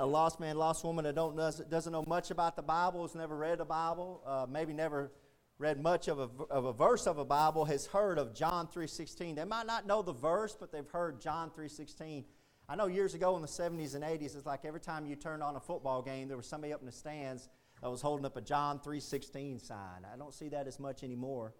a 0.00 0.06
lost 0.06 0.40
man, 0.40 0.56
lost 0.56 0.82
woman 0.82 1.04
that 1.04 1.14
don't, 1.14 1.36
doesn't 1.36 1.92
know 1.92 2.04
much 2.06 2.30
about 2.30 2.56
the 2.56 2.62
Bible, 2.62 3.02
has 3.02 3.14
never 3.14 3.36
read 3.36 3.58
the 3.58 3.66
Bible, 3.66 4.22
uh, 4.26 4.46
maybe 4.48 4.72
never 4.72 5.12
read 5.58 5.78
much 5.78 6.08
of 6.08 6.18
a, 6.18 6.28
of 6.50 6.64
a 6.64 6.72
verse 6.72 7.06
of 7.06 7.18
a 7.18 7.24
Bible, 7.24 7.66
has 7.66 7.84
heard 7.84 8.18
of 8.18 8.34
John 8.34 8.66
3.16. 8.66 9.36
They 9.36 9.44
might 9.44 9.66
not 9.66 9.86
know 9.86 10.00
the 10.00 10.14
verse, 10.14 10.56
but 10.58 10.72
they've 10.72 10.88
heard 10.88 11.20
John 11.20 11.50
3.16. 11.50 12.24
I 12.66 12.76
know 12.76 12.86
years 12.86 13.12
ago 13.12 13.36
in 13.36 13.42
the 13.42 13.48
70s 13.48 13.94
and 13.94 14.02
80s, 14.02 14.36
it's 14.36 14.46
like 14.46 14.64
every 14.64 14.80
time 14.80 15.04
you 15.04 15.16
turned 15.16 15.42
on 15.42 15.56
a 15.56 15.60
football 15.60 16.00
game, 16.00 16.28
there 16.28 16.38
was 16.38 16.46
somebody 16.46 16.72
up 16.72 16.80
in 16.80 16.86
the 16.86 16.92
stands 16.92 17.50
that 17.82 17.90
was 17.90 18.00
holding 18.00 18.24
up 18.24 18.38
a 18.38 18.40
John 18.40 18.78
3.16 18.78 19.60
sign. 19.60 20.06
I 20.10 20.16
don't 20.16 20.32
see 20.32 20.48
that 20.48 20.66
as 20.66 20.80
much 20.80 21.02
anymore. 21.02 21.52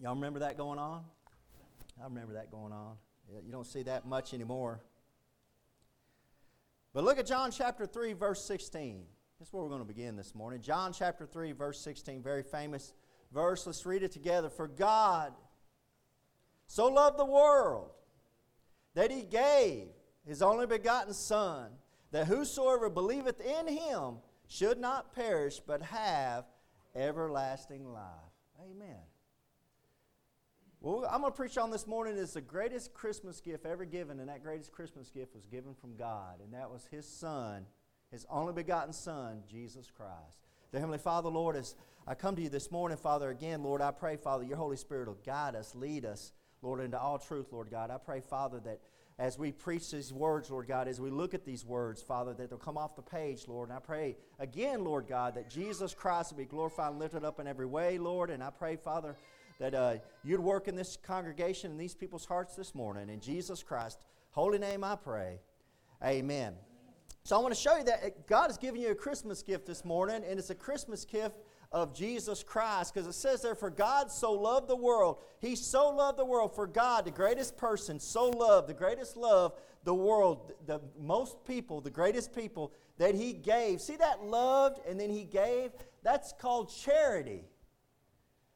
Y'all 0.00 0.14
remember 0.14 0.38
that 0.38 0.56
going 0.56 0.78
on? 0.78 1.04
I 2.00 2.04
remember 2.04 2.34
that 2.34 2.50
going 2.50 2.72
on. 2.72 2.96
You 3.44 3.52
don't 3.52 3.66
see 3.66 3.82
that 3.82 4.06
much 4.06 4.32
anymore. 4.32 4.80
But 6.98 7.04
look 7.04 7.20
at 7.20 7.26
John 7.26 7.52
chapter 7.52 7.86
3, 7.86 8.14
verse 8.14 8.44
16. 8.44 9.04
That's 9.38 9.52
where 9.52 9.62
we're 9.62 9.68
going 9.68 9.82
to 9.82 9.86
begin 9.86 10.16
this 10.16 10.34
morning. 10.34 10.60
John 10.60 10.92
chapter 10.92 11.26
3, 11.26 11.52
verse 11.52 11.80
16, 11.80 12.24
very 12.24 12.42
famous 12.42 12.92
verse. 13.32 13.64
Let's 13.68 13.86
read 13.86 14.02
it 14.02 14.10
together. 14.10 14.50
For 14.50 14.66
God 14.66 15.32
so 16.66 16.88
loved 16.88 17.16
the 17.16 17.24
world 17.24 17.92
that 18.96 19.12
he 19.12 19.22
gave 19.22 19.90
his 20.26 20.42
only 20.42 20.66
begotten 20.66 21.14
Son, 21.14 21.70
that 22.10 22.26
whosoever 22.26 22.90
believeth 22.90 23.40
in 23.40 23.68
him 23.68 24.16
should 24.48 24.80
not 24.80 25.14
perish, 25.14 25.60
but 25.64 25.80
have 25.82 26.46
everlasting 26.96 27.92
life. 27.92 28.02
Amen. 28.60 28.98
Well, 30.80 31.08
I'm 31.10 31.22
going 31.22 31.32
to 31.32 31.36
preach 31.36 31.58
on 31.58 31.72
this 31.72 31.88
morning 31.88 32.16
is 32.16 32.34
the 32.34 32.40
greatest 32.40 32.94
Christmas 32.94 33.40
gift 33.40 33.66
ever 33.66 33.84
given, 33.84 34.20
and 34.20 34.28
that 34.28 34.44
greatest 34.44 34.70
Christmas 34.70 35.10
gift 35.10 35.34
was 35.34 35.44
given 35.44 35.74
from 35.74 35.96
God, 35.96 36.40
and 36.40 36.54
that 36.54 36.70
was 36.70 36.86
His 36.88 37.04
Son, 37.04 37.66
His 38.12 38.24
only 38.30 38.52
begotten 38.52 38.92
Son, 38.92 39.42
Jesus 39.50 39.90
Christ. 39.90 40.38
The 40.70 40.78
Heavenly 40.78 40.98
Father, 40.98 41.30
Lord, 41.30 41.56
as 41.56 41.74
I 42.06 42.14
come 42.14 42.36
to 42.36 42.42
you 42.42 42.48
this 42.48 42.70
morning, 42.70 42.96
Father, 42.96 43.30
again, 43.30 43.64
Lord, 43.64 43.82
I 43.82 43.90
pray, 43.90 44.14
Father, 44.14 44.44
your 44.44 44.56
Holy 44.56 44.76
Spirit 44.76 45.08
will 45.08 45.18
guide 45.26 45.56
us, 45.56 45.74
lead 45.74 46.04
us, 46.04 46.30
Lord, 46.62 46.80
into 46.80 46.98
all 46.98 47.18
truth, 47.18 47.46
Lord 47.50 47.72
God. 47.72 47.90
I 47.90 47.98
pray, 47.98 48.20
Father, 48.20 48.60
that 48.60 48.78
as 49.18 49.36
we 49.36 49.50
preach 49.50 49.90
these 49.90 50.12
words, 50.12 50.48
Lord 50.48 50.68
God, 50.68 50.86
as 50.86 51.00
we 51.00 51.10
look 51.10 51.34
at 51.34 51.44
these 51.44 51.64
words, 51.64 52.02
Father, 52.02 52.34
that 52.34 52.50
they'll 52.50 52.58
come 52.58 52.78
off 52.78 52.94
the 52.94 53.02
page, 53.02 53.48
Lord. 53.48 53.68
And 53.70 53.76
I 53.76 53.80
pray 53.80 54.16
again, 54.38 54.84
Lord 54.84 55.08
God, 55.08 55.34
that 55.34 55.50
Jesus 55.50 55.92
Christ 55.92 56.30
will 56.30 56.38
be 56.38 56.44
glorified 56.44 56.92
and 56.92 57.00
lifted 57.00 57.24
up 57.24 57.40
in 57.40 57.48
every 57.48 57.66
way, 57.66 57.98
Lord. 57.98 58.30
And 58.30 58.44
I 58.44 58.50
pray, 58.50 58.76
Father, 58.76 59.16
that 59.58 59.74
uh, 59.74 59.96
you'd 60.24 60.40
work 60.40 60.68
in 60.68 60.76
this 60.76 60.96
congregation 60.96 61.70
and 61.70 61.80
these 61.80 61.94
people's 61.94 62.24
hearts 62.24 62.54
this 62.54 62.74
morning. 62.74 63.08
In 63.08 63.20
Jesus 63.20 63.62
Christ, 63.62 64.04
holy 64.30 64.58
name 64.58 64.84
I 64.84 64.96
pray. 64.96 65.40
Amen. 66.04 66.54
So 67.24 67.36
I 67.36 67.40
want 67.40 67.54
to 67.54 67.60
show 67.60 67.76
you 67.76 67.84
that 67.84 68.26
God 68.26 68.46
has 68.46 68.56
given 68.56 68.80
you 68.80 68.90
a 68.90 68.94
Christmas 68.94 69.42
gift 69.42 69.66
this 69.66 69.84
morning, 69.84 70.22
and 70.26 70.38
it's 70.38 70.50
a 70.50 70.54
Christmas 70.54 71.04
gift 71.04 71.36
of 71.72 71.94
Jesus 71.94 72.42
Christ 72.42 72.94
because 72.94 73.06
it 73.06 73.12
says 73.14 73.42
there, 73.42 73.54
For 73.54 73.70
God 73.70 74.10
so 74.10 74.32
loved 74.32 74.68
the 74.68 74.76
world. 74.76 75.18
He 75.40 75.54
so 75.54 75.90
loved 75.90 76.18
the 76.18 76.24
world. 76.24 76.54
For 76.54 76.66
God, 76.66 77.04
the 77.04 77.10
greatest 77.10 77.56
person, 77.56 78.00
so 78.00 78.30
loved, 78.30 78.68
the 78.68 78.74
greatest 78.74 79.16
love, 79.16 79.52
the 79.84 79.94
world, 79.94 80.52
the 80.66 80.80
most 80.98 81.44
people, 81.44 81.80
the 81.80 81.90
greatest 81.90 82.34
people 82.34 82.72
that 82.96 83.14
He 83.14 83.32
gave. 83.32 83.80
See 83.80 83.96
that 83.96 84.24
loved 84.24 84.80
and 84.88 84.98
then 84.98 85.10
He 85.10 85.24
gave? 85.24 85.72
That's 86.02 86.32
called 86.32 86.72
charity. 86.72 87.44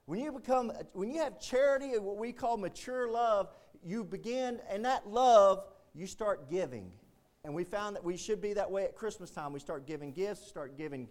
When 0.06 0.19
you 0.19 0.33
become, 0.33 0.72
when 0.92 1.11
you 1.11 1.20
have 1.22 1.41
charity 1.41 1.92
and 1.92 2.05
what 2.05 2.17
we 2.17 2.33
call 2.33 2.56
mature 2.56 3.08
love, 3.08 3.48
you 3.84 4.05
begin, 4.05 4.61
and 4.69 4.84
that 4.84 5.08
love, 5.08 5.64
you 5.95 6.06
start 6.06 6.50
giving. 6.50 6.91
And 7.45 7.55
we 7.55 7.64
found 7.64 7.97
that 7.97 8.05
we 8.05 8.17
should 8.17 8.41
be 8.41 8.53
that 8.55 8.70
way 8.70 8.84
at 8.84 8.95
Christmas 8.95 9.30
time. 9.30 9.53
We 9.53 9.61
start 9.61 9.86
giving 9.86 10.12
gifts, 10.12 10.47
start 10.47 10.77
giving 10.77 11.08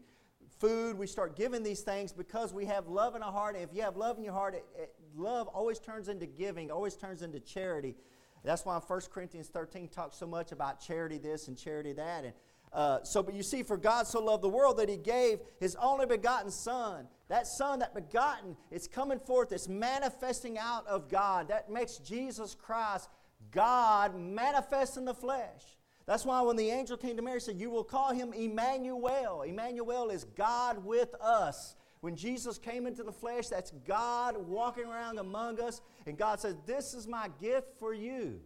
food, 0.60 0.98
we 0.98 1.08
start 1.08 1.36
giving 1.36 1.64
these 1.64 1.82
things 1.82 2.12
because 2.12 2.54
we 2.54 2.66
have 2.66 2.88
love 2.88 3.16
in 3.16 3.24
our 3.24 3.32
heart. 3.32 3.56
And 3.56 3.64
if 3.64 3.76
you 3.76 3.82
have 3.82 3.98
love 3.98 4.18
in 4.18 4.24
your 4.24 4.34
heart, 4.34 4.56
it, 4.56 4.66
it, 4.78 4.94
love 5.16 5.48
always 5.48 5.80
turns 5.80 6.08
into 6.08 6.26
giving, 6.26 6.72
always 6.72 6.96
turns 6.96 7.22
into 7.22 7.40
charity. 7.40 7.96
That's 8.44 8.66
why 8.66 8.78
1 8.78 9.02
Corinthians 9.14 9.48
13 9.48 9.90
talks 9.90 10.18
so 10.18 10.28
much 10.28 10.52
about 10.52 10.80
charity 10.80 11.18
this 11.18 11.48
and 11.48 11.58
charity 11.58 11.94
that. 11.94 12.24
And 12.24 12.34
uh, 12.74 13.04
so, 13.04 13.22
but 13.22 13.34
you 13.34 13.44
see, 13.44 13.64
for 13.64 13.78
God 13.78 14.08
so 14.08 14.24
loved 14.24 14.44
the 14.44 14.50
world 14.50 14.78
that 14.78 14.88
he 14.88 14.98
gave 14.98 15.40
his 15.60 15.76
only 15.76 16.06
begotten 16.06 16.50
Son. 16.50 17.08
That 17.28 17.48
Son, 17.48 17.80
that 17.80 17.94
begotten, 17.94 18.56
it's 18.72 18.88
coming 18.88 19.20
forth, 19.20 19.52
it's 19.52 19.68
manifesting 19.68 20.58
out 20.58 20.88
of 20.88 21.10
God. 21.10 21.50
That 21.50 21.70
makes 21.70 21.98
Jesus 21.98 22.56
Christ 22.56 23.10
God 23.52 24.16
manifest 24.16 24.98
in 24.98 25.06
the 25.06 25.14
flesh. 25.14 25.78
That's 26.06 26.26
why 26.26 26.42
when 26.42 26.56
the 26.56 26.70
angel 26.70 26.98
came 26.98 27.16
to 27.16 27.22
Mary, 27.22 27.38
he 27.38 27.42
said, 27.42 27.60
You 27.60 27.70
will 27.70 27.84
call 27.84 28.14
him 28.14 28.34
Emmanuel. 28.34 29.44
Emmanuel 29.44 30.10
is 30.10 30.24
God 30.24 30.84
with 30.84 31.14
us. 31.22 31.76
When 32.00 32.16
Jesus 32.16 32.58
came 32.58 32.88
into 32.88 33.04
the 33.04 33.12
flesh, 33.12 33.48
that's 33.48 33.72
God 33.86 34.36
walking 34.36 34.86
around 34.86 35.20
among 35.20 35.62
us. 35.62 35.82
And 36.08 36.18
God 36.18 36.40
says, 36.40 36.56
This 36.66 36.94
is 36.94 37.08
my 37.08 37.30
gift 37.40 37.68
for 37.80 37.94
you. 37.94 38.42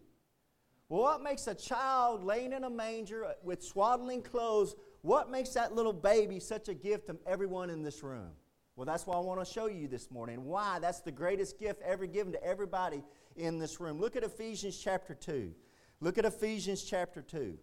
Well, 0.87 1.01
what 1.01 1.23
makes 1.23 1.47
a 1.47 1.55
child 1.55 2.23
laying 2.23 2.53
in 2.53 2.63
a 2.63 2.69
manger 2.69 3.33
with 3.43 3.63
swaddling 3.63 4.21
clothes, 4.21 4.75
what 5.01 5.31
makes 5.31 5.49
that 5.51 5.73
little 5.73 5.93
baby 5.93 6.39
such 6.39 6.69
a 6.69 6.73
gift 6.73 7.07
to 7.07 7.17
everyone 7.25 7.69
in 7.69 7.81
this 7.81 8.03
room? 8.03 8.31
Well, 8.75 8.85
that's 8.85 9.07
what 9.07 9.17
I 9.17 9.21
want 9.21 9.43
to 9.43 9.51
show 9.51 9.67
you 9.67 9.87
this 9.87 10.11
morning. 10.11 10.43
Why? 10.45 10.79
That's 10.79 11.01
the 11.01 11.11
greatest 11.11 11.59
gift 11.59 11.81
ever 11.81 12.05
given 12.05 12.33
to 12.33 12.43
everybody 12.43 13.03
in 13.35 13.57
this 13.57 13.79
room. 13.79 13.99
Look 13.99 14.15
at 14.15 14.23
Ephesians 14.23 14.77
chapter 14.77 15.15
2. 15.15 15.53
Look 16.01 16.17
at 16.17 16.25
Ephesians 16.25 16.83
chapter 16.83 17.21
2. 17.21 17.57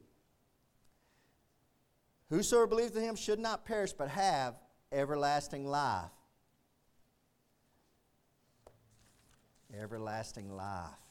Whosoever 2.31 2.67
believes 2.67 2.97
in 2.97 3.03
him 3.03 3.15
should 3.15 3.39
not 3.39 3.67
perish, 3.67 3.93
but 3.93 4.09
have 4.09 4.55
everlasting 4.91 5.67
life. 5.67 6.11
Everlasting 9.79 10.57
life. 10.57 11.02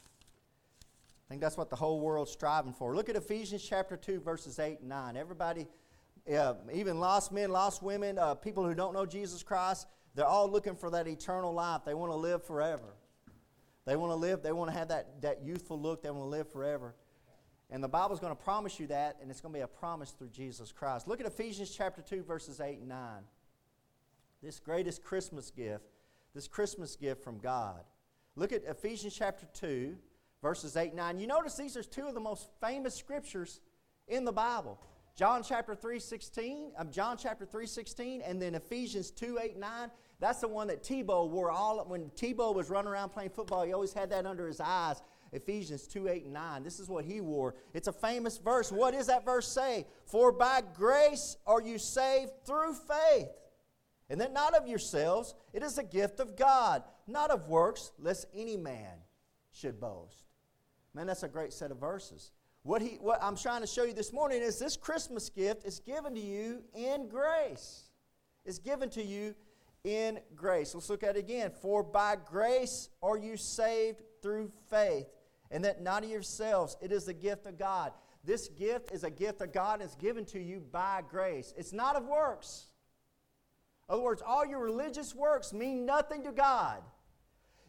Think 1.32 1.40
that's 1.40 1.56
what 1.56 1.70
the 1.70 1.76
whole 1.76 1.98
world's 1.98 2.30
striving 2.30 2.74
for. 2.74 2.94
Look 2.94 3.08
at 3.08 3.16
Ephesians 3.16 3.66
chapter 3.66 3.96
2, 3.96 4.20
verses 4.20 4.58
8 4.58 4.80
and 4.80 4.90
9. 4.90 5.16
Everybody, 5.16 5.66
uh, 6.30 6.56
even 6.74 7.00
lost 7.00 7.32
men, 7.32 7.48
lost 7.48 7.82
women, 7.82 8.18
uh, 8.18 8.34
people 8.34 8.66
who 8.66 8.74
don't 8.74 8.92
know 8.92 9.06
Jesus 9.06 9.42
Christ, 9.42 9.86
they're 10.14 10.26
all 10.26 10.46
looking 10.46 10.76
for 10.76 10.90
that 10.90 11.08
eternal 11.08 11.54
life. 11.54 11.86
They 11.86 11.94
want 11.94 12.12
to 12.12 12.16
live 12.16 12.44
forever. 12.44 12.96
They 13.86 13.96
want 13.96 14.12
to 14.12 14.16
live, 14.16 14.42
they 14.42 14.52
want 14.52 14.72
to 14.72 14.76
have 14.76 14.88
that, 14.88 15.22
that 15.22 15.42
youthful 15.42 15.80
look, 15.80 16.02
they 16.02 16.10
want 16.10 16.24
to 16.24 16.28
live 16.28 16.52
forever. 16.52 16.94
And 17.70 17.82
the 17.82 17.88
Bible's 17.88 18.20
going 18.20 18.36
to 18.36 18.42
promise 18.42 18.78
you 18.78 18.88
that, 18.88 19.16
and 19.22 19.30
it's 19.30 19.40
going 19.40 19.54
to 19.54 19.58
be 19.58 19.62
a 19.62 19.66
promise 19.66 20.10
through 20.10 20.28
Jesus 20.28 20.70
Christ. 20.70 21.08
Look 21.08 21.18
at 21.18 21.24
Ephesians 21.24 21.70
chapter 21.74 22.02
2, 22.02 22.24
verses 22.24 22.60
8 22.60 22.80
and 22.80 22.88
9. 22.90 22.98
This 24.42 24.60
greatest 24.60 25.02
Christmas 25.02 25.50
gift, 25.50 25.86
this 26.34 26.46
Christmas 26.46 26.94
gift 26.94 27.24
from 27.24 27.38
God. 27.38 27.80
Look 28.36 28.52
at 28.52 28.64
Ephesians 28.64 29.14
chapter 29.14 29.46
2, 29.54 29.96
verses 30.42 30.76
8 30.76 30.88
and 30.88 30.96
9. 30.96 31.18
You 31.20 31.26
notice 31.26 31.54
these 31.54 31.76
are 31.76 31.82
two 31.82 32.06
of 32.06 32.14
the 32.14 32.20
most 32.20 32.48
famous 32.60 32.94
scriptures 32.94 33.60
in 34.08 34.24
the 34.24 34.32
Bible. 34.32 34.78
John 35.14 35.42
chapter 35.42 35.74
3, 35.74 35.98
16, 35.98 36.72
um, 36.78 36.90
John 36.90 37.16
chapter 37.16 37.44
3, 37.44 37.66
16, 37.66 38.22
and 38.22 38.40
then 38.40 38.54
Ephesians 38.54 39.10
2, 39.10 39.38
8, 39.42 39.58
9. 39.58 39.90
That's 40.20 40.40
the 40.40 40.48
one 40.48 40.68
that 40.68 40.82
Tebow 40.82 41.28
wore 41.28 41.50
all 41.50 41.84
when 41.84 42.10
Tebow 42.10 42.54
was 42.54 42.70
running 42.70 42.90
around 42.90 43.10
playing 43.10 43.30
football, 43.30 43.62
he 43.64 43.72
always 43.72 43.92
had 43.92 44.10
that 44.10 44.26
under 44.26 44.46
his 44.46 44.60
eyes. 44.60 45.02
Ephesians 45.32 45.86
2, 45.86 46.08
8, 46.08 46.24
and 46.24 46.34
9. 46.34 46.62
This 46.62 46.78
is 46.78 46.88
what 46.88 47.04
he 47.04 47.20
wore. 47.20 47.54
It's 47.72 47.88
a 47.88 47.92
famous 47.92 48.38
verse. 48.38 48.70
What 48.70 48.92
does 48.92 49.06
that 49.06 49.24
verse 49.24 49.48
say? 49.48 49.86
For 50.06 50.30
by 50.30 50.62
grace 50.74 51.36
are 51.46 51.60
you 51.60 51.78
saved 51.78 52.32
through 52.46 52.74
faith. 52.74 53.28
And 54.10 54.20
that 54.20 54.32
not 54.32 54.54
of 54.54 54.68
yourselves, 54.68 55.34
it 55.54 55.62
is 55.62 55.78
a 55.78 55.82
gift 55.82 56.20
of 56.20 56.36
God, 56.36 56.82
not 57.06 57.30
of 57.30 57.48
works, 57.48 57.92
lest 57.98 58.26
any 58.34 58.58
man 58.58 58.98
should 59.52 59.80
boast. 59.80 60.31
Man, 60.94 61.06
that's 61.06 61.22
a 61.22 61.28
great 61.28 61.52
set 61.52 61.70
of 61.70 61.78
verses. 61.78 62.32
What, 62.64 62.82
he, 62.82 62.96
what 63.00 63.18
I'm 63.22 63.36
trying 63.36 63.62
to 63.62 63.66
show 63.66 63.84
you 63.84 63.92
this 63.92 64.12
morning 64.12 64.42
is 64.42 64.58
this 64.58 64.76
Christmas 64.76 65.28
gift 65.30 65.64
is 65.64 65.80
given 65.80 66.14
to 66.14 66.20
you 66.20 66.62
in 66.74 67.08
grace. 67.08 67.90
It's 68.44 68.58
given 68.58 68.90
to 68.90 69.02
you 69.02 69.34
in 69.84 70.20
grace. 70.36 70.74
Let's 70.74 70.88
look 70.90 71.02
at 71.02 71.16
it 71.16 71.20
again. 71.20 71.50
For 71.60 71.82
by 71.82 72.16
grace 72.24 72.88
are 73.02 73.16
you 73.16 73.36
saved 73.36 74.02
through 74.22 74.52
faith, 74.70 75.08
and 75.50 75.64
that 75.64 75.82
not 75.82 76.04
of 76.04 76.10
yourselves, 76.10 76.76
it 76.80 76.92
is 76.92 77.06
the 77.06 77.14
gift 77.14 77.46
of 77.46 77.58
God. 77.58 77.92
This 78.24 78.48
gift 78.48 78.92
is 78.92 79.02
a 79.02 79.10
gift 79.10 79.40
of 79.40 79.52
God 79.52 79.80
and 79.80 79.82
it's 79.82 79.96
given 79.96 80.24
to 80.26 80.40
you 80.40 80.60
by 80.60 81.02
grace. 81.08 81.52
It's 81.56 81.72
not 81.72 81.96
of 81.96 82.06
works. 82.06 82.66
In 83.88 83.94
other 83.94 84.02
words, 84.02 84.22
all 84.24 84.46
your 84.46 84.60
religious 84.60 85.14
works 85.14 85.52
mean 85.52 85.84
nothing 85.84 86.22
to 86.22 86.32
God. 86.32 86.82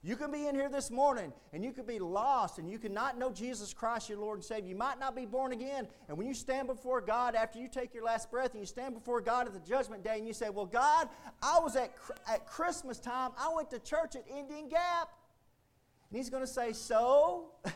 You 0.06 0.18
can 0.18 0.32
be 0.32 0.48
in 0.48 0.56
here 0.56 0.68
this 0.68 0.92
morning 0.92 1.32
and 1.54 1.64
you 1.64 1.72
could 1.72 1.88
be 1.88 1.98
lost 1.98 2.60
and 2.60 2.70
you 2.70 2.78
could 2.78 2.92
not 2.92 3.18
know 3.18 3.32
Jesus 3.32 3.74
Christ, 3.74 4.10
your 4.10 4.18
Lord 4.18 4.40
and 4.40 4.44
Savior. 4.44 4.68
You 4.68 4.76
might 4.76 5.00
not 5.00 5.16
be 5.16 5.26
born 5.26 5.54
again. 5.54 5.88
And 6.10 6.18
when 6.18 6.28
you 6.28 6.34
stand 6.34 6.68
before 6.68 7.00
God 7.00 7.36
after 7.36 7.58
you 7.58 7.70
take 7.70 7.94
your 7.94 8.04
last 8.04 8.30
breath 8.30 8.52
and 8.52 8.60
you 8.60 8.66
stand 8.66 8.96
before 8.96 9.22
God 9.22 9.48
at 9.48 9.54
the 9.54 9.62
judgment 9.62 10.04
day 10.04 10.18
and 10.18 10.28
you 10.28 10.34
say, 10.34 10.50
Well, 10.50 10.66
God, 10.66 11.08
I 11.42 11.58
was 11.60 11.78
at, 11.78 11.94
at 12.30 12.46
Christmas 12.46 13.00
time, 13.00 13.32
I 13.38 13.50
went 13.56 13.70
to 13.70 13.80
church 13.80 14.18
at 14.18 14.26
Indian 14.28 14.68
Gap. 14.68 15.08
And 16.10 16.18
He's 16.18 16.30
going 16.30 16.44
to 16.44 16.52
say, 16.52 16.74
So? 16.74 17.52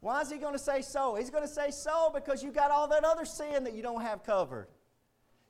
Why 0.00 0.22
is 0.22 0.30
he 0.30 0.38
going 0.38 0.54
to 0.54 0.58
say 0.58 0.80
so? 0.80 1.16
He's 1.16 1.28
going 1.28 1.42
to 1.42 1.52
say 1.52 1.70
so 1.70 2.10
because 2.14 2.42
you 2.42 2.52
got 2.52 2.70
all 2.70 2.88
that 2.88 3.04
other 3.04 3.26
sin 3.26 3.64
that 3.64 3.74
you 3.74 3.82
don't 3.82 4.00
have 4.00 4.24
covered. 4.24 4.68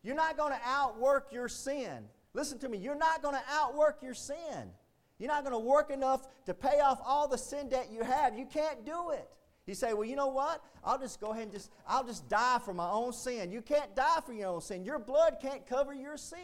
You're 0.03 0.17
not 0.17 0.37
going 0.37 0.53
to 0.53 0.59
outwork 0.65 1.29
your 1.31 1.47
sin. 1.47 2.09
Listen 2.35 2.59
to 2.59 2.69
me, 2.69 2.79
you're 2.79 2.97
not 2.97 3.23
going 3.23 3.37
to 3.37 3.43
outwork 3.49 4.03
your 4.03 4.15
sin. 4.15 4.73
You're 5.21 5.29
not 5.29 5.45
going 5.45 5.53
to 5.53 5.59
work 5.59 5.91
enough 5.91 6.27
to 6.47 6.55
pay 6.55 6.81
off 6.81 6.99
all 7.05 7.29
the 7.29 7.37
sin 7.37 7.69
debt 7.69 7.91
you 7.93 8.03
have. 8.03 8.37
You 8.37 8.47
can't 8.47 8.85
do 8.87 9.11
it. 9.11 9.29
You 9.67 9.75
say, 9.75 9.93
well, 9.93 10.05
you 10.05 10.17
know 10.17 10.29
what? 10.29 10.65
I'll 10.83 10.99
just 10.99 11.21
go 11.21 11.31
ahead 11.31 11.45
and 11.45 11.53
just, 11.53 11.71
I'll 11.87 12.05
just 12.05 12.29
die 12.29 12.59
for 12.65 12.73
my 12.73 12.91
own 12.91 13.13
sin. 13.13 13.53
You 13.53 13.61
can't 13.61 13.95
die 13.95 14.21
for 14.25 14.33
your 14.33 14.49
own 14.49 14.63
sin. 14.63 14.83
Your 14.83 14.99
blood 14.99 15.37
can't 15.41 15.67
cover 15.67 15.93
your 15.93 16.17
sin. 16.17 16.41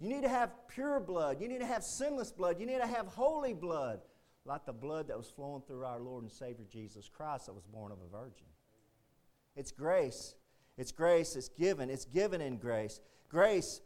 You 0.00 0.08
need 0.08 0.24
to 0.24 0.28
have 0.28 0.50
pure 0.68 0.98
blood. 0.98 1.40
You 1.40 1.48
need 1.48 1.60
to 1.60 1.66
have 1.66 1.84
sinless 1.84 2.32
blood. 2.32 2.58
You 2.58 2.66
need 2.66 2.80
to 2.80 2.86
have 2.86 3.06
holy 3.06 3.54
blood, 3.54 4.00
like 4.44 4.66
the 4.66 4.72
blood 4.72 5.06
that 5.08 5.16
was 5.16 5.30
flowing 5.30 5.62
through 5.62 5.84
our 5.84 6.00
Lord 6.00 6.24
and 6.24 6.32
Savior 6.32 6.66
Jesus 6.70 7.08
Christ 7.08 7.46
that 7.46 7.54
was 7.54 7.64
born 7.64 7.92
of 7.92 7.98
a 8.00 8.10
virgin. 8.10 8.48
It's 9.54 9.70
grace. 9.70 10.34
It's 10.76 10.92
grace. 10.92 11.36
It's 11.36 11.48
given. 11.48 11.88
It's 11.88 12.04
given 12.04 12.40
in 12.40 12.58
grace. 12.58 13.00
Grace, 13.28 13.80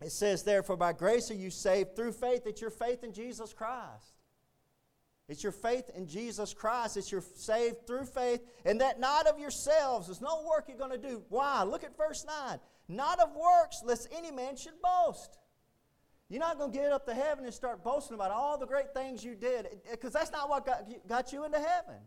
it 0.00 0.12
says, 0.12 0.42
therefore, 0.42 0.76
by 0.76 0.92
grace 0.92 1.30
are 1.30 1.34
you 1.34 1.50
saved 1.50 1.96
through 1.96 2.12
faith. 2.12 2.42
It's 2.46 2.60
your 2.60 2.70
faith 2.70 3.02
in 3.02 3.12
Jesus 3.12 3.52
Christ. 3.52 4.12
It's 5.28 5.42
your 5.42 5.52
faith 5.52 5.90
in 5.96 6.06
Jesus 6.06 6.54
Christ. 6.54 6.96
It's 6.96 7.10
your 7.10 7.22
saved 7.34 7.86
through 7.86 8.04
faith, 8.04 8.40
and 8.64 8.80
that 8.80 9.00
not 9.00 9.26
of 9.26 9.38
yourselves. 9.38 10.06
There's 10.06 10.20
no 10.20 10.44
work 10.48 10.66
you're 10.68 10.78
going 10.78 10.92
to 10.92 11.08
do. 11.08 11.22
Why? 11.30 11.64
Look 11.64 11.82
at 11.82 11.96
verse 11.96 12.24
9. 12.48 12.58
Not 12.88 13.18
of 13.18 13.30
works, 13.34 13.82
lest 13.84 14.08
any 14.16 14.30
man 14.30 14.56
should 14.56 14.80
boast. 14.80 15.38
You're 16.28 16.40
not 16.40 16.58
going 16.58 16.70
to 16.70 16.78
get 16.78 16.92
up 16.92 17.06
to 17.06 17.14
heaven 17.14 17.44
and 17.44 17.52
start 17.52 17.82
boasting 17.82 18.14
about 18.14 18.30
all 18.30 18.58
the 18.58 18.66
great 18.66 18.92
things 18.94 19.24
you 19.24 19.34
did, 19.34 19.66
because 19.90 20.12
that's 20.12 20.30
not 20.30 20.48
what 20.48 20.66
got, 21.08 21.32
you 21.32 21.44
into 21.44 21.58
heaven. 21.58 22.00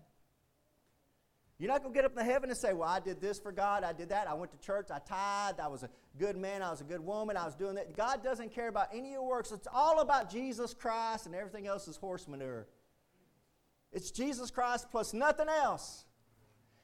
You're 1.59 1.67
not 1.67 1.83
going 1.83 1.93
to 1.93 1.97
get 1.97 2.05
up 2.05 2.15
to 2.15 2.23
heaven 2.23 2.49
and 2.49 2.57
say, 2.57 2.73
Well, 2.73 2.87
I 2.87 3.01
did 3.01 3.19
this 3.19 3.37
for 3.37 3.51
God, 3.51 3.83
I 3.83 3.91
did 3.91 4.09
that, 4.09 4.29
I 4.29 4.33
went 4.33 4.51
to 4.53 4.57
church, 4.65 4.87
I 4.89 4.99
tithed, 4.99 5.59
I 5.59 5.67
was 5.67 5.83
a 5.83 5.89
good 6.17 6.37
man, 6.37 6.63
I 6.63 6.71
was 6.71 6.79
a 6.79 6.85
good 6.85 7.01
woman, 7.01 7.35
I 7.35 7.43
was 7.43 7.53
doing 7.53 7.75
that. 7.75 7.95
God 7.97 8.23
doesn't 8.23 8.53
care 8.53 8.69
about 8.69 8.87
any 8.93 9.09
of 9.09 9.13
your 9.13 9.27
works. 9.27 9.51
It's 9.51 9.67
all 9.71 9.99
about 9.99 10.31
Jesus 10.31 10.73
Christ, 10.73 11.25
and 11.25 11.35
everything 11.35 11.67
else 11.67 11.87
is 11.89 11.97
horse 11.97 12.29
manure. 12.29 12.65
It's 13.91 14.09
Jesus 14.09 14.51
Christ 14.51 14.87
plus 14.89 15.13
nothing 15.13 15.49
else. 15.49 16.05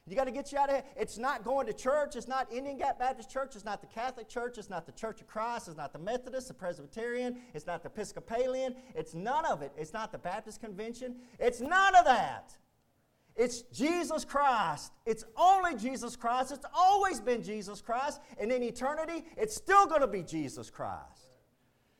You 0.07 0.15
got 0.15 0.25
to 0.25 0.31
get 0.31 0.51
you 0.51 0.59
out 0.59 0.69
of 0.69 0.75
here. 0.75 0.83
It's 0.95 1.17
not 1.17 1.43
going 1.43 1.65
to 1.65 1.73
church. 1.73 2.15
It's 2.15 2.27
not 2.27 2.51
Indian 2.53 2.77
Gap 2.77 2.99
Baptist 2.99 3.31
Church. 3.31 3.55
It's 3.55 3.65
not 3.65 3.81
the 3.81 3.87
Catholic 3.87 4.27
Church. 4.27 4.59
It's 4.59 4.69
not 4.69 4.85
the 4.85 4.91
Church 4.91 5.19
of 5.19 5.25
Christ. 5.25 5.67
It's 5.67 5.77
not 5.77 5.93
the 5.93 5.99
Methodist, 5.99 6.47
the 6.47 6.53
Presbyterian. 6.53 7.37
It's 7.55 7.65
not 7.65 7.81
the 7.81 7.89
Episcopalian. 7.89 8.75
It's 8.93 9.15
none 9.15 9.45
of 9.45 9.63
it. 9.63 9.71
It's 9.75 9.93
not 9.93 10.11
the 10.11 10.19
Baptist 10.19 10.61
Convention. 10.61 11.15
It's 11.39 11.59
none 11.59 11.95
of 11.95 12.05
that. 12.05 12.55
It's 13.35 13.63
Jesus 13.63 14.23
Christ. 14.23 14.93
It's 15.05 15.25
only 15.35 15.75
Jesus 15.75 16.15
Christ. 16.15 16.51
It's 16.51 16.65
always 16.73 17.19
been 17.19 17.43
Jesus 17.43 17.81
Christ. 17.81 18.21
And 18.39 18.51
in 18.51 18.63
eternity, 18.63 19.25
it's 19.35 19.55
still 19.55 19.85
going 19.87 20.01
to 20.01 20.07
be 20.07 20.23
Jesus 20.23 20.69
Christ. 20.69 21.25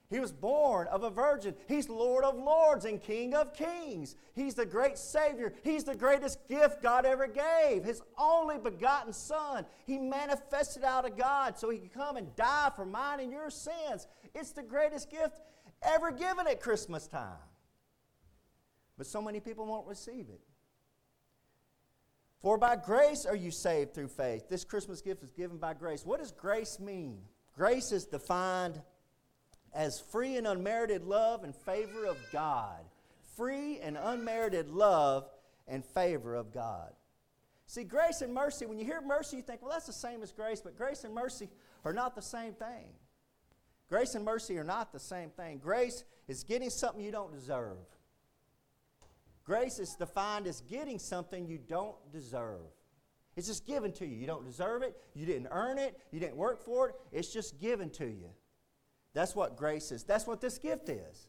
He 0.10 0.20
was 0.20 0.32
born 0.32 0.88
of 0.88 1.04
a 1.04 1.10
virgin. 1.10 1.56
He's 1.68 1.90
Lord 1.90 2.24
of 2.24 2.38
lords 2.38 2.86
and 2.86 3.02
King 3.02 3.34
of 3.34 3.54
kings. 3.54 4.16
He's 4.34 4.54
the 4.54 4.66
great 4.66 4.98
Savior. 4.98 5.52
He's 5.64 5.84
the 5.84 5.96
greatest 5.96 6.48
gift 6.48 6.82
God 6.84 7.06
ever 7.06 7.28
gave. 7.28 7.84
His 7.84 8.02
only 8.18 8.58
begotten 8.58 9.12
Son. 9.12 9.66
He 9.86 9.98
manifested 9.98 10.84
out 10.84 11.06
of 11.06 11.18
God 11.18 11.58
so 11.58 11.70
He 11.70 11.80
could 11.80 11.94
come 11.94 12.18
and 12.18 12.34
die 12.36 12.72
for 12.76 12.86
mine 12.86 13.20
and 13.20 13.32
your 13.32 13.50
sins. 13.50 14.08
It's 14.36 14.52
the 14.52 14.64
greatest 14.64 15.10
gift 15.10 15.42
ever 15.82 16.12
given 16.12 16.48
at 16.48 16.62
Christmas 16.62 17.08
time. 17.08 17.34
But 18.98 19.08
so 19.08 19.22
many 19.22 19.40
people 19.40 19.66
won't 19.66 19.88
receive 19.88 20.28
it. 20.30 20.40
For 22.42 22.58
by 22.58 22.76
grace 22.76 23.26
are 23.26 23.36
you 23.36 23.52
saved 23.52 23.94
through 23.94 24.10
faith. 24.10 24.50
This 24.50 24.64
Christmas 24.64 25.02
gift 25.02 25.24
is 25.24 25.32
given 25.32 25.58
by 25.58 25.74
grace. 25.74 26.06
What 26.06 26.20
does 26.20 26.32
grace 26.32 26.80
mean? 26.80 27.20
Grace 27.56 27.92
is 27.92 28.06
defined 28.06 28.82
as 29.74 30.00
free 30.00 30.38
and 30.38 30.46
unmerited 30.46 31.04
love 31.04 31.44
and 31.44 31.56
favor 31.56 32.06
of 32.06 32.18
God. 32.32 32.80
Free 33.36 33.80
and 33.80 33.98
unmerited 33.98 34.70
love 34.70 35.28
and 35.68 35.84
favor 35.84 36.36
of 36.36 36.54
God. 36.54 36.92
See, 37.68 37.84
grace 37.84 38.22
and 38.22 38.34
mercy, 38.34 38.66
when 38.66 38.78
you 38.78 38.86
hear 38.86 39.02
mercy, 39.02 39.38
you 39.38 39.44
think, 39.44 39.62
well, 39.62 39.72
that's 39.72 39.88
the 39.88 39.94
same 39.94 40.22
as 40.22 40.32
grace, 40.32 40.62
but 40.62 40.78
grace 40.78 41.04
and 41.04 41.14
mercy 41.14 41.50
are 41.84 41.94
not 41.94 42.16
the 42.16 42.22
same 42.22 42.54
thing. 42.54 42.94
Grace 43.90 44.16
and 44.16 44.24
mercy 44.24 44.58
are 44.58 44.64
not 44.64 44.92
the 44.92 45.00
same 45.00 45.30
thing. 45.30 45.58
Grace 45.58 46.04
is 46.28 46.44
getting 46.44 46.70
something 46.70 47.04
you 47.04 47.12
don't 47.12 47.34
deserve. 47.34 47.78
Grace 49.46 49.80
is 49.80 49.96
defined 49.96 50.48
as 50.48 50.62
getting 50.62 50.98
something 50.98 51.46
you 51.46 51.60
don't 51.60 51.96
deserve. 52.12 52.62
It's 53.36 53.48
just 53.48 53.68
given 53.68 53.92
to 53.94 54.06
you. 54.06 54.16
You 54.16 54.28
don't 54.28 54.46
deserve 54.46 54.82
it. 54.82 54.98
You 55.14 55.26
didn't 55.26 55.50
earn 55.52 55.78
it. 55.78 56.00
You 56.12 56.20
didn't 56.20 56.38
work 56.38 56.64
for 56.64 56.90
it. 56.90 56.96
It's 57.12 57.32
just 57.32 57.60
given 57.60 57.90
to 57.92 58.06
you. 58.06 58.30
That's 59.14 59.36
what 59.36 59.56
grace 59.56 59.92
is. 59.92 60.04
That's 60.04 60.26
what 60.26 60.42
this 60.42 60.58
gift 60.58 60.90
is. 60.90 61.28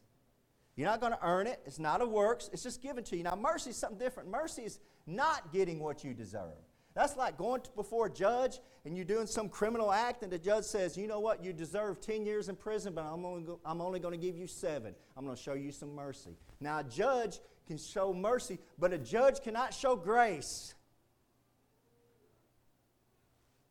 You're 0.75 0.87
not 0.87 0.99
going 0.99 1.13
to 1.13 1.19
earn 1.23 1.47
it. 1.47 1.59
It's 1.65 1.79
not 1.79 2.01
a 2.01 2.05
works. 2.05 2.49
It's 2.53 2.63
just 2.63 2.81
given 2.81 3.03
to 3.05 3.17
you. 3.17 3.23
Now, 3.23 3.35
mercy 3.35 3.71
is 3.71 3.77
something 3.77 3.97
different. 3.97 4.29
Mercy 4.29 4.63
is 4.63 4.79
not 5.05 5.51
getting 5.51 5.79
what 5.79 6.03
you 6.03 6.13
deserve. 6.13 6.53
That's 6.93 7.15
like 7.15 7.37
going 7.37 7.61
before 7.75 8.07
a 8.07 8.11
judge 8.11 8.59
and 8.85 8.95
you're 8.95 9.05
doing 9.05 9.27
some 9.27 9.49
criminal 9.49 9.91
act, 9.91 10.23
and 10.23 10.31
the 10.31 10.39
judge 10.39 10.63
says, 10.63 10.97
You 10.97 11.07
know 11.07 11.19
what? 11.19 11.43
You 11.43 11.51
deserve 11.51 11.99
10 11.99 12.25
years 12.25 12.47
in 12.47 12.55
prison, 12.55 12.93
but 12.93 13.03
I'm 13.03 13.25
only, 13.25 13.43
go- 13.43 13.59
I'm 13.65 13.81
only 13.81 13.99
going 13.99 14.19
to 14.19 14.25
give 14.25 14.37
you 14.37 14.47
seven. 14.47 14.95
I'm 15.15 15.25
going 15.25 15.35
to 15.35 15.41
show 15.43 15.53
you 15.53 15.71
some 15.71 15.93
mercy. 15.93 16.37
Now, 16.61 16.79
a 16.79 16.83
judge 16.83 17.39
can 17.67 17.77
show 17.77 18.13
mercy, 18.13 18.59
but 18.79 18.93
a 18.93 18.97
judge 18.97 19.41
cannot 19.41 19.73
show 19.73 19.95
grace. 19.95 20.73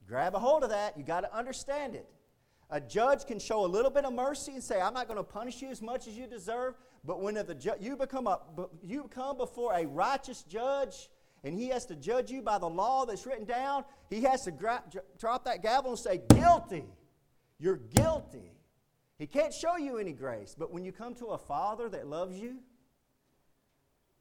Grab 0.06 0.34
a 0.34 0.38
hold 0.38 0.62
of 0.62 0.70
that. 0.70 0.96
You 0.96 1.02
got 1.02 1.22
to 1.22 1.37
understand 1.37 1.94
it. 1.94 2.08
A 2.70 2.81
judge 2.81 3.26
can 3.26 3.38
show 3.38 3.64
a 3.64 3.66
little 3.66 3.90
bit 3.90 4.04
of 4.04 4.12
mercy 4.12 4.52
and 4.52 4.62
say, 4.62 4.81
I'm 4.81 4.94
not 4.94 5.06
going 5.08 5.19
to 5.19 5.25
punish 5.25 5.62
you 5.62 5.69
as 5.69 5.81
much 5.81 6.06
as 6.08 6.16
you 6.16 6.26
deserve. 6.26 6.75
But 7.04 7.20
when 7.20 7.34
the 7.34 7.54
ju- 7.54 7.75
you, 7.81 7.96
become 7.96 8.26
a, 8.26 8.40
you 8.82 9.08
come 9.12 9.37
before 9.37 9.72
a 9.75 9.87
righteous 9.87 10.42
judge 10.42 11.08
and 11.44 11.54
he 11.54 11.69
has 11.69 11.87
to 11.87 11.94
judge 11.94 12.31
you 12.31 12.42
by 12.42 12.58
the 12.58 12.69
law 12.69 13.04
that's 13.06 13.25
written 13.25 13.44
down, 13.44 13.84
he 14.10 14.22
has 14.22 14.42
to 14.44 14.50
gra- 14.50 14.82
drop 15.19 15.44
that 15.44 15.62
gavel 15.62 15.90
and 15.90 15.99
say, 15.99 16.20
Guilty. 16.28 16.84
You're 17.58 17.76
guilty. 17.76 18.52
He 19.19 19.26
can't 19.26 19.54
show 19.54 19.76
you 19.76 19.96
any 19.96 20.12
grace. 20.12 20.54
But 20.58 20.72
when 20.72 20.84
you 20.84 20.92
come 20.92 21.14
to 21.16 21.26
a 21.26 21.38
father 21.38 21.88
that 21.88 22.06
loves 22.06 22.38
you, 22.38 22.58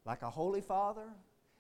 like 0.06 0.22
a 0.22 0.30
holy 0.30 0.62
father, 0.62 1.10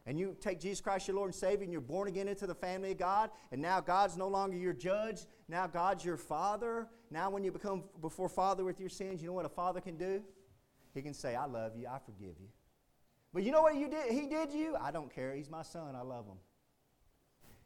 and 0.05 0.19
you 0.19 0.35
take 0.39 0.59
Jesus 0.59 0.81
Christ, 0.81 1.07
your 1.07 1.17
Lord 1.17 1.29
and 1.29 1.35
Savior, 1.35 1.63
and 1.63 1.71
you're 1.71 1.81
born 1.81 2.07
again 2.07 2.27
into 2.27 2.45
the 2.45 2.53
family 2.53 2.91
of 2.91 2.97
God, 2.97 3.31
and 3.51 3.59
now 3.61 3.81
God's 3.81 4.17
no 4.17 4.27
longer 4.27 4.55
your 4.55 4.73
judge, 4.73 5.21
now 5.47 5.65
God's 5.65 6.05
your 6.05 6.17
father. 6.17 6.87
Now, 7.09 7.29
when 7.29 7.43
you 7.43 7.51
become 7.51 7.83
before 8.01 8.29
Father 8.29 8.63
with 8.63 8.79
your 8.79 8.89
sins, 8.89 9.21
you 9.21 9.27
know 9.27 9.33
what 9.33 9.45
a 9.45 9.49
father 9.49 9.81
can 9.81 9.97
do? 9.97 10.21
He 10.93 11.01
can 11.01 11.13
say, 11.13 11.35
I 11.35 11.45
love 11.45 11.73
you, 11.75 11.87
I 11.87 11.97
forgive 11.99 12.35
you. 12.39 12.49
But 13.33 13.43
you 13.43 13.51
know 13.51 13.61
what 13.61 13.75
you 13.75 13.89
did? 13.89 14.11
He 14.11 14.27
did 14.27 14.53
you? 14.53 14.75
I 14.79 14.91
don't 14.91 15.13
care. 15.13 15.33
He's 15.33 15.49
my 15.49 15.63
son, 15.63 15.95
I 15.95 16.01
love 16.01 16.25
him. 16.25 16.37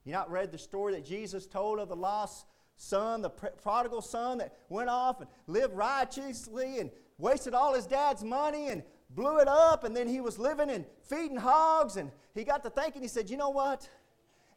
You 0.05 0.13
not 0.13 0.31
read 0.31 0.51
the 0.51 0.57
story 0.57 0.93
that 0.93 1.05
Jesus 1.05 1.45
told 1.45 1.79
of 1.79 1.89
the 1.89 1.95
lost 1.95 2.45
son, 2.77 3.21
the 3.21 3.29
prodigal 3.29 4.01
son 4.01 4.38
that 4.38 4.57
went 4.69 4.89
off 4.89 5.19
and 5.19 5.29
lived 5.45 5.75
righteously 5.75 6.79
and 6.79 6.89
wasted 7.17 7.53
all 7.53 7.74
his 7.74 7.86
dad's 7.86 8.24
money 8.24 8.69
and 8.69 8.81
blew 9.09 9.39
it 9.39 9.47
up, 9.47 9.83
and 9.83 9.95
then 9.95 10.07
he 10.07 10.21
was 10.21 10.37
living 10.37 10.69
and 10.69 10.85
feeding 11.03 11.37
hogs, 11.37 11.97
and 11.97 12.11
he 12.33 12.43
got 12.43 12.63
to 12.63 12.69
thinking, 12.69 13.01
he 13.01 13.07
said, 13.07 13.29
You 13.29 13.37
know 13.37 13.49
what? 13.49 13.89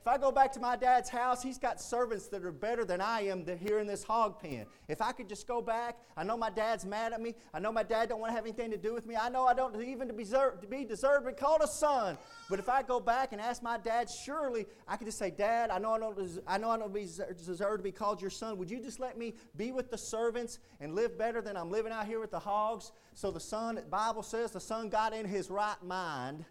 If 0.03 0.09
I 0.09 0.19
go 0.19 0.33
back 0.33 0.51
to 0.55 0.61
my 0.61 0.75
dad's 0.75 1.09
house, 1.09 1.45
he's 1.45 1.59
got 1.59 1.81
servants 1.81 2.27
that 2.31 2.45
are 2.45 2.51
better 2.51 2.85
than 2.85 3.01
I 3.01 3.21
am 3.21 3.47
here 3.47 3.79
in 3.79 3.87
this 3.87 4.03
hog 4.03 4.41
pen. 4.41 4.67
If 4.89 5.01
I 5.01 5.13
could 5.13 5.29
just 5.29 5.47
go 5.47 5.63
back, 5.63 5.97
I 6.17 6.25
know 6.25 6.37
my 6.37 6.51
dad's 6.51 6.85
mad 6.85 7.13
at 7.13 7.21
me. 7.21 7.37
I 7.55 7.61
know 7.61 7.71
my 7.71 7.85
dad 7.85 8.09
don't 8.09 8.19
want 8.19 8.33
to 8.33 8.35
have 8.35 8.45
anything 8.45 8.73
to 8.73 8.77
do 8.77 8.95
with 8.95 9.07
me. 9.07 9.15
I 9.15 9.29
know 9.29 9.47
I 9.47 9.55
don't 9.55 9.81
even 9.81 10.09
to 10.09 10.15
be, 10.15 10.25
to 10.25 10.67
be 10.69 10.85
deserved 10.85 11.27
to 11.27 11.31
be 11.31 11.37
called 11.37 11.61
a 11.63 11.69
son. 11.69 12.19
But 12.51 12.59
if 12.59 12.69
I 12.69 12.83
go 12.83 12.99
back 12.99 13.31
and 13.31 13.41
ask 13.41 13.63
my 13.63 13.79
dad, 13.79 14.11
surely 14.11 14.67
I 14.89 14.97
could 14.97 15.07
just 15.07 15.19
say, 15.19 15.31
Dad, 15.31 15.71
I 15.71 15.79
know 15.79 15.93
I 15.93 16.01
don't, 16.01 16.41
I 16.49 16.59
know 16.59 16.71
I 16.71 16.79
don't 16.79 16.93
deserve 16.93 17.77
to 17.77 17.85
be 17.85 17.93
called 17.93 18.21
your 18.21 18.31
son. 18.31 18.59
Would 18.59 18.73
you 18.73 18.81
just 18.81 18.99
let 18.99 19.17
me 19.17 19.35
be 19.57 19.71
with 19.71 19.93
the 19.93 19.99
servants 19.99 20.59
and 20.81 20.97
live 20.97 21.17
better 21.17 21.41
than 21.41 21.57
I'm 21.57 21.71
living 21.71 21.93
out 21.93 22.07
here 22.07 22.19
with 22.19 22.33
the 22.33 22.41
hogs? 22.41 22.91
So 23.15 23.31
the 23.31 23.39
son, 23.39 23.77
the 23.77 23.83
Bible 23.83 24.25
says, 24.25 24.51
the 24.51 24.59
son 24.59 24.89
got 24.89 25.15
in 25.15 25.27
his 25.27 25.49
right 25.49 25.81
mind 25.81 26.45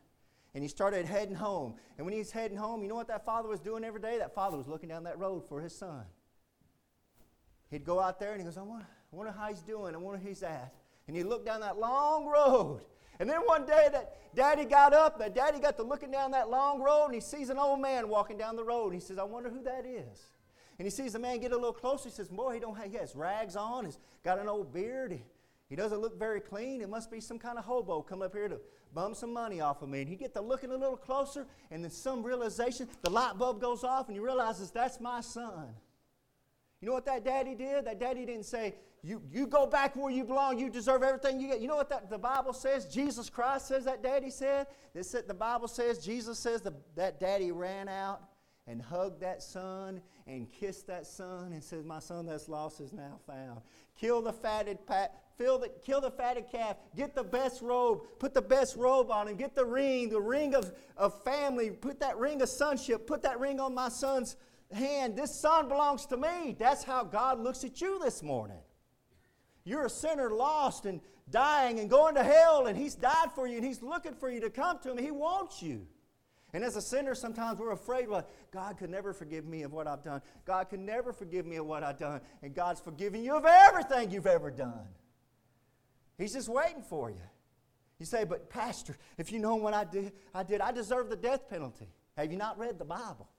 and 0.54 0.64
he 0.64 0.68
started 0.68 1.06
heading 1.06 1.36
home. 1.36 1.76
And 1.98 2.06
when 2.06 2.14
he's 2.14 2.32
heading 2.32 2.58
home, 2.58 2.82
you 2.82 2.90
know 2.90 2.96
what 2.96 3.08
that 3.08 3.26
father 3.26 3.48
was 3.48 3.60
doing 3.60 3.84
every 3.84 4.02
day? 4.02 4.18
That 4.18 4.36
father 4.36 4.58
was 4.58 4.68
looking 4.68 4.90
down 4.90 5.04
that 5.04 5.18
road 5.18 5.48
for 5.48 5.62
his 5.62 5.76
son. 5.76 6.04
He'd 7.70 7.86
go 7.86 8.00
out 8.00 8.20
there 8.20 8.32
and 8.34 8.42
he 8.42 8.46
goes, 8.46 8.58
I 8.58 8.64
wonder, 8.64 8.86
I 8.86 9.16
wonder 9.16 9.32
how 9.32 9.48
he's 9.48 9.62
doing. 9.62 9.96
I 9.96 9.98
wonder 9.98 10.20
where 10.20 10.28
he's 10.28 10.44
at. 10.44 10.74
And 11.08 11.16
he 11.16 11.24
looked 11.24 11.46
down 11.46 11.62
that 11.62 11.78
long 11.78 12.28
road. 12.28 12.82
And 13.20 13.30
then 13.30 13.40
one 13.46 13.66
day 13.66 13.88
that 13.92 14.18
daddy 14.36 14.66
got 14.66 14.94
up, 14.94 15.20
that 15.20 15.36
daddy 15.36 15.60
got 15.60 15.78
to 15.78 15.84
looking 15.84 16.12
down 16.12 16.32
that 16.32 16.50
long 16.50 16.82
road 16.82 17.06
and 17.06 17.16
he 17.16 17.22
sees 17.22 17.50
an 17.50 17.58
old 17.58 17.80
man 17.80 18.10
walking 18.10 18.38
down 18.38 18.56
the 18.56 18.64
road. 18.64 18.86
And 18.86 18.96
he 18.96 19.00
says, 19.00 19.18
I 19.18 19.24
wonder 19.24 19.50
who 19.50 19.64
that 19.64 19.86
is. 19.86 20.32
And 20.80 20.86
he 20.86 20.90
sees 20.90 21.14
the 21.14 21.20
man 21.20 21.40
get 21.40 21.52
a 21.52 21.56
little 21.56 21.72
closer. 21.72 22.10
He 22.10 22.16
says, 22.16 22.28
Boy, 22.28 22.56
he 22.56 22.60
don't 22.60 22.76
have, 22.76 22.92
he 22.92 22.98
has 22.98 23.16
rags 23.16 23.56
on. 23.56 23.86
He's 23.86 24.00
got 24.24 24.40
an 24.40 24.50
old 24.50 24.74
beard. 24.74 25.22
He, 25.72 25.78
doesn't 25.78 26.00
look 26.00 26.20
very 26.20 26.42
clean. 26.42 26.82
It 26.82 26.90
must 26.90 27.10
be 27.10 27.22
some 27.22 27.40
kind 27.40 27.58
of 27.58 27.64
hobo 27.64 28.02
come 28.02 28.22
up 28.22 28.34
here 28.34 28.50
to 28.50 28.60
bum 28.94 29.16
some 29.16 29.32
money 29.32 29.62
off 29.62 29.82
of 29.82 29.88
me. 29.88 30.02
And 30.02 30.10
he 30.10 30.18
get 30.18 30.34
to 30.34 30.42
looking 30.42 30.70
a 30.70 30.76
little 30.76 30.98
closer, 30.98 31.48
and 31.72 31.82
then 31.82 31.90
some 31.90 32.24
realization, 32.24 32.90
the 33.02 33.10
light 33.10 33.38
bulb 33.38 33.62
goes 33.62 33.86
off, 33.86 34.08
and 34.08 34.16
he 34.16 34.20
realizes 34.20 34.70
that's 34.70 35.00
my 35.00 35.22
son. 35.22 35.70
You 36.82 36.90
know 36.90 36.94
what 36.94 37.06
that 37.06 37.24
daddy 37.24 37.56
did? 37.56 37.86
That 37.86 38.02
daddy 38.02 38.26
didn't 38.26 38.46
say, 38.46 38.76
you, 39.02 39.22
you 39.32 39.48
go 39.48 39.66
back 39.66 39.96
where 39.96 40.12
you 40.12 40.26
belong. 40.26 40.60
You 40.60 40.70
deserve 40.70 41.04
everything 41.04 41.40
you 41.40 41.48
get. 41.48 41.62
You 41.62 41.70
know 41.70 41.78
what 41.78 41.90
that, 41.90 42.10
the 42.10 42.18
Bible 42.18 42.54
says? 42.54 42.86
Jesus 42.86 43.30
Christ 43.30 43.68
says 43.68 43.86
that 43.86 44.04
daddy 44.04 44.30
said? 44.30 44.68
Said 45.02 45.28
the 45.28 45.34
Bible 45.34 45.70
says, 45.70 46.04
Jesus 46.04 46.38
says 46.38 46.62
the, 46.62 46.74
that 46.96 47.20
daddy 47.20 47.52
ran 47.52 47.88
out 47.88 48.22
and 48.72 48.82
hugged 48.82 49.20
that 49.20 49.44
son 49.44 50.02
and 50.28 50.50
kissed 50.50 50.88
that 50.88 51.06
son 51.06 51.52
and 51.52 51.62
said, 51.62 51.86
My 51.86 52.00
son 52.00 52.26
that's 52.26 52.48
lost 52.48 52.80
is 52.80 52.94
now 52.94 53.20
found. 53.28 53.60
Kill 54.00 54.22
the 54.22 54.32
fatted 54.32 54.88
pat, 54.88 55.14
fill 55.38 55.60
the, 55.60 55.70
kill 55.84 56.00
the 56.00 56.10
fatted 56.10 56.46
calf, 56.50 56.78
get 56.96 57.14
the 57.14 57.24
best 57.24 57.62
robe, 57.62 58.04
put 58.18 58.34
the 58.34 58.42
best 58.42 58.78
robe 58.78 59.12
on 59.12 59.28
him, 59.28 59.36
get 59.36 59.54
the 59.54 59.66
ring, 59.66 60.10
the 60.10 60.22
ring 60.22 60.56
of, 60.56 60.72
of 60.96 61.22
family, 61.24 61.70
put 61.70 62.00
that 62.00 62.18
ring 62.18 62.42
of 62.42 62.48
sonship, 62.48 63.06
put 63.06 63.22
that 63.24 63.40
ring 63.42 63.60
on 63.60 63.76
my 63.76 63.90
son's 63.90 64.38
hand. 64.72 65.18
This 65.18 65.36
son 65.36 65.68
belongs 65.68 66.06
to 66.06 66.18
me. 66.18 66.56
That's 66.58 66.84
how 66.84 67.04
God 67.04 67.40
looks 67.40 67.66
at 67.66 67.82
you 67.82 68.00
this 68.02 68.24
morning. 68.24 68.62
You're 69.66 69.86
a 69.86 69.90
sinner 69.90 70.32
lost 70.32 70.86
and 70.86 71.02
dying 71.30 71.80
and 71.80 71.90
going 71.90 72.16
to 72.16 72.24
hell, 72.24 72.68
and 72.68 72.78
He's 72.78 72.96
died 72.96 73.34
for 73.36 73.48
you, 73.48 73.58
and 73.58 73.66
He's 73.66 73.84
looking 73.84 74.14
for 74.14 74.32
you 74.32 74.40
to 74.40 74.50
come 74.50 74.80
to 74.80 74.92
Him. 74.92 74.98
He 74.98 75.12
wants 75.12 75.62
you. 75.62 75.88
And 76.54 76.64
as 76.64 76.76
a 76.76 76.82
sinner, 76.82 77.16
sometimes 77.16 77.60
we're 77.60 77.72
afraid, 77.72 78.10
well, 78.10 78.28
God 78.52 78.78
could 78.78 78.90
never 78.90 79.14
forgive 79.14 79.46
me 79.46 79.64
of 79.64 79.72
what 79.72 79.88
I've 79.88 80.04
done. 80.04 80.22
God 80.46 80.70
could 80.70 80.82
never 80.82 81.14
forgive 81.14 81.46
me 81.46 81.56
of 81.56 81.66
what 81.66 81.84
I've 81.84 81.98
done. 81.98 82.22
And 82.42 82.54
God's 82.54 82.82
forgiven 82.82 83.24
you 83.24 83.36
of 83.36 83.46
everything 83.46 84.12
you've 84.12 84.28
ever 84.28 84.52
done. 84.52 84.88
He's 86.18 86.34
just 86.34 86.50
waiting 86.50 86.84
for 86.84 87.10
you. 87.10 87.22
You 88.00 88.06
say, 88.06 88.26
but 88.26 88.50
Pastor, 88.50 88.98
if 89.18 89.32
you 89.32 89.40
know 89.40 89.56
what 89.56 89.74
I 89.74 89.86
did, 89.86 90.12
I 90.34 90.44
did, 90.44 90.60
I 90.60 90.72
deserve 90.72 91.10
the 91.10 91.16
death 91.16 91.50
penalty. 91.50 91.88
Have 92.18 92.32
you 92.32 92.38
not 92.38 92.58
read 92.60 92.80
the 92.80 92.86
Bible? 92.86 93.30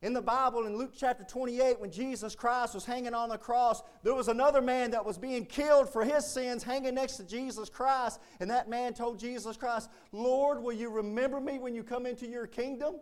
In 0.00 0.12
the 0.12 0.22
Bible, 0.22 0.66
in 0.66 0.76
Luke 0.76 0.92
chapter 0.96 1.24
28, 1.24 1.80
when 1.80 1.90
Jesus 1.90 2.36
Christ 2.36 2.72
was 2.72 2.84
hanging 2.84 3.14
on 3.14 3.30
the 3.30 3.38
cross, 3.38 3.82
there 4.04 4.14
was 4.14 4.28
another 4.28 4.62
man 4.62 4.92
that 4.92 5.04
was 5.04 5.18
being 5.18 5.44
killed 5.44 5.88
for 5.88 6.04
his 6.04 6.24
sins 6.24 6.62
hanging 6.62 6.94
next 6.94 7.16
to 7.16 7.24
Jesus 7.24 7.68
Christ. 7.68 8.20
And 8.38 8.48
that 8.48 8.68
man 8.68 8.94
told 8.94 9.18
Jesus 9.18 9.56
Christ, 9.56 9.90
Lord, 10.12 10.62
will 10.62 10.72
you 10.72 10.88
remember 10.88 11.40
me 11.40 11.58
when 11.58 11.74
you 11.74 11.82
come 11.82 12.06
into 12.06 12.28
your 12.28 12.46
kingdom? 12.46 13.00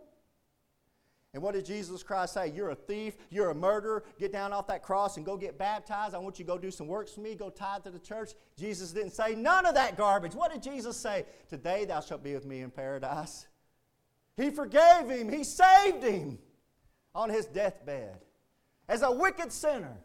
And 1.35 1.43
what 1.43 1.53
did 1.53 1.65
Jesus 1.65 2.01
Christ 2.01 2.33
say? 2.33 2.51
You're 2.55 2.71
a 2.71 2.75
thief, 2.75 3.15
you're 3.29 3.51
a 3.51 3.55
murderer, 3.55 4.03
get 4.17 4.31
down 4.31 4.51
off 4.51 4.65
that 4.65 4.81
cross 4.81 5.17
and 5.17 5.25
go 5.25 5.37
get 5.37 5.59
baptized. 5.59 6.15
I 6.15 6.17
want 6.17 6.39
you 6.39 6.45
to 6.45 6.51
go 6.51 6.57
do 6.57 6.71
some 6.71 6.87
works 6.87 7.11
for 7.11 7.21
me, 7.21 7.35
go 7.35 7.51
tithe 7.51 7.83
to 7.83 7.91
the 7.91 7.99
church. 7.99 8.31
Jesus 8.57 8.91
didn't 8.91 9.13
say 9.13 9.35
none 9.35 9.67
of 9.67 9.75
that 9.75 9.97
garbage. 9.97 10.33
What 10.33 10.51
did 10.51 10.63
Jesus 10.63 10.97
say? 10.97 11.25
Today 11.47 11.85
thou 11.85 11.99
shalt 11.99 12.23
be 12.23 12.33
with 12.33 12.47
me 12.47 12.61
in 12.61 12.71
paradise. 12.71 13.45
He 14.35 14.49
forgave 14.49 15.09
him, 15.09 15.29
he 15.29 15.43
saved 15.43 16.03
him 16.03 16.39
on 17.17 17.31
his 17.31 17.47
deathbed 17.47 18.19
as 18.87 19.01
a 19.01 19.11
wicked 19.11 19.51
sinner. 19.51 19.97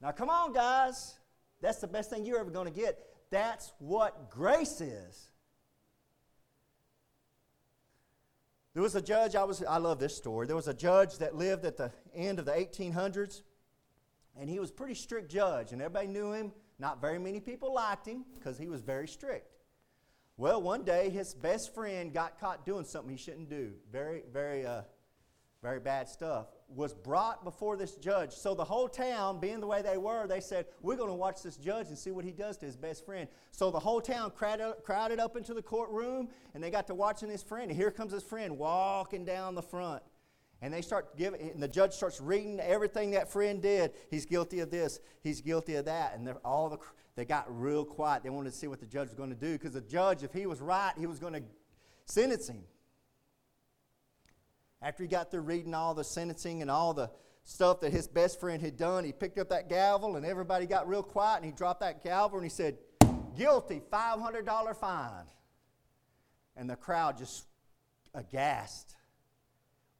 Now, 0.00 0.10
come 0.10 0.30
on, 0.30 0.54
guys. 0.54 1.18
That's 1.60 1.78
the 1.78 1.86
best 1.86 2.08
thing 2.08 2.24
you're 2.24 2.40
ever 2.40 2.50
going 2.50 2.66
to 2.66 2.72
get. 2.72 2.98
That's 3.30 3.70
what 3.78 4.30
grace 4.30 4.80
is. 4.80 5.28
There 8.72 8.82
was 8.82 8.94
a 8.94 9.02
judge, 9.02 9.36
I, 9.36 9.44
was, 9.44 9.62
I 9.62 9.76
love 9.76 9.98
this 9.98 10.16
story. 10.16 10.46
There 10.46 10.56
was 10.56 10.68
a 10.68 10.74
judge 10.74 11.18
that 11.18 11.36
lived 11.36 11.66
at 11.66 11.76
the 11.76 11.92
end 12.14 12.38
of 12.38 12.46
the 12.46 12.52
1800s, 12.52 13.42
and 14.38 14.48
he 14.48 14.58
was 14.58 14.70
a 14.70 14.72
pretty 14.72 14.94
strict 14.94 15.30
judge, 15.30 15.72
and 15.72 15.82
everybody 15.82 16.06
knew 16.06 16.32
him. 16.32 16.52
Not 16.78 17.02
very 17.02 17.18
many 17.18 17.40
people 17.40 17.74
liked 17.74 18.06
him 18.06 18.24
because 18.38 18.56
he 18.56 18.68
was 18.68 18.80
very 18.80 19.06
strict. 19.06 19.58
Well, 20.38 20.62
one 20.62 20.84
day 20.84 21.10
his 21.10 21.34
best 21.34 21.74
friend 21.74 22.14
got 22.14 22.40
caught 22.40 22.64
doing 22.64 22.86
something 22.86 23.10
he 23.10 23.22
shouldn't 23.22 23.50
do. 23.50 23.72
Very, 23.92 24.22
very 24.32 24.64
uh, 24.64 24.82
very 25.62 25.80
bad 25.80 26.08
stuff, 26.08 26.46
was 26.74 26.94
brought 26.94 27.44
before 27.44 27.76
this 27.76 27.96
judge. 27.96 28.32
So 28.32 28.54
the 28.54 28.64
whole 28.64 28.88
town, 28.88 29.40
being 29.40 29.60
the 29.60 29.66
way 29.66 29.82
they 29.82 29.98
were, 29.98 30.26
they 30.26 30.40
said, 30.40 30.66
We're 30.80 30.96
going 30.96 31.10
to 31.10 31.14
watch 31.14 31.42
this 31.42 31.56
judge 31.56 31.88
and 31.88 31.98
see 31.98 32.10
what 32.10 32.24
he 32.24 32.32
does 32.32 32.56
to 32.58 32.66
his 32.66 32.76
best 32.76 33.04
friend. 33.04 33.28
So 33.50 33.70
the 33.70 33.78
whole 33.78 34.00
town 34.00 34.30
crowded, 34.30 35.20
up 35.20 35.36
into 35.36 35.52
the 35.52 35.62
courtroom 35.62 36.28
and 36.54 36.62
they 36.62 36.70
got 36.70 36.86
to 36.86 36.94
watching 36.94 37.28
his 37.28 37.42
friend. 37.42 37.70
And 37.70 37.78
here 37.78 37.90
comes 37.90 38.12
his 38.12 38.22
friend 38.22 38.56
walking 38.56 39.24
down 39.24 39.54
the 39.54 39.62
front. 39.62 40.02
And 40.62 40.72
they 40.72 40.82
start 40.82 41.16
giving, 41.16 41.40
and 41.40 41.62
the 41.62 41.68
judge 41.68 41.92
starts 41.92 42.20
reading 42.20 42.60
everything 42.60 43.12
that 43.12 43.30
friend 43.30 43.62
did. 43.62 43.92
He's 44.10 44.26
guilty 44.26 44.60
of 44.60 44.70
this. 44.70 45.00
He's 45.22 45.40
guilty 45.40 45.74
of 45.76 45.86
that. 45.86 46.18
And 46.18 46.28
all 46.44 46.68
the 46.68 46.78
they 47.16 47.24
got 47.24 47.44
real 47.48 47.84
quiet. 47.84 48.22
They 48.22 48.30
wanted 48.30 48.52
to 48.52 48.56
see 48.56 48.66
what 48.66 48.80
the 48.80 48.86
judge 48.86 49.08
was 49.08 49.14
going 49.14 49.30
to 49.30 49.36
do 49.36 49.52
because 49.52 49.72
the 49.72 49.80
judge, 49.80 50.22
if 50.22 50.32
he 50.32 50.46
was 50.46 50.60
right, 50.60 50.92
he 50.98 51.06
was 51.06 51.18
going 51.18 51.34
to 51.34 51.42
sentence 52.06 52.48
him. 52.48 52.62
After 54.82 55.02
he 55.02 55.08
got 55.08 55.30
through 55.30 55.42
reading 55.42 55.74
all 55.74 55.94
the 55.94 56.04
sentencing 56.04 56.62
and 56.62 56.70
all 56.70 56.94
the 56.94 57.10
stuff 57.44 57.80
that 57.80 57.92
his 57.92 58.08
best 58.08 58.40
friend 58.40 58.62
had 58.62 58.76
done, 58.76 59.04
he 59.04 59.12
picked 59.12 59.38
up 59.38 59.50
that 59.50 59.68
gavel 59.68 60.16
and 60.16 60.24
everybody 60.24 60.66
got 60.66 60.88
real 60.88 61.02
quiet 61.02 61.36
and 61.36 61.46
he 61.46 61.52
dropped 61.52 61.80
that 61.80 62.02
gavel 62.02 62.38
and 62.38 62.44
he 62.44 62.50
said, 62.50 62.78
Guilty, 63.36 63.82
$500 63.92 64.76
fine. 64.76 65.24
And 66.56 66.68
the 66.68 66.76
crowd 66.76 67.18
just 67.18 67.46
aghast. 68.14 68.96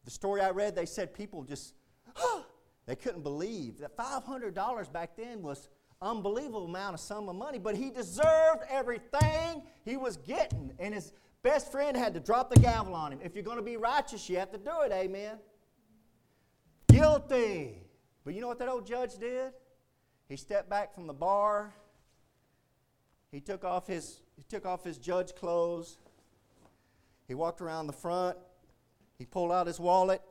The 0.05 0.11
story 0.11 0.41
I 0.41 0.51
read, 0.51 0.75
they 0.75 0.87
said 0.87 1.15
people 1.15 1.45
just, 1.45 1.75
they 2.87 2.97
couldn't 2.97 3.23
believe 3.23 3.79
that 3.79 3.97
$500 3.97 4.93
back 4.93 5.17
then 5.17 5.43
was 5.43 5.69
unbelievable 6.03 6.65
amount 6.65 6.95
of 6.95 7.01
sum 7.01 7.29
of 7.29 7.37
money, 7.37 7.59
but 7.59 7.77
he 7.77 7.91
deserved 7.91 8.63
everything 8.69 9.63
he 9.85 9.97
was 9.97 10.17
getting. 10.17 10.73
And 10.79 10.95
his 10.95 11.13
Best 11.43 11.73
friend 11.73 11.97
had 11.97 12.13
to 12.15 12.21
drop 12.21 12.51
the 12.53 12.61
gavel 12.61 12.95
on 12.95 13.13
him. 13.13 13.21
If 13.23 13.35
you're 13.35 13.45
going 13.45 13.57
to 13.57 13.63
be 13.63 13.77
righteous, 13.77 14.29
you 14.29 14.39
have 14.39 14.53
to 14.53 14.59
do 14.59 14.83
it. 14.85 14.93
Amen. 14.93 15.39
Guilty. 16.89 17.79
But 18.25 18.35
you 18.35 18.41
know 18.41 18.49
what 18.49 18.59
that 18.59 18.69
old 18.69 18.87
judge 18.87 19.17
did? 19.17 19.53
He 20.29 20.37
stepped 20.37 20.69
back 20.69 20.95
from 20.95 21.07
the 21.07 21.15
bar. 21.15 21.73
He 23.33 23.41
took 23.41 23.65
off 23.65 23.87
his, 23.87 24.21
he 24.37 24.43
took 24.43 24.67
off 24.67 24.85
his 24.85 24.99
judge 24.99 25.35
clothes. 25.35 25.99
He 27.27 27.35
walked 27.35 27.61
around 27.61 27.87
the 27.87 27.93
front. 27.93 28.37
He 29.19 29.25
pulled 29.25 29.53
out 29.53 29.67
his 29.67 29.79
wallet, 29.79 30.23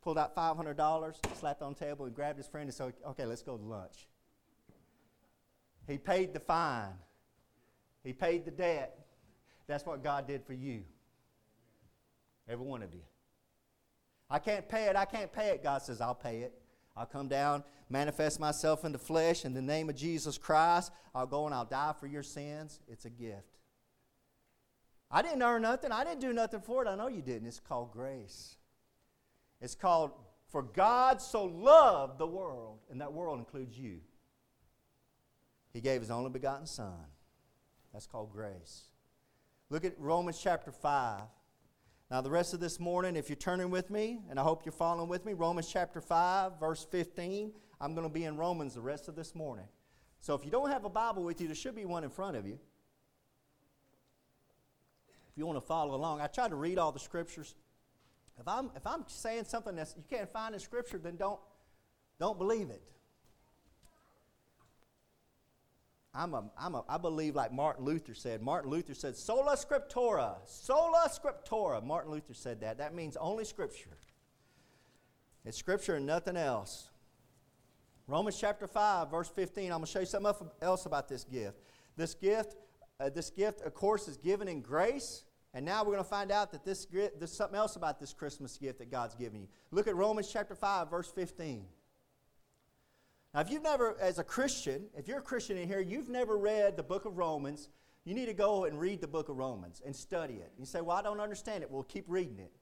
pulled 0.00 0.16
out 0.16 0.34
$500, 0.34 1.16
slapped 1.38 1.60
on 1.60 1.74
the 1.74 1.84
table, 1.84 2.06
and 2.06 2.14
grabbed 2.14 2.38
his 2.38 2.46
friend 2.46 2.66
and 2.66 2.74
said, 2.74 2.94
Okay, 3.06 3.26
let's 3.26 3.42
go 3.42 3.56
to 3.56 3.62
lunch. 3.62 4.06
He 5.86 5.98
paid 5.98 6.32
the 6.32 6.40
fine, 6.40 6.94
he 8.04 8.12
paid 8.12 8.44
the 8.44 8.50
debt. 8.50 9.01
That's 9.66 9.86
what 9.86 10.02
God 10.02 10.26
did 10.26 10.44
for 10.44 10.52
you. 10.52 10.82
Every 12.48 12.64
one 12.64 12.82
of 12.82 12.92
you. 12.92 13.02
I 14.28 14.38
can't 14.38 14.68
pay 14.68 14.86
it. 14.86 14.96
I 14.96 15.04
can't 15.04 15.32
pay 15.32 15.50
it. 15.50 15.62
God 15.62 15.82
says, 15.82 16.00
I'll 16.00 16.14
pay 16.14 16.40
it. 16.40 16.54
I'll 16.96 17.06
come 17.06 17.28
down, 17.28 17.64
manifest 17.88 18.38
myself 18.38 18.84
in 18.84 18.92
the 18.92 18.98
flesh 18.98 19.44
in 19.44 19.54
the 19.54 19.62
name 19.62 19.88
of 19.88 19.96
Jesus 19.96 20.36
Christ. 20.36 20.92
I'll 21.14 21.26
go 21.26 21.46
and 21.46 21.54
I'll 21.54 21.64
die 21.64 21.94
for 21.98 22.06
your 22.06 22.22
sins. 22.22 22.80
It's 22.88 23.06
a 23.06 23.10
gift. 23.10 23.58
I 25.10 25.22
didn't 25.22 25.42
earn 25.42 25.62
nothing. 25.62 25.92
I 25.92 26.04
didn't 26.04 26.20
do 26.20 26.32
nothing 26.32 26.60
for 26.60 26.84
it. 26.84 26.88
I 26.88 26.94
know 26.94 27.08
you 27.08 27.22
didn't. 27.22 27.46
It's 27.46 27.60
called 27.60 27.92
grace. 27.92 28.56
It's 29.60 29.74
called, 29.74 30.12
for 30.48 30.62
God 30.62 31.20
so 31.20 31.44
loved 31.44 32.18
the 32.18 32.26
world, 32.26 32.78
and 32.90 33.00
that 33.00 33.12
world 33.12 33.38
includes 33.38 33.78
you. 33.78 34.00
He 35.72 35.80
gave 35.80 36.00
his 36.00 36.10
only 36.10 36.30
begotten 36.30 36.66
Son. 36.66 37.06
That's 37.92 38.06
called 38.06 38.32
grace. 38.32 38.84
Look 39.72 39.86
at 39.86 39.98
Romans 39.98 40.38
chapter 40.38 40.70
5. 40.70 41.22
Now, 42.10 42.20
the 42.20 42.30
rest 42.30 42.52
of 42.52 42.60
this 42.60 42.78
morning, 42.78 43.16
if 43.16 43.30
you're 43.30 43.36
turning 43.36 43.70
with 43.70 43.88
me, 43.88 44.20
and 44.28 44.38
I 44.38 44.42
hope 44.42 44.66
you're 44.66 44.72
following 44.72 45.08
with 45.08 45.24
me, 45.24 45.32
Romans 45.32 45.66
chapter 45.66 46.02
5, 46.02 46.60
verse 46.60 46.86
15, 46.90 47.52
I'm 47.80 47.94
going 47.94 48.06
to 48.06 48.12
be 48.12 48.24
in 48.24 48.36
Romans 48.36 48.74
the 48.74 48.82
rest 48.82 49.08
of 49.08 49.16
this 49.16 49.34
morning. 49.34 49.64
So 50.20 50.34
if 50.34 50.44
you 50.44 50.50
don't 50.50 50.68
have 50.68 50.84
a 50.84 50.90
Bible 50.90 51.24
with 51.24 51.40
you, 51.40 51.46
there 51.46 51.56
should 51.56 51.74
be 51.74 51.86
one 51.86 52.04
in 52.04 52.10
front 52.10 52.36
of 52.36 52.46
you. 52.46 52.58
If 55.30 55.38
you 55.38 55.46
want 55.46 55.56
to 55.56 55.66
follow 55.66 55.94
along, 55.94 56.20
I 56.20 56.26
try 56.26 56.50
to 56.50 56.54
read 56.54 56.76
all 56.76 56.92
the 56.92 57.00
scriptures. 57.00 57.54
If 58.38 58.46
I'm, 58.46 58.70
if 58.76 58.86
I'm 58.86 59.04
saying 59.06 59.44
something 59.44 59.74
that 59.76 59.94
you 59.96 60.04
can't 60.06 60.30
find 60.30 60.52
in 60.52 60.60
Scripture, 60.60 60.98
then 60.98 61.16
don't, 61.16 61.40
don't 62.20 62.36
believe 62.36 62.68
it. 62.68 62.82
I'm 66.14 66.34
a, 66.34 66.44
I'm 66.58 66.74
a, 66.74 66.84
I 66.88 66.98
believe 66.98 67.34
like 67.34 67.52
Martin 67.52 67.84
Luther 67.84 68.14
said. 68.14 68.42
Martin 68.42 68.70
Luther 68.70 68.94
said, 68.94 69.16
sola 69.16 69.56
scriptura, 69.56 70.36
sola 70.46 71.08
scriptura. 71.08 71.82
Martin 71.82 72.10
Luther 72.10 72.34
said 72.34 72.60
that. 72.60 72.78
That 72.78 72.94
means 72.94 73.16
only 73.16 73.44
Scripture. 73.44 73.96
It's 75.44 75.56
Scripture 75.56 75.96
and 75.96 76.06
nothing 76.06 76.36
else. 76.36 76.90
Romans 78.06 78.36
chapter 78.38 78.66
5, 78.66 79.10
verse 79.10 79.28
15. 79.28 79.64
I'm 79.64 79.70
going 79.70 79.84
to 79.84 79.90
show 79.90 80.00
you 80.00 80.06
something 80.06 80.50
else 80.60 80.84
about 80.86 81.08
this 81.08 81.24
gift. 81.24 81.58
This 81.96 82.14
gift, 82.14 82.56
uh, 83.00 83.08
this 83.08 83.30
gift, 83.30 83.62
of 83.62 83.72
course, 83.72 84.06
is 84.06 84.18
given 84.18 84.48
in 84.48 84.60
grace. 84.60 85.24
And 85.54 85.64
now 85.64 85.82
we're 85.82 85.92
going 85.92 86.04
to 86.04 86.10
find 86.10 86.30
out 86.30 86.50
that 86.52 86.64
this, 86.64 86.86
there's 86.90 87.32
something 87.32 87.56
else 87.56 87.76
about 87.76 88.00
this 88.00 88.12
Christmas 88.12 88.58
gift 88.58 88.78
that 88.78 88.90
God's 88.90 89.14
given 89.14 89.40
you. 89.40 89.48
Look 89.70 89.86
at 89.86 89.96
Romans 89.96 90.30
chapter 90.30 90.54
5, 90.54 90.90
verse 90.90 91.10
15. 91.10 91.64
Now, 93.34 93.40
if 93.40 93.50
you've 93.50 93.62
never, 93.62 93.96
as 93.98 94.18
a 94.18 94.24
Christian, 94.24 94.84
if 94.96 95.08
you're 95.08 95.18
a 95.18 95.22
Christian 95.22 95.56
in 95.56 95.66
here, 95.66 95.80
you've 95.80 96.08
never 96.08 96.36
read 96.36 96.76
the 96.76 96.82
book 96.82 97.06
of 97.06 97.16
Romans, 97.16 97.70
you 98.04 98.14
need 98.14 98.26
to 98.26 98.34
go 98.34 98.64
and 98.64 98.78
read 98.78 99.00
the 99.00 99.08
book 99.08 99.28
of 99.28 99.36
Romans 99.36 99.80
and 99.84 99.94
study 99.94 100.34
it. 100.34 100.52
You 100.58 100.66
say, 100.66 100.80
Well, 100.80 100.96
I 100.96 101.02
don't 101.02 101.20
understand 101.20 101.62
it. 101.62 101.70
Well, 101.70 101.82
keep 101.84 102.04
reading 102.08 102.38
it. 102.38 102.52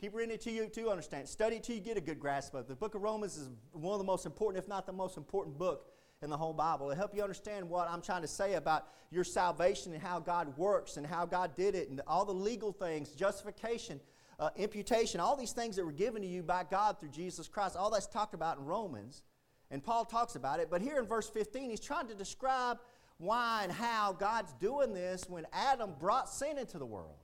Keep 0.00 0.14
reading 0.14 0.34
it 0.34 0.40
till 0.40 0.52
you 0.52 0.68
to 0.68 0.90
understand. 0.90 1.28
Study 1.28 1.56
it 1.56 1.62
till 1.62 1.76
you 1.76 1.80
get 1.80 1.96
a 1.96 2.00
good 2.00 2.18
grasp 2.18 2.54
of 2.54 2.62
it. 2.62 2.68
The 2.68 2.74
book 2.74 2.94
of 2.94 3.02
Romans 3.02 3.36
is 3.36 3.50
one 3.72 3.92
of 3.92 3.98
the 3.98 4.04
most 4.04 4.26
important, 4.26 4.62
if 4.62 4.68
not 4.68 4.86
the 4.86 4.92
most 4.92 5.16
important 5.16 5.56
book 5.56 5.92
in 6.22 6.30
the 6.30 6.36
whole 6.36 6.52
Bible. 6.52 6.90
It'll 6.90 6.96
help 6.96 7.14
you 7.14 7.22
understand 7.22 7.68
what 7.68 7.88
I'm 7.88 8.02
trying 8.02 8.22
to 8.22 8.28
say 8.28 8.54
about 8.54 8.88
your 9.10 9.22
salvation 9.22 9.92
and 9.92 10.02
how 10.02 10.18
God 10.18 10.56
works 10.58 10.96
and 10.96 11.06
how 11.06 11.24
God 11.26 11.54
did 11.54 11.76
it 11.76 11.90
and 11.90 12.00
all 12.08 12.24
the 12.24 12.32
legal 12.32 12.72
things, 12.72 13.10
justification, 13.10 14.00
uh, 14.40 14.50
imputation, 14.56 15.20
all 15.20 15.36
these 15.36 15.52
things 15.52 15.76
that 15.76 15.84
were 15.84 15.92
given 15.92 16.22
to 16.22 16.28
you 16.28 16.42
by 16.42 16.64
God 16.68 16.98
through 16.98 17.10
Jesus 17.10 17.46
Christ. 17.46 17.76
All 17.76 17.90
that's 17.90 18.08
talked 18.08 18.34
about 18.34 18.58
in 18.58 18.64
Romans. 18.64 19.22
And 19.70 19.82
Paul 19.82 20.04
talks 20.04 20.36
about 20.36 20.60
it. 20.60 20.68
But 20.70 20.82
here 20.82 20.98
in 20.98 21.06
verse 21.06 21.28
15, 21.28 21.70
he's 21.70 21.80
trying 21.80 22.08
to 22.08 22.14
describe 22.14 22.78
why 23.18 23.60
and 23.62 23.72
how 23.72 24.12
God's 24.12 24.52
doing 24.54 24.92
this 24.92 25.24
when 25.28 25.46
Adam 25.52 25.94
brought 25.98 26.28
sin 26.28 26.58
into 26.58 26.78
the 26.78 26.86
world. 26.86 27.16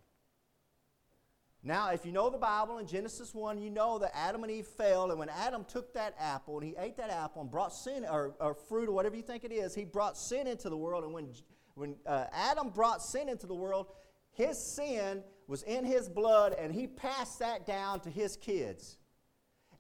Now, 1.63 1.91
if 1.91 2.07
you 2.07 2.13
know 2.13 2.31
the 2.31 2.39
Bible 2.39 2.79
in 2.79 2.87
Genesis 2.87 3.35
1, 3.35 3.59
you 3.59 3.69
know 3.69 3.99
that 3.99 4.17
Adam 4.17 4.43
and 4.45 4.51
Eve 4.51 4.67
fell, 4.67 5.11
and 5.11 5.19
when 5.19 5.29
Adam 5.29 5.65
took 5.65 5.93
that 5.93 6.15
apple 6.19 6.59
and 6.59 6.67
he 6.67 6.75
ate 6.79 6.97
that 6.97 7.11
apple 7.11 7.43
and 7.43 7.51
brought 7.51 7.75
sin, 7.75 8.07
or, 8.11 8.35
or 8.41 8.55
fruit, 8.55 8.89
or 8.89 8.93
whatever 8.93 9.15
you 9.15 9.23
think 9.23 9.45
it 9.45 9.53
is, 9.53 9.75
he 9.75 9.85
brought 9.85 10.17
sin 10.17 10.47
into 10.47 10.71
the 10.71 10.77
world. 10.77 11.05
And 11.05 11.13
when, 11.13 11.29
when 11.75 11.97
uh, 12.07 12.27
Adam 12.33 12.71
brought 12.71 13.03
sin 13.03 13.29
into 13.29 13.47
the 13.47 13.55
world, 13.55 13.89
his 14.33 14.59
sin 14.75 15.23
was 15.49 15.63
in 15.65 15.85
his 15.85 16.09
blood, 16.09 16.55
and 16.59 16.73
he 16.73 16.87
passed 16.87 17.41
that 17.41 17.67
down 17.67 18.01
to 18.01 18.11
his 18.11 18.37
kids. 18.37 18.97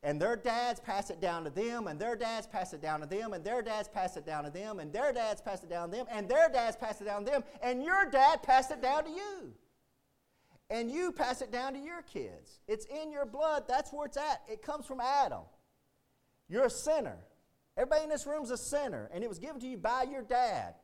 And 0.02 0.21
their 0.21 0.37
dads 0.37 0.80
pass 0.80 1.11
it 1.11 1.21
down 1.21 1.45
to 1.45 1.50
them, 1.50 1.87
and 1.87 2.00
their 2.00 2.16
dads 2.16 2.47
pass 2.47 2.73
it 2.73 2.80
down 2.80 3.00
to 3.00 3.07
them, 3.07 3.35
and 3.35 3.45
their 3.45 3.61
dads 3.61 3.88
pass 3.88 4.16
it 4.16 4.25
down 4.25 4.45
to 4.45 4.50
them, 4.50 4.78
and 4.78 4.92
their 4.92 5.12
dads 5.12 5.42
pass 5.42 5.62
it 5.62 5.69
down 5.69 5.90
to 5.90 5.97
them, 5.97 6.07
and 6.11 6.28
their 6.28 6.49
dads 6.49 6.76
pass 6.76 7.00
it 7.00 7.04
down 7.04 7.25
to 7.25 7.30
them, 7.30 7.45
and 7.62 7.85
your 7.85 8.07
dad 8.11 8.42
passed 8.42 8.71
it 8.71 8.80
down 8.80 9.04
to 9.04 9.11
you 9.11 9.52
and 10.71 10.90
you 10.90 11.11
pass 11.11 11.42
it 11.42 11.50
down 11.50 11.75
to 11.75 11.80
your 11.80 12.02
kids. 12.02 12.61
It's 12.69 12.87
in 12.87 13.11
your 13.11 13.26
blood. 13.26 13.64
That's 13.69 13.92
where 13.92 14.07
it's 14.07 14.16
at. 14.16 14.42
It 14.49 14.62
comes 14.62 14.87
from 14.87 15.00
Adam. 15.00 15.42
You're 16.49 16.66
a 16.66 16.71
sinner. 16.71 17.19
Everybody 17.76 18.04
in 18.04 18.09
this 18.09 18.26
room 18.26 18.45
is 18.45 18.50
a 18.50 18.57
sinner, 18.57 19.11
and 19.12 19.25
it 19.25 19.28
was 19.28 19.38
given 19.38 19.61
to 19.61 19.66
you 19.66 19.76
by 19.76 20.04
your 20.04 20.23
dad. 20.23 20.75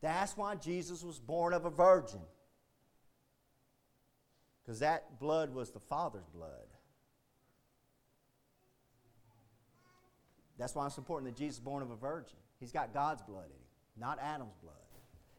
That's 0.00 0.36
why 0.36 0.54
Jesus 0.54 1.02
was 1.02 1.18
born 1.18 1.52
of 1.52 1.66
a 1.66 1.70
virgin. 1.70 2.20
Because 4.62 4.80
that 4.80 5.20
blood 5.20 5.54
was 5.54 5.70
the 5.70 5.80
Father's 5.80 6.28
blood. 6.34 6.66
That's 10.58 10.74
why 10.74 10.86
it's 10.86 10.98
important 10.98 11.34
that 11.34 11.42
Jesus 11.42 11.58
born 11.58 11.82
of 11.82 11.90
a 11.90 11.96
virgin. 11.96 12.36
He's 12.60 12.72
got 12.72 12.94
God's 12.94 13.22
blood 13.22 13.46
in 13.46 13.52
him, 13.52 13.98
not 13.98 14.18
Adam's 14.20 14.54
blood. 14.62 14.74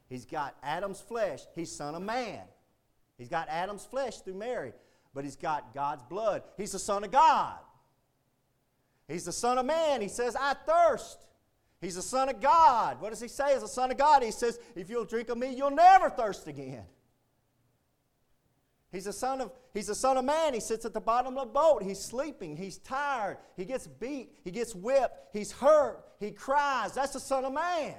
He's 0.08 0.24
got 0.24 0.54
Adam's 0.62 1.00
flesh. 1.00 1.40
He's 1.54 1.72
son 1.72 1.94
of 1.94 2.02
man. 2.02 2.42
He's 3.18 3.28
got 3.28 3.48
Adam's 3.48 3.84
flesh 3.84 4.20
through 4.20 4.34
Mary, 4.34 4.72
but 5.14 5.24
he's 5.24 5.36
got 5.36 5.74
God's 5.74 6.02
blood. 6.02 6.42
He's 6.56 6.72
the 6.72 6.78
Son 6.78 7.02
of 7.02 7.10
God. 7.10 7.58
He's 9.08 9.24
the 9.24 9.32
Son 9.32 9.56
of 9.56 9.64
Man. 9.64 10.00
He 10.00 10.08
says, 10.08 10.36
I 10.38 10.54
thirst. 10.54 11.26
He's 11.80 11.94
the 11.94 12.02
Son 12.02 12.28
of 12.28 12.40
God. 12.40 13.00
What 13.00 13.10
does 13.10 13.20
he 13.20 13.28
say 13.28 13.54
as 13.54 13.62
the 13.62 13.68
Son 13.68 13.90
of 13.90 13.96
God? 13.96 14.22
He 14.22 14.30
says, 14.30 14.58
If 14.74 14.90
you'll 14.90 15.04
drink 15.04 15.28
of 15.28 15.38
me, 15.38 15.54
you'll 15.54 15.70
never 15.70 16.10
thirst 16.10 16.46
again. 16.46 16.84
He's 18.92 19.04
the 19.04 19.12
son 19.12 19.40
of 19.40 19.52
he's 19.76 19.86
the 19.86 19.94
son 19.94 20.16
of 20.16 20.24
man. 20.24 20.54
He 20.54 20.60
sits 20.60 20.84
at 20.84 20.94
the 20.94 21.00
bottom 21.00 21.36
of 21.36 21.48
the 21.48 21.52
boat. 21.52 21.82
He's 21.82 22.00
sleeping. 22.00 22.56
He's 22.56 22.78
tired. 22.78 23.38
He 23.56 23.64
gets 23.64 23.86
beat. 23.86 24.32
He 24.42 24.50
gets 24.50 24.74
whipped. 24.74 25.32
He's 25.32 25.52
hurt. 25.52 26.04
He 26.18 26.30
cries. 26.30 26.92
That's 26.92 27.12
the 27.12 27.20
son 27.20 27.44
of 27.44 27.52
man. 27.52 27.94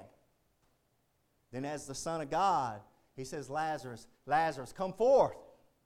Then 1.52 1.64
as 1.64 1.86
the 1.86 1.96
son 1.96 2.22
of 2.22 2.30
God, 2.30 2.82
he 3.16 3.24
says, 3.24 3.50
Lazarus, 3.50 4.08
Lazarus, 4.26 4.74
come 4.74 4.94
forth. 4.94 5.38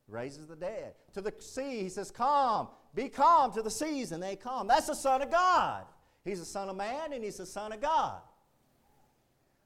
Raises 0.08 0.48
the 0.48 0.56
dead. 0.56 0.94
To 1.14 1.22
the 1.22 1.34
sea, 1.40 1.84
he 1.84 1.90
says, 1.90 2.12
Calm, 2.12 2.68
be 2.94 3.08
calm 3.08 3.54
to 3.54 3.62
the 3.62 3.72
seas, 3.72 4.12
and 4.12 4.22
they 4.22 4.36
calm. 4.36 4.68
That's 4.68 4.88
the 4.88 4.94
Son 4.94 5.22
of 5.22 5.32
God. 5.32 5.86
He's 6.26 6.40
the 6.40 6.46
Son 6.46 6.68
of 6.68 6.76
man, 6.76 7.14
and 7.14 7.24
he's 7.24 7.38
the 7.38 7.46
Son 7.46 7.72
of 7.72 7.80
God. 7.80 8.22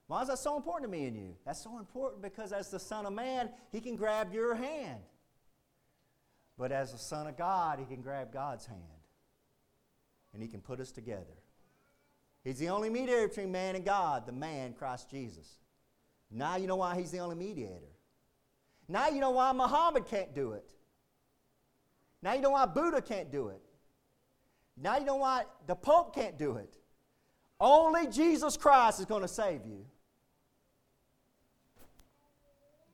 Why 0.08 0.22
is 0.22 0.28
that 0.28 0.38
so 0.38 0.56
important 0.56 0.92
to 0.92 0.98
me 0.98 1.08
and 1.08 1.18
you? 1.18 1.36
That's 1.46 1.64
so 1.64 1.80
important 1.80 2.22
because 2.22 2.52
as 2.52 2.70
the 2.70 2.80
Son 2.80 3.08
of 3.08 3.14
Man, 3.14 3.50
he 3.72 3.82
can 3.82 3.96
grab 3.96 4.32
your 4.32 4.54
hand. 4.54 5.02
But 6.58 6.72
as 6.72 6.92
the 6.92 6.98
Son 6.98 7.28
of 7.28 7.38
God, 7.38 7.80
he 7.80 7.86
can 7.86 8.02
grab 8.02 8.32
God's 8.32 8.66
hand. 8.66 8.82
And 10.34 10.42
he 10.42 10.50
can 10.50 10.62
put 10.62 10.80
us 10.80 10.92
together. 10.92 11.38
He's 12.44 12.60
the 12.60 12.70
only 12.70 12.90
mediator 12.90 13.28
between 13.28 13.52
man 13.52 13.76
and 13.76 13.84
God, 13.84 14.26
the 14.26 14.32
man, 14.32 14.74
Christ 14.74 15.10
Jesus. 15.10 15.60
Now 16.30 16.58
you 16.58 16.68
know 16.68 16.76
why 16.76 16.96
he's 16.96 17.12
the 17.12 17.20
only 17.20 17.36
mediator. 17.36 17.92
Now 18.88 19.08
you 19.08 19.20
know 19.20 19.32
why 19.32 19.52
Muhammad 19.52 20.06
can't 20.06 20.36
do 20.36 20.54
it. 20.54 20.72
Now 22.22 22.34
you 22.34 22.42
know 22.42 22.52
why 22.52 22.66
Buddha 22.66 23.02
can't 23.02 23.32
do 23.32 23.50
it. 23.50 23.62
Now 24.78 24.98
you 24.98 25.06
know 25.06 25.16
why 25.16 25.46
the 25.68 25.76
Pope 25.76 26.14
can't 26.14 26.38
do 26.38 26.58
it. 26.58 26.78
Only 27.60 28.08
Jesus 28.08 28.58
Christ 28.58 29.00
is 29.00 29.06
going 29.06 29.22
to 29.22 29.28
save 29.28 29.66
you. 29.66 29.86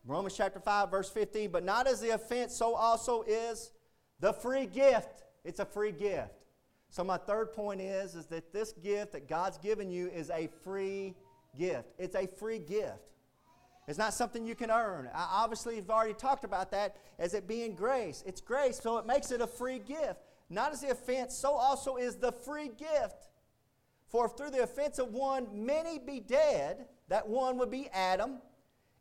Romans 0.06 0.36
chapter 0.36 0.60
5, 0.60 0.90
verse 0.90 1.10
15. 1.10 1.52
But 1.52 1.64
not 1.64 1.88
as 1.88 2.02
the 2.02 2.12
offense, 2.12 2.56
so 2.56 2.76
also 2.76 3.24
is 3.24 3.72
the 4.20 4.34
free 4.34 4.66
gift. 4.66 5.24
It's 5.44 5.60
a 5.60 5.66
free 5.66 5.92
gift. 5.92 6.46
So 6.90 7.04
my 7.04 7.18
third 7.18 7.54
point 7.54 7.82
is, 7.82 8.16
is 8.16 8.26
that 8.28 8.52
this 8.52 8.74
gift 8.74 9.14
that 9.14 9.28
God's 9.28 9.58
given 9.58 9.90
you 9.90 10.10
is 10.10 10.30
a 10.30 10.50
free 10.64 11.16
gift. 11.58 11.94
It's 11.98 12.16
a 12.16 12.28
free 12.28 12.60
gift. 12.60 13.12
It's 13.88 13.98
not 13.98 14.14
something 14.14 14.46
you 14.46 14.56
can 14.56 14.70
earn. 14.70 15.10
I 15.14 15.28
obviously, 15.32 15.78
have 15.78 15.90
already 15.90 16.14
talked 16.14 16.44
about 16.44 16.72
that 16.72 16.98
as 17.18 17.34
it 17.34 17.48
being 17.48 17.76
grace. 17.76 18.24
It's 18.26 18.42
grace, 18.42 18.80
so 18.80 18.98
it 18.98 19.06
makes 19.06 19.32
it 19.32 19.42
a 19.42 19.48
free 19.48 19.80
gift. 19.80 20.20
Not 20.50 20.74
as 20.74 20.82
the 20.82 20.92
offense, 20.92 21.36
so 21.36 21.54
also 21.54 21.96
is 21.96 22.18
the 22.18 22.32
free 22.32 22.70
gift. 22.78 23.30
For 24.10 24.26
if 24.26 24.34
through 24.34 24.52
the 24.52 24.64
offense 24.64 25.00
of 25.00 25.14
one 25.14 25.48
many 25.66 25.98
be 25.98 26.20
dead, 26.20 26.86
that 27.08 27.28
one 27.28 27.58
would 27.58 27.72
be 27.72 27.88
Adam. 27.94 28.40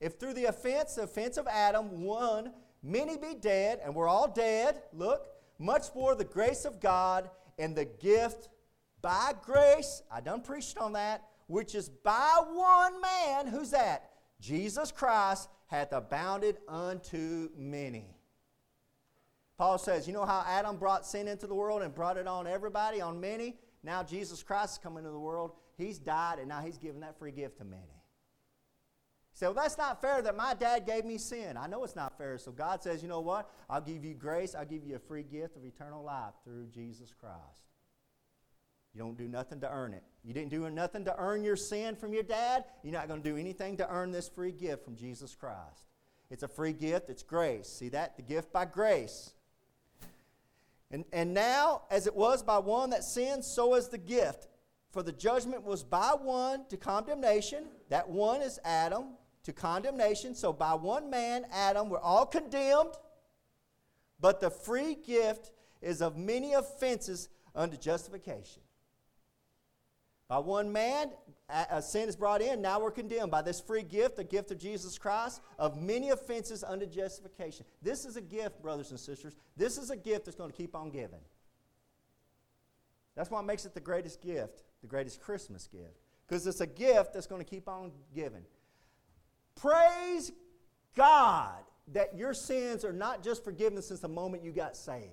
If 0.00 0.18
through 0.18 0.34
the 0.34 0.46
offense, 0.46 0.94
the 0.94 1.02
offense 1.02 1.36
of 1.36 1.46
Adam, 1.46 2.02
one, 2.02 2.52
many 2.82 3.16
be 3.16 3.34
dead, 3.34 3.80
and 3.84 3.94
we're 3.94 4.08
all 4.08 4.30
dead, 4.30 4.82
look, 4.92 5.28
much 5.58 5.94
more 5.94 6.14
the 6.14 6.24
grace 6.24 6.64
of 6.64 6.80
God 6.80 7.28
and 7.58 7.76
the 7.76 7.84
gift 7.84 8.48
by 9.02 9.34
grace, 9.42 10.02
I 10.10 10.20
done 10.20 10.42
preached 10.42 10.78
on 10.78 10.94
that, 10.94 11.24
which 11.46 11.74
is 11.74 11.88
by 11.88 12.40
one 12.50 13.00
man, 13.00 13.46
who's 13.46 13.70
that? 13.70 14.10
Jesus 14.40 14.90
Christ 14.90 15.48
hath 15.66 15.92
abounded 15.92 16.58
unto 16.68 17.50
many. 17.56 18.16
Paul 19.58 19.76
says, 19.76 20.06
You 20.06 20.14
know 20.14 20.24
how 20.24 20.42
Adam 20.46 20.76
brought 20.76 21.06
sin 21.06 21.28
into 21.28 21.46
the 21.46 21.54
world 21.54 21.82
and 21.82 21.94
brought 21.94 22.16
it 22.16 22.26
on 22.26 22.46
everybody, 22.46 23.00
on 23.02 23.20
many? 23.20 23.56
Now 23.82 24.02
Jesus 24.02 24.42
Christ 24.42 24.70
has 24.70 24.78
come 24.78 24.96
into 24.96 25.10
the 25.10 25.18
world. 25.18 25.52
He's 25.76 25.98
died, 25.98 26.38
and 26.38 26.48
now 26.48 26.60
he's 26.60 26.78
given 26.78 27.00
that 27.00 27.18
free 27.18 27.32
gift 27.32 27.58
to 27.58 27.64
many. 27.64 27.99
So 29.32 29.46
well, 29.46 29.54
that's 29.54 29.78
not 29.78 30.00
fair 30.00 30.22
that 30.22 30.36
my 30.36 30.54
dad 30.54 30.86
gave 30.86 31.04
me 31.04 31.16
sin. 31.16 31.56
I 31.56 31.66
know 31.66 31.84
it's 31.84 31.96
not 31.96 32.18
fair. 32.18 32.36
So 32.38 32.52
God 32.52 32.82
says, 32.82 33.02
You 33.02 33.08
know 33.08 33.20
what? 33.20 33.50
I'll 33.68 33.80
give 33.80 34.04
you 34.04 34.14
grace. 34.14 34.54
I'll 34.54 34.66
give 34.66 34.84
you 34.84 34.96
a 34.96 34.98
free 34.98 35.22
gift 35.22 35.56
of 35.56 35.64
eternal 35.64 36.02
life 36.02 36.34
through 36.44 36.66
Jesus 36.74 37.14
Christ. 37.18 37.36
You 38.94 39.00
don't 39.00 39.16
do 39.16 39.28
nothing 39.28 39.60
to 39.60 39.70
earn 39.70 39.94
it. 39.94 40.02
You 40.24 40.34
didn't 40.34 40.50
do 40.50 40.68
nothing 40.68 41.04
to 41.04 41.16
earn 41.16 41.44
your 41.44 41.56
sin 41.56 41.94
from 41.94 42.12
your 42.12 42.24
dad. 42.24 42.64
You're 42.82 42.92
not 42.92 43.08
going 43.08 43.22
to 43.22 43.28
do 43.28 43.36
anything 43.36 43.76
to 43.76 43.88
earn 43.88 44.10
this 44.10 44.28
free 44.28 44.52
gift 44.52 44.84
from 44.84 44.96
Jesus 44.96 45.34
Christ. 45.34 45.84
It's 46.28 46.42
a 46.42 46.48
free 46.48 46.72
gift, 46.72 47.08
it's 47.08 47.22
grace. 47.22 47.68
See 47.68 47.88
that? 47.90 48.16
The 48.16 48.22
gift 48.22 48.52
by 48.52 48.64
grace. 48.64 49.32
And, 50.90 51.04
and 51.12 51.32
now, 51.32 51.82
as 51.90 52.06
it 52.06 52.14
was 52.14 52.42
by 52.42 52.58
one 52.58 52.90
that 52.90 53.04
sinned, 53.04 53.44
so 53.44 53.74
is 53.74 53.88
the 53.88 53.98
gift. 53.98 54.48
For 54.92 55.04
the 55.04 55.12
judgment 55.12 55.62
was 55.62 55.84
by 55.84 56.14
one 56.20 56.66
to 56.68 56.76
condemnation. 56.76 57.66
That 57.90 58.08
one 58.08 58.42
is 58.42 58.58
Adam 58.64 59.04
to 59.44 59.52
condemnation. 59.52 60.34
So 60.34 60.52
by 60.52 60.74
one 60.74 61.10
man, 61.10 61.46
Adam, 61.52 61.88
we're 61.88 61.98
all 61.98 62.26
condemned. 62.26 62.94
But 64.20 64.40
the 64.40 64.50
free 64.50 64.94
gift 64.94 65.50
is 65.80 66.02
of 66.02 66.16
many 66.16 66.52
offenses 66.52 67.28
unto 67.54 67.76
justification. 67.76 68.62
By 70.28 70.38
one 70.38 70.70
man, 70.70 71.10
a 71.48 71.82
sin 71.82 72.08
is 72.08 72.14
brought 72.14 72.40
in, 72.40 72.62
now 72.62 72.78
we're 72.78 72.92
condemned. 72.92 73.32
By 73.32 73.42
this 73.42 73.60
free 73.60 73.82
gift, 73.82 74.14
the 74.14 74.22
gift 74.22 74.52
of 74.52 74.58
Jesus 74.58 74.96
Christ, 74.96 75.40
of 75.58 75.76
many 75.76 76.10
offenses 76.10 76.62
unto 76.62 76.86
justification. 76.86 77.66
This 77.82 78.04
is 78.04 78.16
a 78.16 78.20
gift, 78.20 78.62
brothers 78.62 78.92
and 78.92 79.00
sisters. 79.00 79.34
This 79.56 79.76
is 79.76 79.90
a 79.90 79.96
gift 79.96 80.26
that's 80.26 80.36
going 80.36 80.50
to 80.50 80.56
keep 80.56 80.76
on 80.76 80.90
giving. 80.90 81.18
That's 83.16 83.28
what 83.28 83.44
makes 83.44 83.64
it 83.64 83.74
the 83.74 83.80
greatest 83.80 84.22
gift, 84.22 84.62
the 84.82 84.86
greatest 84.86 85.20
Christmas 85.20 85.66
gift. 85.66 85.98
Because 86.28 86.46
it's 86.46 86.60
a 86.60 86.66
gift 86.66 87.12
that's 87.12 87.26
going 87.26 87.44
to 87.44 87.50
keep 87.50 87.68
on 87.68 87.90
giving. 88.14 88.44
Praise 89.56 90.32
God 90.96 91.62
that 91.92 92.16
your 92.16 92.34
sins 92.34 92.84
are 92.84 92.92
not 92.92 93.22
just 93.22 93.44
forgiven 93.44 93.82
since 93.82 94.00
the 94.00 94.08
moment 94.08 94.44
you 94.44 94.52
got 94.52 94.76
saved. 94.76 95.06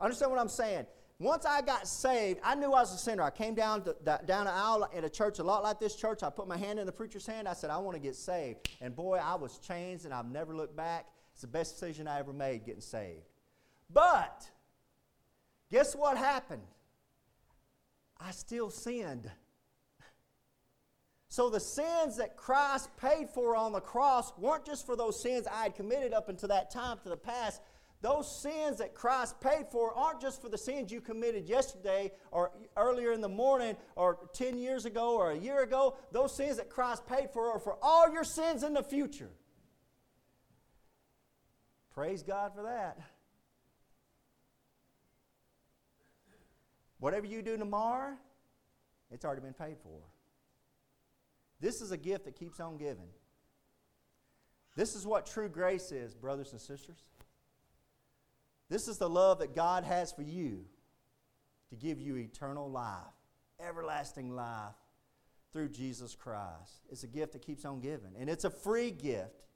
Understand 0.00 0.30
what 0.30 0.40
I'm 0.40 0.48
saying? 0.48 0.86
once 1.20 1.46
I 1.46 1.62
got 1.62 1.86
saved, 1.86 2.40
I 2.42 2.54
knew 2.54 2.72
I 2.72 2.80
was 2.80 2.92
a 2.92 2.98
sinner. 2.98 3.22
I 3.22 3.30
came 3.30 3.54
down 3.54 3.84
to, 3.84 3.96
down 4.04 4.46
the 4.46 4.52
aisle 4.52 4.88
in 4.92 5.04
a 5.04 5.08
church 5.08 5.38
a 5.38 5.44
lot 5.44 5.62
like 5.62 5.78
this 5.78 5.94
church. 5.94 6.22
I 6.22 6.30
put 6.30 6.48
my 6.48 6.56
hand 6.56 6.78
in 6.78 6.86
the 6.86 6.92
preacher's 6.92 7.26
hand. 7.26 7.46
I 7.46 7.52
said, 7.52 7.70
I 7.70 7.78
want 7.78 7.94
to 7.94 8.00
get 8.00 8.16
saved. 8.16 8.68
And 8.80 8.94
boy, 8.94 9.18
I 9.22 9.36
was 9.36 9.58
changed 9.58 10.04
and 10.04 10.12
I've 10.12 10.30
never 10.30 10.54
looked 10.54 10.76
back. 10.76 11.06
It's 11.32 11.42
the 11.42 11.46
best 11.46 11.74
decision 11.74 12.08
I 12.08 12.18
ever 12.18 12.32
made 12.32 12.64
getting 12.66 12.80
saved. 12.80 13.22
But 13.92 14.48
guess 15.70 15.94
what 15.94 16.16
happened? 16.16 16.62
I 18.20 18.32
still 18.32 18.70
sinned. 18.70 19.30
So 21.34 21.50
the 21.50 21.58
sins 21.58 22.18
that 22.18 22.36
Christ 22.36 22.88
paid 22.96 23.28
for 23.28 23.56
on 23.56 23.72
the 23.72 23.80
cross 23.80 24.32
weren't 24.38 24.64
just 24.64 24.86
for 24.86 24.94
those 24.94 25.20
sins 25.20 25.48
I 25.52 25.64
had 25.64 25.74
committed 25.74 26.12
up 26.12 26.28
until 26.28 26.48
that 26.50 26.70
time 26.70 26.98
to 27.02 27.08
the 27.08 27.16
past. 27.16 27.60
Those 28.02 28.40
sins 28.40 28.78
that 28.78 28.94
Christ 28.94 29.40
paid 29.40 29.66
for 29.72 29.92
aren't 29.92 30.20
just 30.20 30.40
for 30.40 30.48
the 30.48 30.56
sins 30.56 30.92
you 30.92 31.00
committed 31.00 31.48
yesterday 31.48 32.12
or 32.30 32.52
earlier 32.76 33.10
in 33.10 33.20
the 33.20 33.28
morning 33.28 33.74
or 33.96 34.28
10 34.34 34.58
years 34.58 34.84
ago 34.84 35.16
or 35.16 35.32
a 35.32 35.36
year 35.36 35.64
ago. 35.64 35.96
Those 36.12 36.36
sins 36.36 36.58
that 36.58 36.70
Christ 36.70 37.04
paid 37.04 37.30
for 37.32 37.50
are 37.50 37.58
for 37.58 37.78
all 37.82 38.12
your 38.12 38.22
sins 38.22 38.62
in 38.62 38.72
the 38.72 38.84
future. 38.84 39.32
Praise 41.94 42.22
God 42.22 42.52
for 42.54 42.62
that. 42.62 42.96
Whatever 47.00 47.26
you 47.26 47.42
do 47.42 47.56
tomorrow, 47.56 48.12
it's 49.10 49.24
already 49.24 49.40
been 49.40 49.52
paid 49.52 49.78
for. 49.82 50.13
This 51.64 51.80
is 51.80 51.92
a 51.92 51.96
gift 51.96 52.26
that 52.26 52.38
keeps 52.38 52.60
on 52.60 52.76
giving. 52.76 53.08
This 54.76 54.94
is 54.94 55.06
what 55.06 55.24
true 55.24 55.48
grace 55.48 55.92
is, 55.92 56.14
brothers 56.14 56.52
and 56.52 56.60
sisters. 56.60 56.98
This 58.68 58.86
is 58.86 58.98
the 58.98 59.08
love 59.08 59.38
that 59.38 59.54
God 59.54 59.82
has 59.82 60.12
for 60.12 60.20
you 60.20 60.66
to 61.70 61.76
give 61.76 62.02
you 62.02 62.18
eternal 62.18 62.70
life, 62.70 63.14
everlasting 63.58 64.36
life 64.36 64.74
through 65.54 65.70
Jesus 65.70 66.14
Christ. 66.14 66.82
It's 66.90 67.02
a 67.02 67.06
gift 67.06 67.32
that 67.32 67.40
keeps 67.40 67.64
on 67.64 67.80
giving, 67.80 68.12
and 68.20 68.28
it's 68.28 68.44
a 68.44 68.50
free 68.50 68.90
gift. 68.90 69.46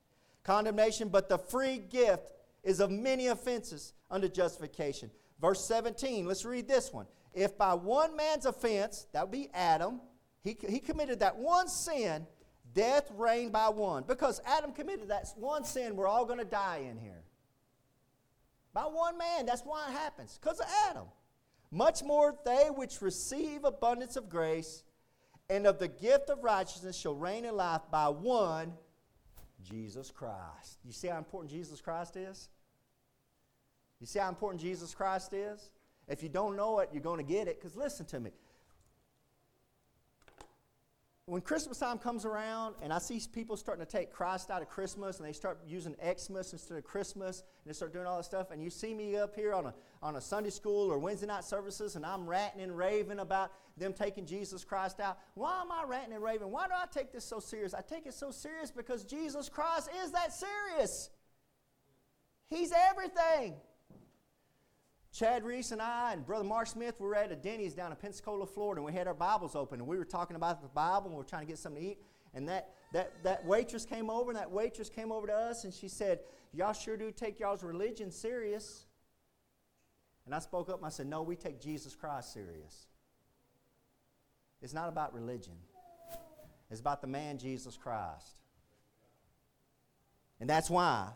Condemnation, 0.45 1.11
but 1.11 1.29
the 1.29 1.37
free 1.37 1.77
gift 1.77 2.33
is 2.65 2.81
of 2.81 2.91
many 2.91 3.27
offenses 3.27 3.93
unto 4.11 4.31
justification. 4.31 5.11
Verse 5.43 5.69
17, 5.69 6.25
let's 6.25 6.47
read 6.47 6.69
this 6.69 6.91
one. 6.91 7.05
If 7.35 7.59
by 7.59 7.75
one 7.75 8.17
man's 8.17 8.47
offense, 8.47 9.07
that 9.13 9.25
would 9.25 9.31
be 9.31 9.51
Adam, 9.53 10.01
he, 10.43 10.57
he 10.69 10.79
committed 10.79 11.21
that 11.21 11.37
one 11.37 11.69
sin, 11.69 12.27
death 12.75 13.11
reigned 13.17 13.53
by 13.53 13.69
one. 13.69 14.05
Because 14.07 14.41
Adam 14.47 14.73
committed 14.73 15.09
that 15.09 15.29
one 15.37 15.65
sin, 15.65 15.97
we're 15.97 16.07
all 16.07 16.25
going 16.25 16.39
to 16.39 16.45
die 16.45 16.87
in 16.89 16.99
here. 16.99 17.23
By 18.73 18.83
one 18.83 19.19
man, 19.19 19.47
that's 19.47 19.63
why 19.63 19.89
it 19.89 19.93
happens, 19.93 20.39
because 20.41 20.61
of 20.61 20.67
Adam. 20.89 21.07
Much 21.71 22.03
more 22.03 22.35
they 22.45 22.69
which 22.75 23.03
receive 23.03 23.65
abundance 23.65 24.17
of 24.17 24.29
grace 24.29 24.85
and 25.51 25.67
of 25.67 25.79
the 25.79 25.89
gift 25.89 26.31
of 26.31 26.43
righteousness 26.43 26.97
shall 26.97 27.15
reign 27.15 27.45
in 27.45 27.57
life 27.57 27.83
by 27.91 28.09
one, 28.09 28.73
Jesus 29.63 30.11
Christ. 30.11 30.79
You 30.85 30.93
see 30.93 31.09
how 31.09 31.19
important 31.19 31.51
Jesus 31.51 31.81
Christ 31.81 32.17
is? 32.17 32.49
You 34.01 34.07
see 34.07 34.19
how 34.19 34.29
important 34.29 34.63
Jesus 34.63 34.95
Christ 34.95 35.33
is? 35.33 35.71
If 36.07 36.23
you 36.23 36.29
don't 36.29 36.57
know 36.57 36.79
it, 36.79 36.91
you're 36.93 37.03
going 37.03 37.19
to 37.19 37.33
get 37.33 37.49
it. 37.49 37.61
Because 37.61 37.77
listen 37.77 38.07
to 38.07 38.21
me 38.21 38.31
when 41.29 41.43
Christmas 41.43 41.79
time 41.79 41.99
comes 41.99 42.25
around 42.25 42.75
and 42.81 42.91
I 42.91 42.99
see 42.99 43.21
people 43.31 43.59
starting 43.59 43.85
to 43.85 43.91
take 43.91 44.11
Christ 44.11 44.51
out 44.51 44.63
of 44.63 44.71
Christmas 44.71 45.19
and 45.19 45.29
they 45.29 45.35
start 45.35 45.59
using 45.67 45.95
Xmas 46.03 46.55
instead 46.55 46.79
of 46.79 46.85
Christmas 46.85 47.41
and 47.41 47.71
they 47.71 47.75
start 47.75 47.93
doing 47.93 48.07
all 48.07 48.17
this 48.17 48.25
stuff, 48.25 48.51
and 48.51 48.63
you 48.63 48.71
see 48.71 48.95
me 48.95 49.15
up 49.17 49.37
here 49.37 49.53
on 49.53 49.67
a, 49.67 49.75
on 50.03 50.17
a 50.17 50.21
Sunday 50.23 50.49
school 50.49 50.91
or 50.91 50.99
Wednesday 50.99 51.27
night 51.27 51.45
services 51.45 51.97
and 51.97 52.07
I'm 52.07 52.27
ranting 52.27 52.63
and 52.63 52.75
raving 52.75 53.19
about 53.19 53.53
them 53.77 53.93
taking 53.93 54.25
Jesus 54.25 54.65
Christ 54.65 55.01
out, 55.01 55.19
why 55.35 55.61
am 55.61 55.71
I 55.71 55.85
ranting 55.85 56.15
and 56.15 56.25
raving? 56.25 56.51
Why 56.51 56.67
do 56.67 56.73
I 56.75 56.87
take 56.91 57.13
this 57.13 57.27
so 57.27 57.41
serious? 57.41 57.75
I 57.75 57.83
take 57.83 58.07
it 58.07 58.15
so 58.15 58.31
serious 58.31 58.71
because 58.71 59.05
Jesus 59.05 59.51
Christ 59.51 59.91
is 60.03 60.11
that 60.13 60.33
serious. 60.33 61.11
He's 62.49 62.73
everything. 62.91 63.55
Chad 65.13 65.43
Reese 65.43 65.73
and 65.73 65.81
I 65.81 66.13
and 66.13 66.25
Brother 66.25 66.45
Mark 66.45 66.67
Smith 66.67 67.01
were 67.01 67.15
at 67.15 67.33
a 67.33 67.37
Denny's 67.37 67.75
down 67.75 67.91
in 67.91 67.97
Pensacola, 67.97 68.47
Florida, 68.47 68.81
and 68.81 68.87
we 68.87 68.93
had 68.93 69.07
our 69.07 69.15
Bibles 69.15 69.57
open, 69.57 69.81
and 69.81 69.89
we 69.89 69.99
were 69.99 70.05
talking 70.05 70.37
about 70.37 70.61
the 70.63 70.69
Bible, 70.69 71.07
and 71.07 71.13
we 71.13 71.19
were 71.19 71.25
trying 71.25 71.43
to 71.43 71.49
get 71.49 71.59
something 71.59 71.83
to 71.83 71.89
eat. 71.91 71.99
And 72.35 72.49
that, 72.49 72.75
that, 72.93 73.13
that 73.25 73.45
waitress 73.45 73.85
came 73.85 74.11
over, 74.11 74.31
and 74.31 74.39
that 74.39 74.51
waitress 74.51 74.89
came 74.89 75.11
over 75.11 75.27
to 75.27 75.33
us, 75.33 75.65
and 75.65 75.73
she 75.73 75.89
said, 75.89 76.21
Y'all 76.53 76.73
sure 76.73 76.97
do 76.97 77.11
take 77.11 77.41
y'all's 77.41 77.63
religion 77.63 78.11
serious. 78.11 78.87
And 80.27 80.35
I 80.35 80.39
spoke 80.41 80.69
up 80.69 80.77
and 80.77 80.87
I 80.87 80.91
said, 80.91 81.07
No, 81.07 81.23
we 81.23 81.37
take 81.37 81.61
Jesus 81.61 81.95
Christ 81.95 82.33
serious. 82.33 82.87
It's 84.61 84.75
not 84.75 84.89
about 84.89 85.15
religion, 85.15 85.55
it's 86.71 86.81
about 86.81 87.01
the 87.01 87.07
man 87.07 87.39
Jesus 87.39 87.77
Christ. 87.77 88.37
And 90.41 90.49
that's 90.49 90.71
why 90.71 91.09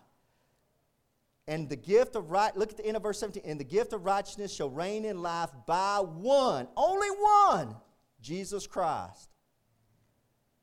and 1.48 1.68
the 1.68 1.76
gift 1.76 2.14
of 2.14 2.30
right, 2.30 2.56
look 2.56 2.70
at 2.70 2.76
the 2.76 2.86
end 2.86 2.96
of 2.96 3.02
verse 3.02 3.18
17. 3.18 3.42
And 3.44 3.58
the 3.58 3.64
gift 3.64 3.92
of 3.92 4.04
righteousness 4.04 4.54
shall 4.54 4.70
reign 4.70 5.04
in 5.04 5.22
life 5.22 5.50
by 5.66 5.98
one, 5.98 6.68
only 6.76 7.08
one, 7.08 7.74
Jesus 8.20 8.66
Christ. 8.66 9.28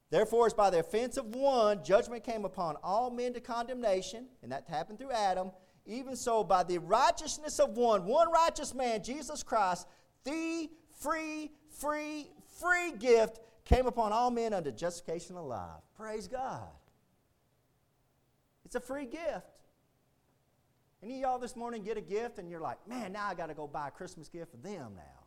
Therefore, 0.09 0.47
as 0.47 0.53
by 0.53 0.69
the 0.69 0.79
offense 0.79 1.17
of 1.17 1.35
one, 1.35 1.83
judgment 1.83 2.23
came 2.23 2.45
upon 2.45 2.77
all 2.81 3.11
men 3.11 3.33
to 3.33 3.41
condemnation, 3.41 4.25
and 4.41 4.51
that 4.51 4.67
happened 4.67 4.97
through 4.97 5.11
Adam. 5.11 5.51
Even 5.85 6.15
so, 6.15 6.43
by 6.43 6.63
the 6.63 6.77
righteousness 6.77 7.59
of 7.59 7.77
one, 7.77 8.05
one 8.05 8.31
righteous 8.31 8.73
man, 8.73 9.03
Jesus 9.03 9.43
Christ, 9.43 9.87
the 10.23 10.69
free, 10.99 11.51
free, 11.69 12.31
free 12.59 12.93
gift 12.93 13.39
came 13.65 13.85
upon 13.85 14.11
all 14.11 14.31
men 14.31 14.53
unto 14.53 14.71
justification 14.71 15.35
of 15.35 15.45
life. 15.45 15.81
Praise 15.95 16.27
God. 16.27 16.69
It's 18.65 18.75
a 18.75 18.79
free 18.79 19.05
gift. 19.05 19.58
Any 21.01 21.15
of 21.15 21.21
y'all 21.21 21.39
this 21.39 21.55
morning 21.55 21.83
get 21.83 21.97
a 21.97 22.01
gift 22.01 22.39
and 22.39 22.49
you're 22.49 22.59
like, 22.59 22.77
man, 22.87 23.13
now 23.13 23.27
I 23.27 23.33
got 23.33 23.47
to 23.47 23.53
go 23.53 23.67
buy 23.67 23.87
a 23.87 23.91
Christmas 23.91 24.27
gift 24.27 24.51
for 24.51 24.57
them 24.57 24.93
now. 24.95 25.25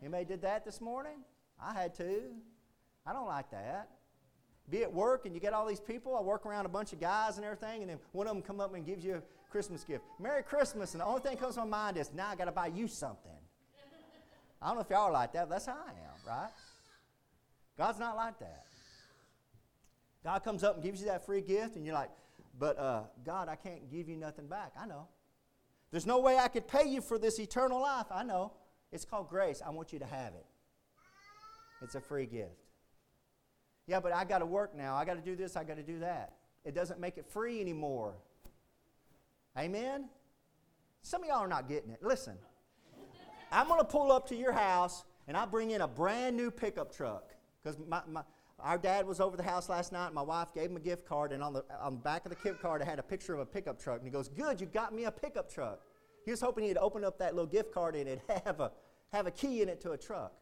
Anybody 0.00 0.24
did 0.24 0.42
that 0.42 0.64
this 0.64 0.80
morning? 0.80 1.18
I 1.62 1.74
had 1.74 1.94
to. 1.96 2.22
I 3.06 3.12
don't 3.12 3.26
like 3.26 3.50
that. 3.50 3.90
Be 4.70 4.82
at 4.82 4.92
work 4.92 5.26
and 5.26 5.34
you 5.34 5.40
get 5.40 5.52
all 5.52 5.66
these 5.66 5.80
people. 5.80 6.16
I 6.16 6.22
work 6.22 6.46
around 6.46 6.64
a 6.64 6.70
bunch 6.70 6.94
of 6.94 7.00
guys 7.00 7.36
and 7.36 7.44
everything, 7.44 7.82
and 7.82 7.90
then 7.90 7.98
one 8.12 8.26
of 8.26 8.32
them 8.32 8.42
come 8.42 8.60
up 8.60 8.74
and 8.74 8.86
gives 8.86 9.04
you 9.04 9.16
a 9.16 9.22
Christmas 9.50 9.84
gift. 9.84 10.04
Merry 10.18 10.42
Christmas, 10.42 10.94
and 10.94 11.02
the 11.02 11.04
only 11.04 11.20
thing 11.20 11.32
that 11.32 11.40
comes 11.40 11.56
to 11.56 11.60
my 11.60 11.66
mind 11.66 11.96
is, 11.98 12.10
now 12.14 12.28
I 12.28 12.36
got 12.36 12.46
to 12.46 12.52
buy 12.52 12.68
you 12.68 12.88
something. 12.88 13.32
I 14.62 14.68
don't 14.68 14.76
know 14.76 14.82
if 14.82 14.90
y'all 14.90 15.08
are 15.08 15.12
like 15.12 15.32
that, 15.32 15.48
but 15.48 15.56
that's 15.56 15.66
how 15.66 15.72
I 15.72 15.90
am, 15.90 16.26
right? 16.26 16.50
God's 17.76 17.98
not 17.98 18.16
like 18.16 18.38
that. 18.38 18.64
God 20.22 20.44
comes 20.44 20.62
up 20.62 20.74
and 20.74 20.82
gives 20.84 21.00
you 21.00 21.08
that 21.08 21.26
free 21.26 21.40
gift, 21.40 21.76
and 21.76 21.84
you're 21.84 21.94
like, 21.94 22.10
but 22.60 22.78
uh, 22.78 23.02
God, 23.24 23.48
I 23.48 23.56
can't 23.56 23.90
give 23.90 24.08
you 24.08 24.16
nothing 24.16 24.46
back. 24.46 24.74
I 24.78 24.86
know. 24.86 25.08
There's 25.90 26.06
no 26.06 26.20
way 26.20 26.36
I 26.36 26.46
could 26.46 26.68
pay 26.68 26.86
you 26.86 27.00
for 27.00 27.18
this 27.18 27.40
eternal 27.40 27.80
life. 27.80 28.06
I 28.12 28.22
know. 28.22 28.52
It's 28.92 29.06
called 29.06 29.30
grace. 29.30 29.62
I 29.66 29.70
want 29.70 29.92
you 29.94 29.98
to 29.98 30.04
have 30.04 30.34
it. 30.34 30.44
It's 31.82 31.94
a 31.94 32.00
free 32.00 32.26
gift. 32.26 32.66
Yeah, 33.86 33.98
but 33.98 34.14
I 34.14 34.24
got 34.24 34.40
to 34.40 34.46
work 34.46 34.76
now. 34.76 34.94
I 34.94 35.06
got 35.06 35.14
to 35.14 35.22
do 35.22 35.34
this. 35.34 35.56
I 35.56 35.64
got 35.64 35.78
to 35.78 35.82
do 35.82 36.00
that. 36.00 36.34
It 36.64 36.74
doesn't 36.74 37.00
make 37.00 37.16
it 37.16 37.26
free 37.26 37.62
anymore. 37.62 38.12
Amen? 39.58 40.10
Some 41.02 41.22
of 41.22 41.28
y'all 41.28 41.38
are 41.38 41.48
not 41.48 41.66
getting 41.66 41.90
it. 41.90 42.02
Listen, 42.02 42.36
I'm 43.50 43.68
going 43.68 43.80
to 43.80 43.86
pull 43.86 44.12
up 44.12 44.28
to 44.28 44.36
your 44.36 44.52
house 44.52 45.04
and 45.26 45.36
I 45.36 45.46
bring 45.46 45.70
in 45.70 45.80
a 45.80 45.88
brand 45.88 46.36
new 46.36 46.50
pickup 46.50 46.94
truck 46.94 47.32
because 47.62 47.78
my, 47.88 48.02
my, 48.06 48.22
our 48.62 48.78
dad 48.78 49.06
was 49.06 49.20
over 49.20 49.36
the 49.36 49.42
house 49.42 49.68
last 49.68 49.92
night. 49.92 50.12
My 50.12 50.22
wife 50.22 50.54
gave 50.54 50.70
him 50.70 50.76
a 50.76 50.80
gift 50.80 51.06
card, 51.06 51.32
and 51.32 51.42
on 51.42 51.52
the, 51.52 51.64
on 51.80 51.94
the 51.94 52.00
back 52.00 52.24
of 52.24 52.30
the 52.30 52.36
gift 52.42 52.60
card, 52.60 52.82
I 52.82 52.84
had 52.84 52.98
a 52.98 53.02
picture 53.02 53.34
of 53.34 53.40
a 53.40 53.46
pickup 53.46 53.80
truck. 53.80 53.98
And 53.98 54.06
he 54.06 54.10
goes, 54.10 54.28
Good, 54.28 54.60
you 54.60 54.66
got 54.66 54.94
me 54.94 55.04
a 55.04 55.10
pickup 55.10 55.52
truck. 55.52 55.80
He 56.24 56.30
was 56.30 56.40
hoping 56.40 56.64
he'd 56.64 56.76
open 56.76 57.04
up 57.04 57.18
that 57.18 57.34
little 57.34 57.50
gift 57.50 57.72
card 57.72 57.96
and 57.96 58.08
it'd 58.08 58.22
have 58.44 58.60
a, 58.60 58.72
have 59.12 59.26
a 59.26 59.30
key 59.30 59.62
in 59.62 59.68
it 59.68 59.80
to 59.82 59.92
a 59.92 59.98
truck. 59.98 60.32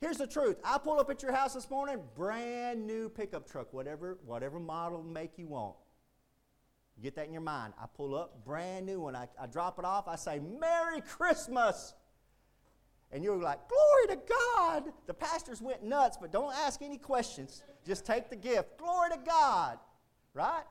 Here's 0.00 0.18
the 0.18 0.26
truth. 0.26 0.56
I 0.64 0.78
pulled 0.78 0.98
up 0.98 1.10
at 1.10 1.22
your 1.22 1.32
house 1.32 1.54
this 1.54 1.70
morning, 1.70 2.00
brand 2.16 2.86
new 2.86 3.08
pickup 3.08 3.48
truck, 3.48 3.72
whatever, 3.72 4.18
whatever 4.26 4.58
model 4.58 5.02
make 5.02 5.38
you 5.38 5.46
want. 5.46 5.76
get 7.00 7.14
that 7.14 7.26
in 7.26 7.32
your 7.32 7.42
mind. 7.42 7.72
I 7.80 7.86
pull 7.96 8.16
up, 8.16 8.44
brand 8.44 8.84
new 8.84 9.00
one. 9.00 9.14
I, 9.14 9.28
I 9.40 9.46
drop 9.46 9.78
it 9.78 9.84
off. 9.84 10.08
I 10.08 10.16
say, 10.16 10.40
Merry 10.40 11.00
Christmas 11.02 11.94
and 13.12 13.22
you're 13.22 13.36
like, 13.36 13.60
Glory 13.68 14.16
to 14.16 14.32
God. 14.56 14.92
The 15.06 15.14
pastors 15.14 15.60
went 15.60 15.82
nuts, 15.82 16.16
but 16.20 16.32
don't 16.32 16.54
ask 16.54 16.82
any 16.82 16.98
questions. 16.98 17.62
Just 17.86 18.04
take 18.06 18.30
the 18.30 18.36
gift. 18.36 18.78
Glory 18.78 19.10
to 19.10 19.18
God. 19.24 19.78
Right? 20.34 20.64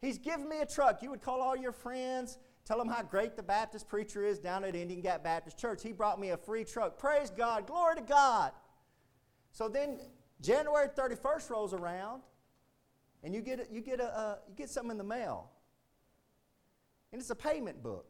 He's 0.00 0.18
given 0.18 0.48
me 0.48 0.60
a 0.60 0.66
truck. 0.66 1.02
You 1.02 1.10
would 1.10 1.22
call 1.22 1.40
all 1.40 1.56
your 1.56 1.72
friends, 1.72 2.38
tell 2.64 2.78
them 2.78 2.88
how 2.88 3.02
great 3.02 3.36
the 3.36 3.42
Baptist 3.42 3.88
preacher 3.88 4.24
is 4.24 4.38
down 4.38 4.64
at 4.64 4.74
Indian 4.74 5.00
Gap 5.00 5.24
Baptist 5.24 5.58
Church. 5.58 5.82
He 5.82 5.92
brought 5.92 6.20
me 6.20 6.30
a 6.30 6.36
free 6.36 6.64
truck. 6.64 6.98
Praise 6.98 7.30
God. 7.30 7.66
Glory 7.66 7.96
to 7.96 8.02
God. 8.02 8.52
So 9.52 9.68
then 9.68 9.98
January 10.40 10.88
31st 10.88 11.50
rolls 11.50 11.72
around, 11.72 12.22
and 13.22 13.34
you 13.34 13.40
get, 13.40 13.60
a, 13.60 13.66
you, 13.72 13.80
get 13.80 14.00
a, 14.00 14.18
uh, 14.18 14.36
you 14.48 14.54
get 14.54 14.68
something 14.68 14.92
in 14.92 14.98
the 14.98 15.04
mail. 15.04 15.50
And 17.12 17.20
it's 17.20 17.30
a 17.30 17.34
payment 17.34 17.82
book. 17.82 18.06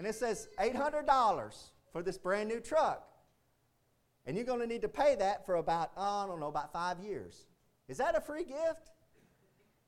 And 0.00 0.06
it 0.06 0.14
says 0.14 0.48
$800 0.58 1.52
for 1.92 2.02
this 2.02 2.16
brand 2.16 2.48
new 2.48 2.58
truck. 2.58 3.06
And 4.24 4.34
you're 4.34 4.46
going 4.46 4.60
to 4.60 4.66
need 4.66 4.80
to 4.80 4.88
pay 4.88 5.14
that 5.16 5.44
for 5.44 5.56
about, 5.56 5.90
oh, 5.94 6.24
I 6.24 6.26
don't 6.26 6.40
know, 6.40 6.46
about 6.46 6.72
five 6.72 7.00
years. 7.00 7.44
Is 7.86 7.98
that 7.98 8.16
a 8.16 8.20
free 8.22 8.44
gift? 8.44 8.92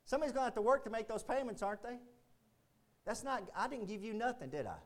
Somebody's 0.05 0.35
going 0.35 0.42
to 0.42 0.48
have 0.48 0.55
to 0.57 0.61
work 0.61 0.85
to 0.85 0.90
make 0.90 1.09
those 1.09 1.22
payments, 1.22 1.62
aren't 1.62 1.83
they? 1.83 1.96
That's 3.07 3.25
not, 3.25 3.44
I 3.57 3.68
didn't 3.68 3.88
give 3.88 4.05
you 4.05 4.12
nothing, 4.12 4.51
did 4.51 4.66
I? 4.66 4.77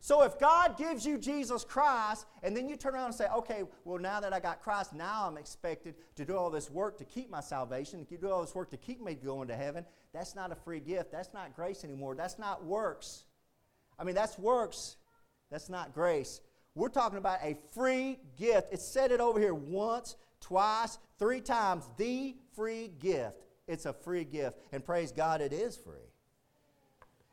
So 0.00 0.22
if 0.22 0.38
God 0.38 0.78
gives 0.78 1.04
you 1.04 1.18
Jesus 1.18 1.62
Christ, 1.62 2.24
and 2.42 2.56
then 2.56 2.66
you 2.66 2.76
turn 2.76 2.94
around 2.94 3.08
and 3.08 3.14
say, 3.14 3.26
okay, 3.36 3.64
well, 3.84 3.98
now 3.98 4.18
that 4.18 4.32
I 4.32 4.40
got 4.40 4.62
Christ, 4.62 4.94
now 4.94 5.26
I'm 5.26 5.36
expected 5.36 5.94
to 6.16 6.24
do 6.24 6.38
all 6.38 6.48
this 6.48 6.70
work 6.70 6.96
to 6.96 7.04
keep 7.04 7.28
my 7.28 7.40
salvation, 7.40 8.06
to 8.06 8.16
do 8.16 8.30
all 8.30 8.40
this 8.40 8.54
work 8.54 8.70
to 8.70 8.78
keep 8.78 9.02
me 9.02 9.12
going 9.12 9.48
to 9.48 9.56
heaven, 9.56 9.84
that's 10.14 10.34
not 10.34 10.52
a 10.52 10.54
free 10.54 10.80
gift. 10.80 11.12
That's 11.12 11.34
not 11.34 11.54
grace 11.54 11.84
anymore. 11.84 12.14
That's 12.14 12.38
not 12.38 12.64
works. 12.64 13.24
I 13.98 14.04
mean, 14.04 14.14
that's 14.14 14.38
works. 14.38 14.96
That's 15.50 15.68
not 15.68 15.94
grace. 15.94 16.40
We're 16.74 16.88
talking 16.88 17.18
about 17.18 17.38
a 17.42 17.56
free 17.72 18.18
gift. 18.36 18.72
It 18.72 18.80
said 18.80 19.12
it 19.12 19.20
over 19.20 19.38
here 19.38 19.54
once, 19.54 20.16
twice, 20.40 20.98
three 21.18 21.40
times. 21.40 21.88
The 21.96 22.36
free 22.54 22.88
gift. 22.98 23.36
It's 23.68 23.86
a 23.86 23.92
free 23.92 24.24
gift. 24.24 24.58
And 24.72 24.84
praise 24.84 25.12
God, 25.12 25.40
it 25.40 25.52
is 25.52 25.76
free. 25.76 26.10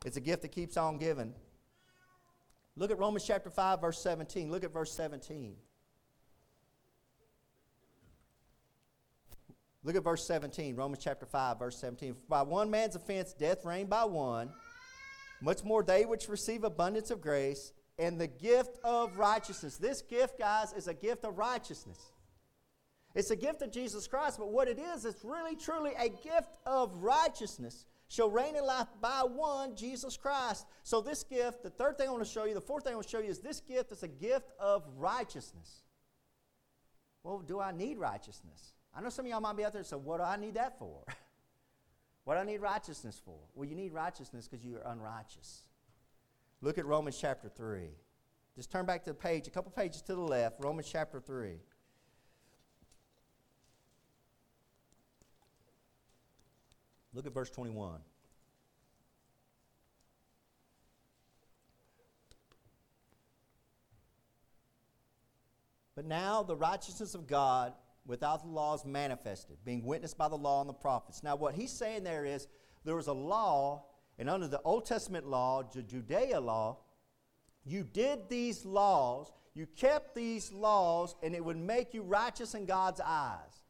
It's 0.04 0.16
a 0.16 0.20
gift 0.20 0.42
that 0.42 0.52
keeps 0.52 0.76
on 0.76 0.98
giving. 0.98 1.34
Look 2.76 2.90
at 2.90 2.98
Romans 2.98 3.24
chapter 3.26 3.50
5, 3.50 3.80
verse 3.80 3.98
17. 3.98 4.50
Look 4.50 4.64
at 4.64 4.72
verse 4.72 4.92
17. 4.92 5.56
Look 9.84 9.96
at 9.96 10.04
verse 10.04 10.24
17, 10.24 10.76
Romans 10.76 11.02
chapter 11.02 11.26
5, 11.26 11.58
verse 11.58 11.76
17. 11.78 12.14
By 12.28 12.42
one 12.42 12.70
man's 12.70 12.94
offense, 12.94 13.32
death 13.32 13.64
reigned 13.64 13.90
by 13.90 14.04
one. 14.04 14.50
Much 15.42 15.64
more 15.64 15.82
they 15.82 16.04
which 16.04 16.28
receive 16.28 16.62
abundance 16.62 17.10
of 17.10 17.20
grace 17.20 17.72
and 17.98 18.20
the 18.20 18.28
gift 18.28 18.78
of 18.84 19.18
righteousness. 19.18 19.76
This 19.76 20.00
gift, 20.00 20.38
guys, 20.38 20.72
is 20.72 20.86
a 20.86 20.94
gift 20.94 21.24
of 21.24 21.36
righteousness. 21.36 21.98
It's 23.14 23.30
a 23.30 23.36
gift 23.36 23.60
of 23.60 23.72
Jesus 23.72 24.06
Christ, 24.06 24.38
but 24.38 24.50
what 24.50 24.68
it 24.68 24.78
is, 24.78 25.04
it's 25.04 25.24
really 25.24 25.56
truly 25.56 25.92
a 25.98 26.08
gift 26.08 26.56
of 26.64 26.96
righteousness. 26.96 27.86
Shall 28.08 28.30
reign 28.30 28.56
in 28.56 28.64
life 28.64 28.86
by 29.00 29.22
one, 29.26 29.74
Jesus 29.74 30.16
Christ. 30.16 30.66
So, 30.82 31.00
this 31.00 31.22
gift, 31.24 31.62
the 31.62 31.70
third 31.70 31.96
thing 31.96 32.08
I 32.08 32.12
want 32.12 32.24
to 32.24 32.30
show 32.30 32.44
you, 32.44 32.52
the 32.52 32.60
fourth 32.60 32.84
thing 32.84 32.92
I 32.92 32.96
want 32.96 33.06
to 33.06 33.10
show 33.10 33.20
you 33.20 33.30
is 33.30 33.40
this 33.40 33.60
gift 33.60 33.90
is 33.90 34.02
a 34.02 34.08
gift 34.08 34.50
of 34.60 34.84
righteousness. 34.98 35.82
Well, 37.22 37.38
do 37.38 37.58
I 37.58 37.72
need 37.72 37.98
righteousness? 37.98 38.74
I 38.94 39.00
know 39.00 39.08
some 39.08 39.24
of 39.24 39.30
y'all 39.30 39.40
might 39.40 39.56
be 39.56 39.64
out 39.64 39.72
there, 39.72 39.82
so 39.82 39.96
what 39.96 40.18
do 40.18 40.24
I 40.24 40.36
need 40.36 40.54
that 40.54 40.78
for? 40.78 41.02
what 42.24 42.34
do 42.34 42.40
I 42.40 42.44
need 42.44 42.60
righteousness 42.60 43.20
for? 43.24 43.38
Well, 43.54 43.68
you 43.68 43.74
need 43.74 43.92
righteousness 43.92 44.48
because 44.48 44.64
you 44.64 44.76
are 44.76 44.92
unrighteous. 44.92 45.62
Look 46.60 46.78
at 46.78 46.86
Romans 46.86 47.18
chapter 47.20 47.48
3. 47.48 47.88
Just 48.54 48.70
turn 48.70 48.86
back 48.86 49.02
to 49.04 49.10
the 49.10 49.14
page, 49.14 49.48
a 49.48 49.50
couple 49.50 49.72
pages 49.72 50.02
to 50.02 50.14
the 50.14 50.20
left, 50.20 50.62
Romans 50.62 50.88
chapter 50.90 51.20
3. 51.20 51.54
Look 57.14 57.26
at 57.26 57.34
verse 57.34 57.50
21. 57.50 58.00
But 65.94 66.06
now 66.06 66.42
the 66.42 66.56
righteousness 66.56 67.14
of 67.14 67.26
God 67.26 67.74
without 68.06 68.42
the 68.42 68.48
law 68.48 68.74
is 68.74 68.84
manifested, 68.84 69.56
being 69.64 69.84
witnessed 69.84 70.18
by 70.18 70.28
the 70.28 70.36
law 70.36 70.60
and 70.60 70.68
the 70.68 70.74
prophets. 70.74 71.22
Now, 71.22 71.36
what 71.36 71.54
he's 71.54 71.70
saying 71.70 72.04
there 72.04 72.24
is 72.24 72.48
there 72.84 72.96
was 72.96 73.06
a 73.06 73.12
law, 73.12 73.84
and 74.18 74.28
under 74.28 74.48
the 74.48 74.60
Old 74.62 74.84
Testament 74.84 75.26
law, 75.26 75.62
the 75.62 75.82
Judea 75.82 76.40
law, 76.40 76.78
you 77.64 77.84
did 77.84 78.28
these 78.28 78.64
laws, 78.64 79.32
you 79.54 79.66
kept 79.66 80.14
these 80.14 80.52
laws, 80.52 81.14
and 81.22 81.34
it 81.34 81.44
would 81.44 81.56
make 81.56 81.94
you 81.94 82.02
righteous 82.02 82.54
in 82.54 82.66
God's 82.66 83.00
eyes. 83.00 83.62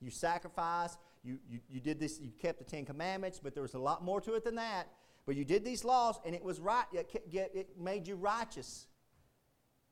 You 0.00 0.10
sacrificed, 0.10 0.98
you, 1.22 1.38
you, 1.48 1.60
you 1.68 1.80
did 1.80 1.98
this, 1.98 2.20
you 2.20 2.30
kept 2.30 2.58
the 2.58 2.64
Ten 2.64 2.84
Commandments, 2.84 3.40
but 3.42 3.54
there 3.54 3.62
was 3.62 3.74
a 3.74 3.78
lot 3.78 4.04
more 4.04 4.20
to 4.20 4.34
it 4.34 4.44
than 4.44 4.56
that. 4.56 4.88
But 5.24 5.36
you 5.36 5.44
did 5.44 5.64
these 5.64 5.84
laws, 5.84 6.18
and 6.26 6.34
it 6.34 6.42
was 6.42 6.60
right, 6.60 6.84
it, 6.92 7.08
it 7.32 7.68
made 7.78 8.08
you 8.08 8.16
righteous 8.16 8.88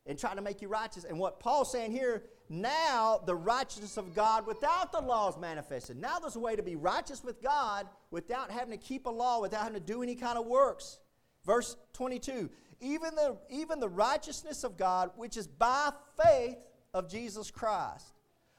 and 0.07 0.19
trying 0.19 0.37
to 0.37 0.43
make 0.43 0.61
you 0.61 0.69
righteous. 0.69 1.05
And 1.05 1.19
what 1.19 1.38
Paul's 1.38 1.71
saying 1.71 1.93
here, 1.93 2.25
now 2.50 3.20
the 3.24 3.34
righteousness 3.34 3.96
of 3.96 4.14
God 4.14 4.46
without 4.46 4.90
the 4.90 5.00
law 5.00 5.30
is 5.30 5.38
manifested. 5.38 5.96
Now 5.96 6.18
there's 6.18 6.36
a 6.36 6.40
way 6.40 6.56
to 6.56 6.62
be 6.62 6.76
righteous 6.76 7.22
with 7.22 7.40
God 7.40 7.86
without 8.10 8.50
having 8.50 8.76
to 8.76 8.84
keep 8.84 9.06
a 9.06 9.10
law, 9.10 9.40
without 9.40 9.62
having 9.62 9.80
to 9.80 9.80
do 9.80 10.02
any 10.02 10.16
kind 10.16 10.36
of 10.36 10.46
works. 10.46 10.98
Verse 11.46 11.76
22 11.94 12.50
even 12.80 13.14
the, 13.14 13.36
even 13.50 13.78
the 13.78 13.88
righteousness 13.88 14.64
of 14.64 14.76
God, 14.76 15.10
which 15.16 15.36
is 15.36 15.46
by 15.46 15.92
faith 16.22 16.56
of 16.94 17.08
Jesus 17.10 17.50
Christ 17.50 18.14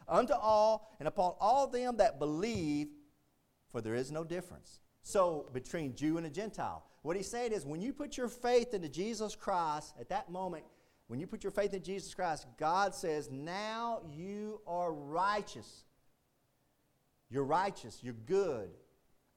unto 0.08 0.34
all 0.34 0.94
and 1.00 1.08
upon 1.08 1.34
all 1.40 1.68
them 1.68 1.98
that 1.98 2.20
believe, 2.20 2.90
for 3.72 3.82
there 3.82 3.96
is 3.96 4.12
no 4.12 4.24
difference. 4.24 4.80
So, 5.04 5.50
between 5.54 5.96
Jew 5.96 6.18
and 6.18 6.28
a 6.28 6.30
Gentile. 6.30 6.86
What 7.02 7.16
he's 7.16 7.30
saying 7.30 7.54
is, 7.54 7.66
when 7.66 7.82
you 7.82 7.94
put 7.94 8.16
your 8.16 8.28
faith 8.28 8.76
into 8.76 8.88
Jesus 8.88 9.36
Christ, 9.36 9.96
at 10.00 10.10
that 10.10 10.30
moment, 10.30 10.64
when 11.12 11.20
you 11.20 11.28
put 11.28 11.44
your 11.44 11.52
faith 11.52 11.74
in 11.74 11.84
Jesus 11.84 12.14
Christ, 12.14 12.48
God 12.58 12.96
says, 12.96 13.30
now 13.30 14.00
you 14.16 14.62
are 14.66 14.94
righteous. 14.94 15.84
You're 17.30 17.44
righteous. 17.44 18.00
You're 18.02 18.14
good. 18.14 18.70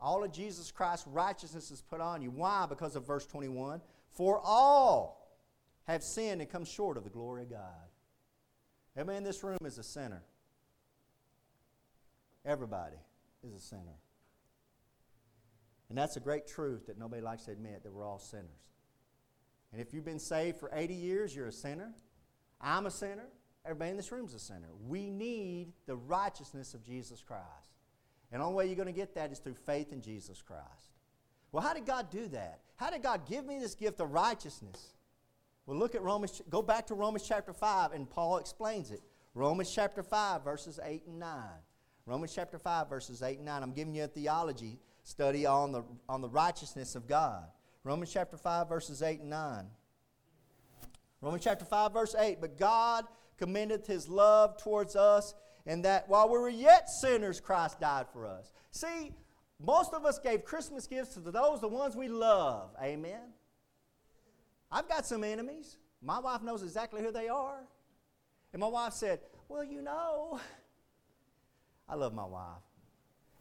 All 0.01 0.23
of 0.23 0.31
Jesus 0.31 0.71
Christ's 0.71 1.09
righteousness 1.09 1.73
is 1.73 1.83
put 1.83 2.01
on 2.01 2.23
you. 2.23 2.31
Why? 2.31 2.67
Because 2.69 2.95
of 2.95 3.05
verse 3.05 3.27
21. 3.27 3.81
For 4.13 4.41
all 4.45 5.37
have 5.89 6.05
sinned 6.05 6.41
and 6.41 6.49
come 6.49 6.65
short 6.65 6.97
of 6.97 7.03
the 7.03 7.11
glory 7.11 7.43
of 7.43 7.51
God. 7.51 7.89
Everybody 8.97 9.19
in 9.19 9.25
this 9.25 9.43
room 9.43 9.59
is 9.65 9.77
a 9.77 9.83
sinner. 9.83 10.23
Everybody 12.45 12.99
is 13.43 13.53
a 13.53 13.61
sinner. 13.61 13.99
And 15.89 15.99
that's 15.99 16.17
a 16.17 16.21
great 16.21 16.47
truth 16.47 16.87
that 16.87 17.01
nobody 17.01 17.21
likes 17.21 17.47
to 17.47 17.51
admit 17.51 17.83
that 17.83 17.93
we're 17.93 18.07
all 18.07 18.21
sinners. 18.21 18.74
And 19.75 19.83
if 19.83 19.93
you've 19.93 20.05
been 20.05 20.21
saved 20.21 20.59
for 20.59 20.71
80 20.73 20.95
years, 20.95 21.35
you're 21.35 21.49
a 21.49 21.53
sinner. 21.53 21.93
I'm 22.61 22.87
a 22.87 22.93
sinner. 22.93 23.27
Everybody 23.65 23.91
in 23.91 23.97
this 23.97 24.13
room 24.13 24.25
is 24.25 24.33
a 24.33 24.39
sinner. 24.39 24.69
We 24.87 25.11
need 25.11 25.73
the 25.87 25.97
righteousness 25.97 26.75
of 26.75 26.85
Jesus 26.85 27.25
Christ. 27.27 27.43
And 28.31 28.41
the 28.41 28.45
only 28.47 28.57
way 28.57 28.67
you're 28.67 28.77
going 28.77 28.87
to 28.87 28.93
get 28.93 29.17
that 29.17 29.33
is 29.33 29.41
through 29.41 29.57
faith 29.67 29.93
in 29.93 30.01
Jesus 30.01 30.41
Christ. 30.43 30.93
Well, 31.51 31.61
how 31.61 31.75
did 31.75 31.87
God 31.87 32.09
do 32.09 32.29
that? 32.29 32.61
How 32.77 32.89
did 32.89 33.03
God 33.03 33.27
give 33.29 33.45
me 33.45 33.59
this 33.59 33.75
gift 33.75 33.99
of 34.01 34.13
righteousness? 34.13 34.95
Well, 35.67 35.77
look 35.77 35.97
at 35.97 36.03
Romans, 36.03 36.41
go 36.49 36.63
back 36.63 36.87
to 36.87 36.95
Romans 36.95 37.27
chapter 37.27 37.53
5, 37.53 37.95
and 37.95 38.09
Paul 38.09 38.39
explains 38.39 38.93
it. 38.93 39.01
Romans 39.35 39.73
chapter 39.75 40.05
5, 40.05 40.45
verses 40.45 40.79
8 40.85 41.03
and 41.09 41.19
9. 41.19 41.37
Romans 42.07 42.33
chapter 42.33 42.61
5, 42.61 42.89
verses 42.89 43.23
8 43.23 43.39
and 43.39 43.47
9. 43.47 43.63
I'm 43.65 43.73
giving 43.73 43.97
you 43.97 44.05
a 44.05 44.07
theology 44.07 44.79
study 45.03 45.47
on 45.47 45.73
the, 45.73 45.83
on 46.09 46.21
the 46.21 46.29
righteousness 46.29 46.95
of 46.95 47.09
God. 47.09 47.47
Romans 47.85 48.11
chapter 48.11 48.39
5, 48.39 48.69
verses 48.69 49.03
8 49.03 49.21
and 49.21 49.31
9. 49.31 49.67
Romans 51.21 51.45
chapter 51.45 51.67
5, 51.67 51.93
verse 51.93 52.15
8. 52.19 52.41
But 52.41 52.59
God 52.59 53.05
commendeth 53.37 53.87
his 53.87 54.09
love 54.09 54.57
towards 54.57 54.97
us, 54.97 55.35
and 55.67 55.85
that 55.85 56.09
while 56.09 56.29
we 56.29 56.39
were 56.39 56.49
yet 56.49 56.89
sinners, 56.89 57.41
Christ 57.41 57.81
died 57.81 58.07
for 58.11 58.27
us. 58.27 58.53
See, 58.71 59.13
most 59.61 59.93
of 59.93 60.07
us 60.07 60.19
gave 60.19 60.45
Christmas 60.45 60.87
gifts 60.87 61.15
to 61.15 61.21
those, 61.21 61.61
the 61.61 61.69
ones 61.69 61.95
we 61.95 62.09
love. 62.09 62.71
Amen. 62.83 63.33
I've 64.73 64.89
got 64.89 65.05
some 65.05 65.23
enemies. 65.23 65.77
My 66.03 66.19
wife 66.19 66.43
knows 66.43 66.63
exactly 66.63 67.03
who 67.03 67.13
they 67.13 67.29
are. 67.29 67.61
And 68.53 68.61
my 68.61 68.67
wife 68.67 68.95
said, 68.95 69.21
Well, 69.49 69.65
you 69.65 69.83
know, 69.83 70.41
I 71.89 71.97
love 71.97 72.15
my 72.15 72.25
wife. 72.25 72.63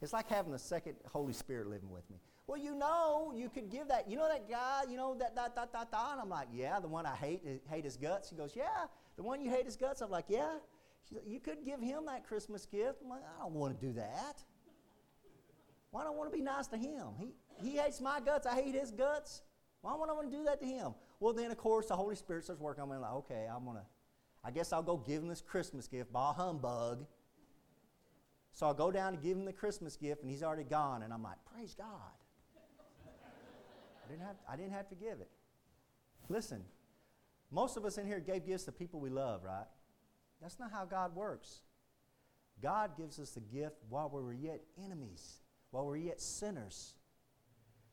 It's 0.02 0.12
like 0.12 0.28
having 0.28 0.52
the 0.52 0.58
second 0.58 0.96
Holy 1.10 1.32
Spirit 1.32 1.66
living 1.66 1.90
with 1.90 2.08
me. 2.10 2.18
Well, 2.46 2.58
you 2.58 2.74
know, 2.74 3.32
you 3.34 3.48
could 3.48 3.70
give 3.70 3.88
that. 3.88 4.08
You 4.08 4.16
know 4.16 4.28
that 4.28 4.48
guy, 4.48 4.82
you 4.90 4.96
know, 4.96 5.16
that, 5.18 5.34
that, 5.34 5.56
that, 5.56 5.72
that, 5.72 5.90
that. 5.90 6.08
And 6.12 6.20
I'm 6.20 6.28
like, 6.28 6.48
yeah, 6.52 6.78
the 6.78 6.88
one 6.88 7.06
I 7.06 7.16
hate, 7.16 7.40
uh, 7.46 7.74
hate 7.74 7.84
his 7.84 7.96
guts. 7.96 8.28
She 8.28 8.34
goes, 8.34 8.52
yeah, 8.54 8.86
the 9.16 9.22
one 9.22 9.40
you 9.40 9.50
hate 9.50 9.64
his 9.64 9.76
guts. 9.76 10.00
I'm 10.00 10.10
like, 10.10 10.26
yeah. 10.28 10.58
You 11.26 11.38
could 11.38 11.64
give 11.64 11.80
him 11.80 12.06
that 12.06 12.26
Christmas 12.26 12.64
gift. 12.64 13.02
I'm 13.02 13.10
like, 13.10 13.20
I 13.22 13.42
don't 13.42 13.52
want 13.52 13.78
to 13.78 13.86
do 13.86 13.92
that. 13.92 14.42
Why 15.90 16.02
don't 16.02 16.14
I 16.14 16.16
want 16.16 16.32
to 16.32 16.36
be 16.36 16.42
nice 16.42 16.66
to 16.68 16.76
him? 16.76 17.08
He, 17.18 17.34
he 17.62 17.76
hates 17.76 18.00
my 18.00 18.20
guts. 18.20 18.46
I 18.46 18.54
hate 18.54 18.74
his 18.74 18.90
guts. 18.90 19.42
Why 19.82 19.94
would 19.94 20.08
I 20.08 20.12
want 20.12 20.30
to 20.30 20.36
do 20.36 20.44
that 20.44 20.60
to 20.60 20.66
him? 20.66 20.94
Well, 21.20 21.34
then, 21.34 21.50
of 21.50 21.58
course, 21.58 21.86
the 21.88 21.94
Holy 21.94 22.16
Spirit 22.16 22.44
starts 22.44 22.60
working 22.60 22.82
on 22.82 22.90
me. 22.90 22.96
Like, 22.96 23.12
okay, 23.12 23.46
I'm 23.54 23.64
going 23.64 23.76
to, 23.76 23.82
I 24.42 24.50
guess 24.50 24.72
I'll 24.72 24.82
go 24.82 24.96
give 24.96 25.22
him 25.22 25.28
this 25.28 25.42
Christmas 25.42 25.86
gift, 25.86 26.12
by 26.12 26.32
humbug. 26.32 27.06
So 28.52 28.66
I'll 28.66 28.74
go 28.74 28.90
down 28.90 29.12
to 29.12 29.18
give 29.18 29.36
him 29.36 29.44
the 29.44 29.52
Christmas 29.52 29.96
gift, 29.96 30.22
and 30.22 30.30
he's 30.30 30.42
already 30.42 30.64
gone. 30.64 31.02
And 31.02 31.12
I'm 31.12 31.22
like, 31.22 31.38
praise 31.54 31.74
God. 31.76 31.86
I 34.04 34.10
didn't 34.10 34.26
have, 34.26 34.36
I 34.48 34.56
didn't 34.56 34.72
have 34.72 34.88
to 34.88 34.94
give 34.94 35.20
it. 35.20 35.30
Listen, 36.28 36.62
most 37.50 37.76
of 37.76 37.84
us 37.84 37.98
in 37.98 38.06
here 38.06 38.20
gave 38.20 38.46
gifts 38.46 38.64
to 38.64 38.72
people 38.72 39.00
we 39.00 39.10
love, 39.10 39.44
right? 39.44 39.66
That's 40.42 40.58
not 40.58 40.70
how 40.70 40.84
God 40.84 41.14
works. 41.14 41.60
God 42.62 42.96
gives 42.96 43.18
us 43.18 43.30
the 43.30 43.40
gift 43.40 43.76
while 43.88 44.10
we 44.12 44.22
were 44.22 44.32
yet 44.32 44.60
enemies, 44.82 45.40
while 45.70 45.84
we 45.84 45.90
were 45.90 45.96
yet 45.96 46.20
sinners. 46.20 46.94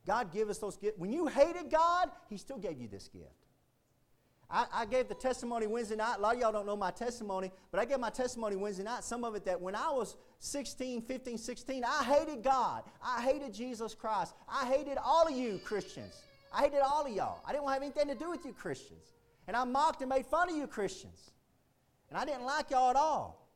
God 0.05 0.33
gave 0.33 0.49
us 0.49 0.57
those 0.57 0.77
gifts. 0.77 0.97
When 0.97 1.11
you 1.11 1.27
hated 1.27 1.69
God, 1.69 2.09
He 2.29 2.37
still 2.37 2.57
gave 2.57 2.79
you 2.79 2.87
this 2.87 3.07
gift. 3.07 3.40
I, 4.51 4.65
I, 4.73 4.85
gave 4.85 5.07
the 5.07 5.15
testimony 5.15 5.65
Wednesday 5.65 5.95
night. 5.95 6.15
A 6.17 6.21
lot 6.21 6.35
of 6.35 6.41
y'all 6.41 6.51
don't 6.51 6.65
know 6.65 6.75
my 6.75 6.91
testimony, 6.91 7.51
but 7.71 7.79
I 7.79 7.85
gave 7.85 7.99
my 7.99 8.09
testimony 8.09 8.57
Wednesday 8.57 8.83
night. 8.83 9.03
Some 9.03 9.23
of 9.23 9.33
it 9.35 9.45
that 9.45 9.59
when 9.59 9.75
I 9.75 9.89
was 9.91 10.17
16, 10.39 11.03
15, 11.03 11.37
16, 11.37 11.83
I 11.85 12.03
hated 12.03 12.43
God. 12.43 12.83
I 13.01 13.21
hated 13.21 13.53
Jesus 13.53 13.93
Christ. 13.93 14.33
I 14.49 14.65
hated 14.65 14.97
all 15.03 15.27
of 15.27 15.33
you 15.33 15.59
Christians. 15.63 16.21
I 16.53 16.63
hated 16.63 16.81
all 16.81 17.05
of 17.05 17.13
y'all. 17.13 17.41
I 17.47 17.53
didn't 17.53 17.63
want 17.63 17.79
to 17.79 17.85
have 17.85 17.93
anything 17.95 18.13
to 18.13 18.23
do 18.23 18.29
with 18.29 18.43
you 18.45 18.51
Christians. 18.51 19.13
And 19.47 19.55
I 19.55 19.63
mocked 19.63 20.01
and 20.01 20.09
made 20.09 20.25
fun 20.25 20.49
of 20.49 20.55
you 20.55 20.67
Christians. 20.67 21.31
And 22.09 22.17
I 22.17 22.25
didn't 22.25 22.43
like 22.43 22.71
y'all 22.71 22.89
at 22.89 22.97
all. 22.97 23.49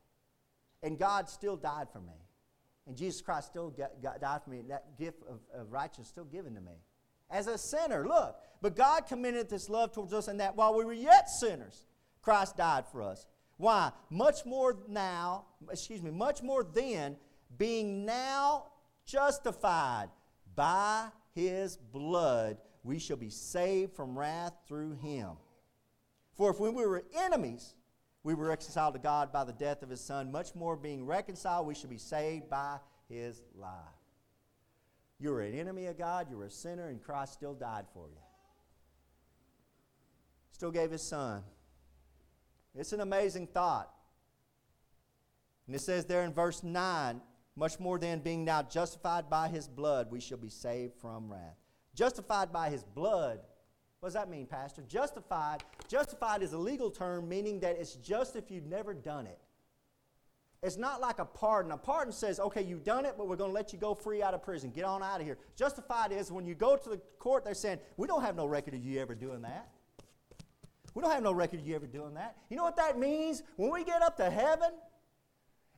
And 0.82 0.98
God 0.98 1.28
still 1.28 1.56
died 1.56 1.88
for 1.92 2.00
me. 2.00 2.14
And 2.86 2.96
Jesus 2.96 3.20
Christ 3.20 3.48
still 3.48 3.70
got, 3.70 4.02
got, 4.02 4.20
died 4.20 4.42
for 4.42 4.50
me. 4.50 4.62
That 4.68 4.98
gift 4.98 5.22
of, 5.28 5.40
of 5.58 5.70
righteousness 5.72 6.08
still 6.08 6.24
given 6.24 6.54
to 6.54 6.60
me. 6.60 6.72
As 7.30 7.46
a 7.46 7.58
sinner, 7.58 8.06
look. 8.06 8.36
But 8.62 8.76
God 8.76 9.06
commended 9.06 9.48
this 9.48 9.68
love 9.68 9.92
towards 9.92 10.12
us, 10.12 10.28
and 10.28 10.40
that 10.40 10.56
while 10.56 10.74
we 10.74 10.84
were 10.84 10.92
yet 10.92 11.28
sinners, 11.28 11.86
Christ 12.22 12.56
died 12.56 12.86
for 12.90 13.02
us. 13.02 13.26
Why? 13.56 13.92
Much 14.10 14.44
more 14.44 14.78
now, 14.88 15.46
excuse 15.70 16.02
me, 16.02 16.10
much 16.10 16.42
more 16.42 16.64
then, 16.64 17.16
being 17.56 18.04
now 18.04 18.64
justified 19.04 20.08
by 20.54 21.08
his 21.34 21.76
blood, 21.76 22.58
we 22.82 22.98
shall 22.98 23.16
be 23.16 23.30
saved 23.30 23.94
from 23.94 24.18
wrath 24.18 24.54
through 24.66 24.94
him. 24.94 25.30
For 26.36 26.50
if 26.50 26.60
when 26.60 26.74
we 26.74 26.84
were 26.84 27.04
enemies, 27.16 27.74
we 28.22 28.34
were 28.34 28.48
reconciled 28.48 28.94
to 28.94 29.00
God 29.00 29.32
by 29.32 29.44
the 29.44 29.52
death 29.52 29.82
of 29.82 29.90
his 29.90 30.00
Son, 30.00 30.32
much 30.32 30.54
more 30.54 30.76
being 30.76 31.06
reconciled, 31.06 31.66
we 31.66 31.74
shall 31.74 31.90
be 31.90 31.98
saved 31.98 32.50
by 32.50 32.78
his 33.08 33.42
life. 33.54 33.95
You 35.18 35.30
were 35.30 35.40
an 35.40 35.58
enemy 35.58 35.86
of 35.86 35.96
God, 35.96 36.28
you 36.30 36.36
were 36.36 36.46
a 36.46 36.50
sinner, 36.50 36.88
and 36.88 37.02
Christ 37.02 37.32
still 37.32 37.54
died 37.54 37.86
for 37.94 38.08
you. 38.08 38.20
Still 40.52 40.70
gave 40.70 40.90
his 40.90 41.02
Son. 41.02 41.42
It's 42.74 42.92
an 42.92 43.00
amazing 43.00 43.46
thought. 43.46 43.90
And 45.66 45.74
it 45.74 45.80
says 45.80 46.04
there 46.04 46.22
in 46.22 46.32
verse 46.32 46.62
9, 46.62 47.20
much 47.56 47.80
more 47.80 47.98
than 47.98 48.20
being 48.20 48.44
now 48.44 48.62
justified 48.62 49.30
by 49.30 49.48
his 49.48 49.66
blood, 49.66 50.10
we 50.10 50.20
shall 50.20 50.38
be 50.38 50.50
saved 50.50 50.94
from 51.00 51.30
wrath. 51.30 51.56
Justified 51.94 52.52
by 52.52 52.68
his 52.68 52.84
blood. 52.84 53.40
What 54.00 54.08
does 54.08 54.14
that 54.14 54.28
mean, 54.28 54.46
Pastor? 54.46 54.82
Justified. 54.86 55.64
Justified 55.88 56.42
is 56.42 56.52
a 56.52 56.58
legal 56.58 56.90
term 56.90 57.28
meaning 57.28 57.60
that 57.60 57.76
it's 57.78 57.94
just 57.94 58.36
if 58.36 58.50
you've 58.50 58.66
never 58.66 58.92
done 58.92 59.26
it. 59.26 59.40
It's 60.62 60.76
not 60.76 61.00
like 61.00 61.18
a 61.18 61.24
pardon. 61.24 61.72
A 61.72 61.76
pardon 61.76 62.12
says, 62.12 62.40
okay, 62.40 62.62
you've 62.62 62.84
done 62.84 63.04
it, 63.04 63.14
but 63.16 63.28
we're 63.28 63.36
going 63.36 63.50
to 63.50 63.54
let 63.54 63.72
you 63.72 63.78
go 63.78 63.94
free 63.94 64.22
out 64.22 64.34
of 64.34 64.42
prison. 64.42 64.70
Get 64.70 64.84
on 64.84 65.02
out 65.02 65.20
of 65.20 65.26
here. 65.26 65.38
Justified 65.56 66.12
is 66.12 66.32
when 66.32 66.46
you 66.46 66.54
go 66.54 66.76
to 66.76 66.88
the 66.88 67.00
court, 67.18 67.44
they're 67.44 67.54
saying, 67.54 67.78
we 67.96 68.06
don't 68.06 68.22
have 68.22 68.36
no 68.36 68.46
record 68.46 68.74
of 68.74 68.80
you 68.80 69.00
ever 69.00 69.14
doing 69.14 69.42
that. 69.42 69.68
We 70.94 71.02
don't 71.02 71.10
have 71.10 71.22
no 71.22 71.32
record 71.32 71.60
of 71.60 71.66
you 71.66 71.74
ever 71.74 71.86
doing 71.86 72.14
that. 72.14 72.36
You 72.48 72.56
know 72.56 72.64
what 72.64 72.76
that 72.76 72.98
means? 72.98 73.42
When 73.56 73.70
we 73.70 73.84
get 73.84 74.00
up 74.00 74.16
to 74.16 74.30
heaven, 74.30 74.70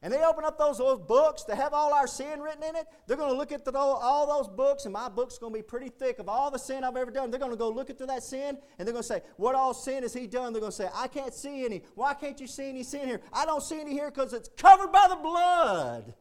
and 0.00 0.12
they 0.12 0.22
open 0.22 0.44
up 0.44 0.58
those, 0.58 0.78
those 0.78 1.00
books 1.00 1.42
to 1.44 1.56
have 1.56 1.74
all 1.74 1.92
our 1.92 2.06
sin 2.06 2.40
written 2.40 2.62
in 2.62 2.76
it. 2.76 2.86
They're 3.06 3.16
going 3.16 3.32
to 3.32 3.36
look 3.36 3.50
at 3.50 3.64
the, 3.64 3.76
all 3.76 4.26
those 4.38 4.48
books, 4.48 4.84
and 4.84 4.92
my 4.92 5.08
book's 5.08 5.38
going 5.38 5.52
to 5.52 5.58
be 5.58 5.62
pretty 5.62 5.88
thick 5.88 6.20
of 6.20 6.28
all 6.28 6.50
the 6.50 6.58
sin 6.58 6.84
I've 6.84 6.96
ever 6.96 7.10
done. 7.10 7.30
They're 7.30 7.40
going 7.40 7.50
to 7.50 7.56
go 7.56 7.68
look 7.68 7.90
at 7.90 7.98
that 7.98 8.22
sin, 8.22 8.58
and 8.78 8.86
they're 8.86 8.92
going 8.92 9.02
to 9.02 9.08
say, 9.08 9.22
What 9.36 9.56
all 9.56 9.74
sin 9.74 10.04
has 10.04 10.14
he 10.14 10.28
done? 10.28 10.52
They're 10.52 10.60
going 10.60 10.72
to 10.72 10.76
say, 10.76 10.88
I 10.94 11.08
can't 11.08 11.34
see 11.34 11.64
any. 11.64 11.82
Why 11.96 12.14
can't 12.14 12.40
you 12.40 12.46
see 12.46 12.68
any 12.68 12.84
sin 12.84 13.08
here? 13.08 13.20
I 13.32 13.44
don't 13.44 13.62
see 13.62 13.80
any 13.80 13.92
here 13.92 14.10
because 14.10 14.32
it's 14.32 14.50
covered 14.56 14.92
by 14.92 15.06
the 15.08 15.16
blood 15.16 16.14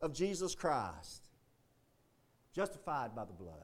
of 0.00 0.14
Jesus 0.14 0.54
Christ. 0.54 1.28
Justified 2.54 3.14
by 3.16 3.24
the 3.24 3.32
blood. 3.32 3.54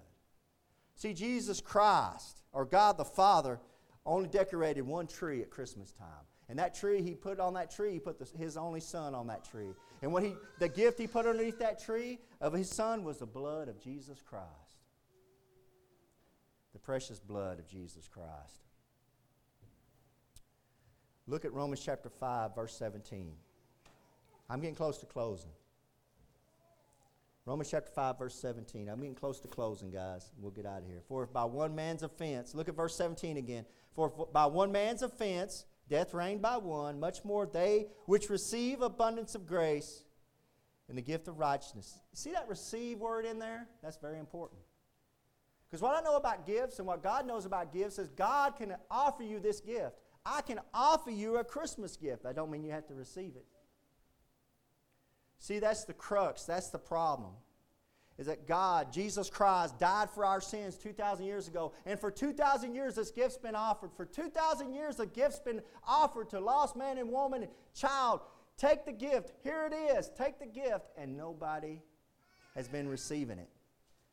See, 0.97 1.15
Jesus 1.15 1.61
Christ, 1.61 2.43
or 2.53 2.65
God 2.65 2.97
the 2.99 3.05
Father, 3.05 3.61
only 4.05 4.29
decorated 4.29 4.83
one 4.83 5.07
tree 5.07 5.43
at 5.43 5.51
Christmas 5.51 5.93
time. 5.93 6.26
And 6.49 6.59
that 6.59 6.75
tree, 6.75 7.03
he 7.03 7.15
put 7.15 7.41
on 7.41 7.55
that 7.55 7.71
tree, 7.71 7.93
he 7.93 7.99
put 7.99 8.19
the, 8.19 8.39
his 8.39 8.57
only 8.57 8.81
son 8.81 9.15
on 9.15 9.27
that 9.27 9.45
tree. 9.45 9.75
And 10.03 10.13
what 10.13 10.23
he, 10.23 10.35
the 10.59 10.69
gift 10.69 10.99
he 10.99 11.07
put 11.07 11.27
underneath 11.27 11.59
that 11.59 11.83
tree 11.83 12.21
of 12.41 12.53
his 12.53 12.71
son 12.71 13.03
was 13.03 13.19
the 13.19 13.27
blood 13.27 13.69
of 13.69 13.81
Jesus 13.81 14.23
Christ. 14.23 14.47
The 16.73 16.79
precious 16.79 17.19
blood 17.19 17.59
of 17.59 17.67
Jesus 17.67 18.07
Christ. 18.07 18.63
Look 21.27 21.45
at 21.45 21.53
Romans 21.53 21.81
chapter 21.85 22.09
5, 22.09 22.55
verse 22.55 22.77
17. 22.77 23.33
I'm 24.49 24.61
getting 24.61 24.77
close 24.77 24.99
to 24.99 25.07
closing. 25.07 25.51
Romans 27.45 27.71
chapter 27.71 27.91
5, 27.91 28.19
verse 28.19 28.35
17. 28.35 28.89
I'm 28.89 28.99
getting 28.99 29.15
close 29.15 29.41
to 29.41 29.49
closing, 29.49 29.91
guys. 29.91 30.31
We'll 30.39 30.53
get 30.53 30.67
out 30.67 30.83
of 30.83 30.87
here. 30.87 31.01
For 31.09 31.25
if 31.25 31.33
by 31.33 31.45
one 31.45 31.75
man's 31.75 32.05
offense, 32.05 32.55
look 32.55 32.69
at 32.69 32.77
verse 32.77 32.95
17 32.95 33.37
again. 33.37 33.65
For 33.95 34.09
by 34.33 34.47
one 34.47 34.71
man's 34.71 35.03
offense, 35.03 35.65
Death 35.89 36.15
reigned 36.15 36.43
by 36.43 36.57
one, 36.57 36.99
much 36.99 37.25
more 37.25 37.47
they 37.47 37.87
which 38.07 38.29
receive 38.29 38.83
abundance 38.83 39.35
of 39.35 39.47
grace 39.47 40.05
and 40.89 40.99
the 40.99 41.03
gift 41.03 41.29
of 41.29 41.39
righteousness. 41.39 42.01
See 42.13 42.33
that 42.33 42.49
receive 42.49 42.99
word 42.99 43.25
in 43.25 43.39
there? 43.39 43.69
That's 43.83 43.97
very 43.97 44.19
important. 44.19 44.61
Because 45.69 45.83
what 45.83 45.97
I 45.97 46.01
know 46.01 46.17
about 46.17 46.47
gifts 46.47 46.79
and 46.79 46.87
what 46.87 47.03
God 47.03 47.27
knows 47.27 47.45
about 47.45 47.73
gifts 47.73 47.99
is 47.99 48.09
God 48.09 48.57
can 48.57 48.75
offer 48.91 49.23
you 49.23 49.41
this 49.41 49.61
gift. 49.61 49.97
I 50.25 50.43
can 50.43 50.61
offer 50.75 51.11
you 51.11 51.37
a 51.37 51.45
Christmas 51.45 51.97
gift. 51.97 52.27
I 52.27 52.33
don't 52.33 52.51
mean 52.51 52.65
you 52.65 52.73
have 52.73 52.87
to 52.89 52.95
receive 52.95 53.33
it. 53.37 53.47
See, 55.39 55.59
that's 55.59 55.85
the 55.85 55.93
crux, 55.93 56.45
that's 56.45 56.71
the 56.71 56.79
problem 56.79 57.33
is 58.19 58.27
that 58.27 58.47
God, 58.47 58.93
Jesus 58.93 59.29
Christ, 59.29 59.79
died 59.79 60.09
for 60.11 60.25
our 60.25 60.41
sins 60.41 60.77
2,000 60.77 61.27
years 61.27 61.49
ago. 61.49 61.73
And 61.85 62.01
for 62.01 62.11
2,000 62.11 62.75
years, 62.75 62.95
this 62.95 63.11
gift's 63.11 63.37
been 63.37 63.55
offered. 63.55 63.91
For 63.95 64.07
2,000 64.07 64.73
years, 64.73 64.97
the 64.97 65.07
gift's 65.07 65.41
been 65.41 65.61
offered 65.87 66.31
to 66.31 66.41
lost 66.41 66.77
man 66.77 66.97
and 66.99 67.11
woman 67.11 67.43
and 67.43 67.53
child. 67.75 68.21
Take 68.57 68.87
the 68.87 68.93
gift. 68.93 69.33
Here 69.43 69.69
it 69.71 69.75
is. 69.75 70.11
Take 70.17 70.39
the 70.39 70.47
gift. 70.47 70.87
And 70.97 71.17
nobody 71.17 71.83
has 72.55 72.69
been 72.69 72.89
receiving 72.89 73.39
it. 73.39 73.51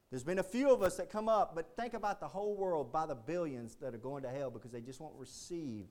There's 0.09 0.23
been 0.23 0.39
a 0.39 0.43
few 0.43 0.71
of 0.71 0.83
us 0.83 0.97
that 0.97 1.09
come 1.09 1.27
up, 1.27 1.55
but 1.55 1.75
think 1.75 1.95
about 1.95 2.19
the 2.19 2.27
whole 2.27 2.55
world 2.55 2.91
by 2.91 3.07
the 3.07 3.15
billions 3.15 3.75
that 3.81 3.95
are 3.95 3.99
going 3.99 4.21
to 4.23 4.29
hell 4.29 4.51
because 4.51 4.69
they 4.69 4.81
just 4.81 4.99
won't 4.99 5.15
receive 5.17 5.87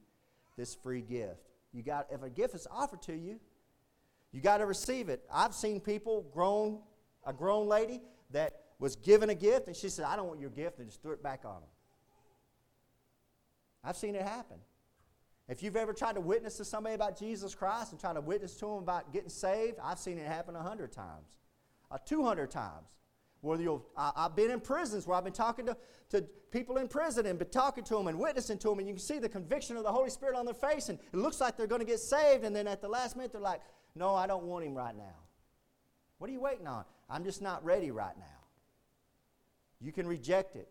this 0.57 0.75
free 0.77 1.01
gift. 1.01 1.49
You 1.73 1.83
got 1.83 2.07
if 2.13 2.23
a 2.23 2.31
gift 2.31 2.55
is 2.55 2.69
offered 2.71 3.03
to 3.03 3.15
you, 3.15 3.41
you 4.31 4.41
got 4.41 4.59
to 4.59 4.67
receive 4.67 5.09
it. 5.09 5.25
I've 5.33 5.55
seen 5.55 5.81
people 5.81 6.27
grown 6.33 6.79
a 7.25 7.33
grown 7.33 7.69
lady 7.69 8.01
that 8.31 8.61
was 8.79 8.97
given 8.97 9.31
a 9.31 9.35
gift 9.35 9.69
and 9.69 9.77
she 9.77 9.89
said, 9.89 10.05
I 10.05 10.17
don't 10.17 10.27
want 10.27 10.41
your 10.41 10.51
gift, 10.51 10.79
and 10.79 10.89
just 10.89 11.03
threw 11.03 11.13
it 11.13 11.23
back 11.23 11.43
on 11.45 11.61
them. 11.61 11.71
I've 13.85 13.97
seen 13.97 14.15
it 14.15 14.23
happen. 14.23 14.59
If 15.49 15.63
you've 15.63 15.77
ever 15.77 15.93
tried 15.93 16.15
to 16.15 16.21
witness 16.21 16.57
to 16.59 16.65
somebody 16.65 16.95
about 16.95 17.19
Jesus 17.19 17.55
Christ 17.55 17.93
and 17.93 18.01
try 18.01 18.13
to 18.13 18.21
witness 18.21 18.55
to 18.57 18.67
them 18.67 18.79
about 18.79 19.13
getting 19.13 19.29
saved, 19.29 19.79
I've 19.83 19.99
seen 19.99 20.19
it 20.19 20.27
happen 20.27 20.55
a 20.57 20.63
hundred 20.63 20.93
times, 20.93 21.37
uh, 21.91 21.99
200 22.05 22.51
times. 22.51 22.97
Whether 23.41 23.65
you'll, 23.65 23.85
I, 23.97 24.13
have 24.17 24.37
been 24.37 24.53
in 24.53 24.61
prisons 24.61 25.05
where 25.05 25.17
I've 25.17 25.25
been 25.25 25.33
talking 25.33 25.67
to, 25.67 25.77
to 26.11 26.23
people 26.53 26.77
in 26.77 26.87
prison 26.87 27.27
and 27.27 27.41
been 27.41 27.51
talking 27.51 27.83
to 27.85 27.95
them 27.95 28.07
and 28.07 28.17
witnessing 28.19 28.57
to 28.59 28.69
them, 28.69 28.79
and 28.79 28.87
you 28.87 28.95
can 28.95 29.03
see 29.03 29.19
the 29.19 29.29
conviction 29.29 29.77
of 29.77 29.83
the 29.83 29.91
Holy 29.91 30.11
Spirit 30.11 30.37
on 30.37 30.45
their 30.45 30.55
face, 30.55 30.89
and 30.91 30.99
it 31.13 31.17
looks 31.17 31.41
like 31.41 31.57
they're 31.57 31.67
going 31.67 31.81
to 31.81 31.87
get 31.87 31.99
saved, 31.99 32.45
and 32.45 32.55
then 32.55 32.69
at 32.69 32.81
the 32.81 32.89
last 32.89 33.17
minute 33.17 33.33
they're 33.33 33.41
like, 33.41 33.61
No, 33.97 34.15
I 34.15 34.29
don't 34.29 34.45
want 34.45 34.65
him 34.65 34.75
right 34.75 34.97
now. 34.97 35.17
What 36.19 36.31
are 36.31 36.33
you 36.33 36.41
waiting 36.41 36.69
on? 36.69 36.85
I'm 37.13 37.25
just 37.25 37.43
not 37.43 37.63
ready 37.63 37.91
right 37.91 38.17
now. 38.19 38.25
You 39.81 39.93
can 39.93 40.07
reject 40.07 40.57
it. 40.57 40.69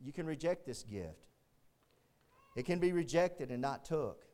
You 0.00 0.12
can 0.12 0.26
reject 0.26 0.66
this 0.66 0.82
gift. 0.82 1.28
It 2.56 2.66
can 2.66 2.80
be 2.80 2.90
rejected 2.90 3.50
and 3.50 3.62
not 3.62 3.84
took. 3.84 4.24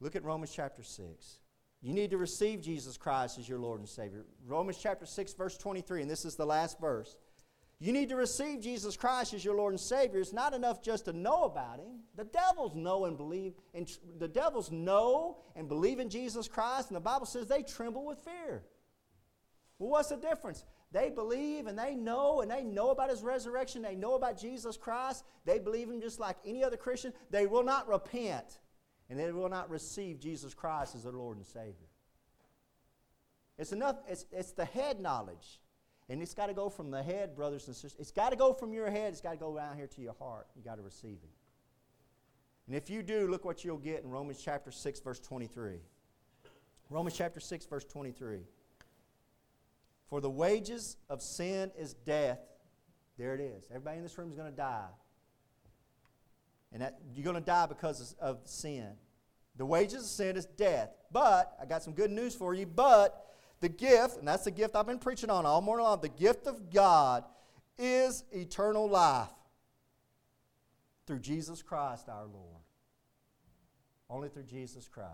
Look 0.00 0.14
at 0.14 0.24
Romans 0.24 0.52
chapter 0.54 0.82
6. 0.82 1.38
You 1.80 1.94
need 1.94 2.10
to 2.10 2.18
receive 2.18 2.60
Jesus 2.60 2.98
Christ 2.98 3.38
as 3.38 3.48
your 3.48 3.58
Lord 3.58 3.80
and 3.80 3.88
Savior. 3.88 4.26
Romans 4.46 4.78
chapter 4.80 5.06
6, 5.06 5.32
verse 5.34 5.56
23, 5.56 6.02
and 6.02 6.10
this 6.10 6.26
is 6.26 6.36
the 6.36 6.44
last 6.44 6.78
verse. 6.78 7.16
You 7.78 7.92
need 7.92 8.10
to 8.10 8.16
receive 8.16 8.60
Jesus 8.60 8.96
Christ 8.96 9.32
as 9.32 9.44
your 9.44 9.54
Lord 9.54 9.72
and 9.72 9.80
Savior. 9.80 10.20
It's 10.20 10.32
not 10.32 10.52
enough 10.52 10.82
just 10.82 11.06
to 11.06 11.12
know 11.12 11.44
about 11.44 11.78
Him. 11.78 12.00
The 12.16 12.24
devils 12.24 12.74
know 12.74 13.06
and 13.06 13.16
believe, 13.16 13.54
and 13.72 13.90
the 14.18 14.28
devils 14.28 14.70
know 14.70 15.38
and 15.56 15.68
believe 15.68 15.98
in 15.98 16.10
Jesus 16.10 16.48
Christ, 16.48 16.88
and 16.88 16.96
the 16.96 17.00
Bible 17.00 17.26
says 17.26 17.46
they 17.46 17.62
tremble 17.62 18.04
with 18.04 18.18
fear. 18.18 18.64
Well, 19.78 19.90
what's 19.90 20.08
the 20.08 20.16
difference? 20.16 20.64
They 20.92 21.10
believe 21.10 21.66
and 21.66 21.78
they 21.78 21.94
know 21.94 22.40
and 22.40 22.50
they 22.50 22.62
know 22.62 22.90
about 22.90 23.10
his 23.10 23.22
resurrection. 23.22 23.82
They 23.82 23.96
know 23.96 24.14
about 24.14 24.38
Jesus 24.38 24.76
Christ. 24.76 25.24
They 25.44 25.58
believe 25.58 25.88
him 25.88 26.00
just 26.00 26.20
like 26.20 26.36
any 26.46 26.62
other 26.62 26.76
Christian. 26.76 27.12
They 27.30 27.46
will 27.46 27.64
not 27.64 27.88
repent 27.88 28.60
and 29.10 29.18
they 29.18 29.32
will 29.32 29.48
not 29.48 29.68
receive 29.68 30.20
Jesus 30.20 30.54
Christ 30.54 30.94
as 30.94 31.02
their 31.02 31.12
Lord 31.12 31.36
and 31.36 31.44
Savior. 31.44 31.88
It's 33.58 33.72
enough, 33.72 33.96
it's, 34.08 34.26
it's 34.32 34.52
the 34.52 34.64
head 34.64 35.00
knowledge. 35.00 35.60
And 36.08 36.20
it's 36.20 36.34
got 36.34 36.46
to 36.46 36.54
go 36.54 36.68
from 36.68 36.90
the 36.90 37.02
head, 37.02 37.34
brothers 37.34 37.66
and 37.66 37.74
sisters. 37.74 37.96
It's 37.98 38.10
got 38.10 38.30
to 38.30 38.36
go 38.36 38.52
from 38.52 38.72
your 38.72 38.90
head, 38.90 39.12
it's 39.12 39.22
got 39.22 39.32
to 39.32 39.38
go 39.38 39.56
down 39.56 39.76
here 39.76 39.86
to 39.86 40.02
your 40.02 40.14
heart. 40.18 40.46
You 40.54 40.62
got 40.62 40.76
to 40.76 40.82
receive 40.82 41.18
it. 41.22 41.30
And 42.66 42.76
if 42.76 42.88
you 42.88 43.02
do, 43.02 43.28
look 43.28 43.44
what 43.44 43.64
you'll 43.64 43.78
get 43.78 44.02
in 44.02 44.10
Romans 44.10 44.40
chapter 44.42 44.70
6, 44.70 45.00
verse 45.00 45.20
23. 45.20 45.78
Romans 46.90 47.16
chapter 47.16 47.40
6, 47.40 47.66
verse 47.66 47.84
23. 47.84 48.40
For 50.14 50.20
the 50.20 50.30
wages 50.30 50.96
of 51.10 51.20
sin 51.20 51.72
is 51.76 51.94
death. 51.94 52.38
There 53.18 53.34
it 53.34 53.40
is. 53.40 53.64
Everybody 53.68 53.96
in 53.96 54.04
this 54.04 54.16
room 54.16 54.30
is 54.30 54.36
going 54.36 54.48
to 54.48 54.56
die. 54.56 54.86
And 56.72 56.82
that, 56.82 57.00
you're 57.12 57.24
going 57.24 57.34
to 57.34 57.42
die 57.42 57.66
because 57.66 58.14
of, 58.20 58.38
sin. 58.44 58.90
The 59.56 59.66
wages 59.66 60.04
of 60.04 60.08
sin 60.08 60.36
is 60.36 60.46
death. 60.46 60.90
But, 61.10 61.56
I 61.60 61.66
got 61.66 61.82
some 61.82 61.94
good 61.94 62.12
news 62.12 62.32
for 62.32 62.54
you, 62.54 62.64
but 62.64 63.26
the 63.58 63.68
gift, 63.68 64.18
and 64.18 64.28
that's 64.28 64.44
the 64.44 64.52
gift 64.52 64.76
I've 64.76 64.86
been 64.86 65.00
preaching 65.00 65.30
on 65.30 65.46
all 65.46 65.60
morning 65.60 65.84
long, 65.84 66.00
the 66.00 66.08
gift 66.08 66.46
of 66.46 66.70
God 66.70 67.24
is 67.76 68.22
eternal 68.30 68.88
life 68.88 69.30
through 71.08 71.18
Jesus 71.18 71.60
Christ 71.60 72.08
our 72.08 72.26
Lord. 72.26 72.62
Only 74.08 74.28
through 74.28 74.44
Jesus 74.44 74.86
Christ. 74.86 75.10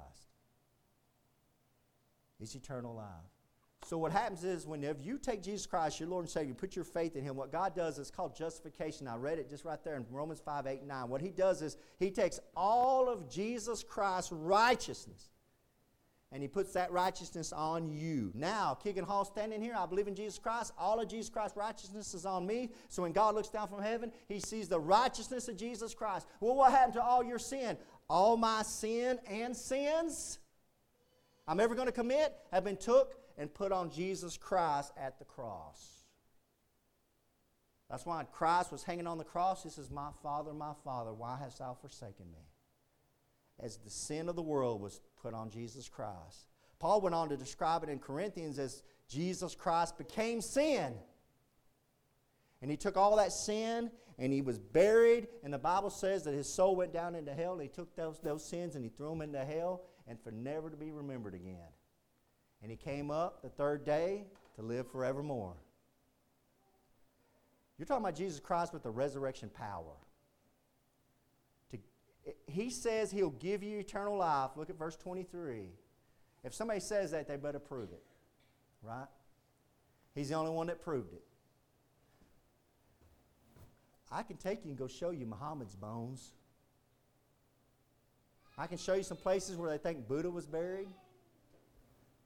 It's 2.38 2.54
eternal 2.54 2.94
life. 2.94 3.39
So 3.86 3.96
what 3.96 4.12
happens 4.12 4.44
is 4.44 4.66
whenever 4.66 5.00
you 5.00 5.18
take 5.18 5.42
Jesus 5.42 5.66
Christ, 5.66 6.00
your 6.00 6.08
Lord 6.08 6.24
and 6.24 6.30
Savior, 6.30 6.54
put 6.54 6.76
your 6.76 6.84
faith 6.84 7.16
in 7.16 7.24
Him, 7.24 7.34
what 7.34 7.50
God 7.50 7.74
does 7.74 7.98
is 7.98 8.10
called 8.10 8.36
justification. 8.36 9.08
I 9.08 9.16
read 9.16 9.38
it 9.38 9.48
just 9.48 9.64
right 9.64 9.82
there 9.82 9.96
in 9.96 10.04
Romans 10.10 10.40
5, 10.44 10.66
8, 10.66 10.86
9. 10.86 11.08
What 11.08 11.20
He 11.20 11.30
does 11.30 11.62
is 11.62 11.76
He 11.98 12.10
takes 12.10 12.38
all 12.54 13.08
of 13.08 13.28
Jesus 13.30 13.82
Christ's 13.82 14.32
righteousness 14.32 15.30
and 16.30 16.42
He 16.42 16.48
puts 16.48 16.72
that 16.74 16.92
righteousness 16.92 17.52
on 17.52 17.88
you. 17.88 18.30
Now, 18.34 18.74
Keegan 18.74 19.04
Hall 19.04 19.24
standing 19.24 19.62
here, 19.62 19.74
I 19.76 19.86
believe 19.86 20.06
in 20.08 20.14
Jesus 20.14 20.38
Christ. 20.38 20.72
All 20.78 21.00
of 21.00 21.08
Jesus 21.08 21.30
Christ's 21.30 21.56
righteousness 21.56 22.12
is 22.14 22.26
on 22.26 22.46
me. 22.46 22.70
So 22.88 23.02
when 23.02 23.12
God 23.12 23.34
looks 23.34 23.48
down 23.48 23.66
from 23.66 23.82
heaven, 23.82 24.12
He 24.28 24.40
sees 24.40 24.68
the 24.68 24.78
righteousness 24.78 25.48
of 25.48 25.56
Jesus 25.56 25.94
Christ. 25.94 26.28
Well, 26.38 26.54
what 26.54 26.70
happened 26.70 26.94
to 26.94 27.02
all 27.02 27.24
your 27.24 27.38
sin? 27.38 27.78
All 28.08 28.36
my 28.36 28.62
sin 28.62 29.18
and 29.28 29.56
sins 29.56 30.38
I'm 31.50 31.58
ever 31.58 31.74
going 31.74 31.86
to 31.86 31.92
commit 31.92 32.36
have 32.52 32.62
been 32.62 32.76
took 32.76 33.29
and 33.40 33.52
put 33.52 33.72
on 33.72 33.90
Jesus 33.90 34.36
Christ 34.36 34.92
at 34.98 35.18
the 35.18 35.24
cross. 35.24 36.04
That's 37.88 38.04
why 38.04 38.22
Christ 38.30 38.70
was 38.70 38.84
hanging 38.84 39.06
on 39.06 39.16
the 39.16 39.24
cross. 39.24 39.62
He 39.62 39.70
says, 39.70 39.90
My 39.90 40.10
Father, 40.22 40.52
my 40.52 40.74
Father, 40.84 41.14
why 41.14 41.38
hast 41.40 41.58
thou 41.58 41.72
forsaken 41.72 42.30
me? 42.30 42.44
As 43.58 43.78
the 43.78 43.88
sin 43.88 44.28
of 44.28 44.36
the 44.36 44.42
world 44.42 44.82
was 44.82 45.00
put 45.22 45.32
on 45.32 45.48
Jesus 45.48 45.88
Christ. 45.88 46.48
Paul 46.78 47.00
went 47.00 47.14
on 47.14 47.30
to 47.30 47.36
describe 47.36 47.82
it 47.82 47.88
in 47.88 47.98
Corinthians 47.98 48.58
as 48.58 48.82
Jesus 49.08 49.54
Christ 49.54 49.96
became 49.96 50.42
sin. 50.42 50.92
And 52.60 52.70
he 52.70 52.76
took 52.76 52.98
all 52.98 53.16
that 53.16 53.32
sin 53.32 53.90
and 54.18 54.34
he 54.34 54.42
was 54.42 54.58
buried. 54.58 55.28
And 55.42 55.52
the 55.52 55.58
Bible 55.58 55.90
says 55.90 56.24
that 56.24 56.34
his 56.34 56.54
soul 56.54 56.76
went 56.76 56.92
down 56.92 57.14
into 57.14 57.32
hell. 57.32 57.54
And 57.54 57.62
he 57.62 57.68
took 57.68 57.96
those, 57.96 58.20
those 58.20 58.46
sins 58.46 58.76
and 58.76 58.84
he 58.84 58.90
threw 58.90 59.08
them 59.08 59.22
into 59.22 59.42
hell 59.42 59.80
and 60.06 60.20
for 60.20 60.30
never 60.30 60.68
to 60.68 60.76
be 60.76 60.90
remembered 60.90 61.34
again. 61.34 61.56
And 62.62 62.70
he 62.70 62.76
came 62.76 63.10
up 63.10 63.42
the 63.42 63.48
third 63.48 63.84
day 63.84 64.24
to 64.56 64.62
live 64.62 64.86
forevermore. 64.90 65.54
You're 67.78 67.86
talking 67.86 68.04
about 68.04 68.16
Jesus 68.16 68.38
Christ 68.40 68.74
with 68.74 68.82
the 68.82 68.90
resurrection 68.90 69.48
power. 69.48 69.94
To, 71.70 71.78
he 72.46 72.68
says 72.68 73.10
he'll 73.10 73.30
give 73.30 73.62
you 73.62 73.78
eternal 73.78 74.18
life. 74.18 74.50
Look 74.56 74.68
at 74.68 74.78
verse 74.78 74.96
23. 74.96 75.70
If 76.44 76.54
somebody 76.54 76.80
says 76.80 77.10
that, 77.12 77.26
they 77.26 77.36
better 77.36 77.58
prove 77.58 77.92
it. 77.92 78.02
Right? 78.82 79.06
He's 80.14 80.28
the 80.28 80.34
only 80.34 80.50
one 80.50 80.66
that 80.66 80.82
proved 80.82 81.14
it. 81.14 81.22
I 84.12 84.22
can 84.22 84.36
take 84.36 84.64
you 84.64 84.70
and 84.70 84.78
go 84.78 84.88
show 84.88 85.10
you 85.10 85.24
Muhammad's 85.24 85.76
bones. 85.76 86.32
I 88.58 88.66
can 88.66 88.76
show 88.76 88.94
you 88.94 89.02
some 89.02 89.16
places 89.16 89.56
where 89.56 89.70
they 89.70 89.78
think 89.78 90.06
Buddha 90.08 90.30
was 90.30 90.46
buried, 90.46 90.88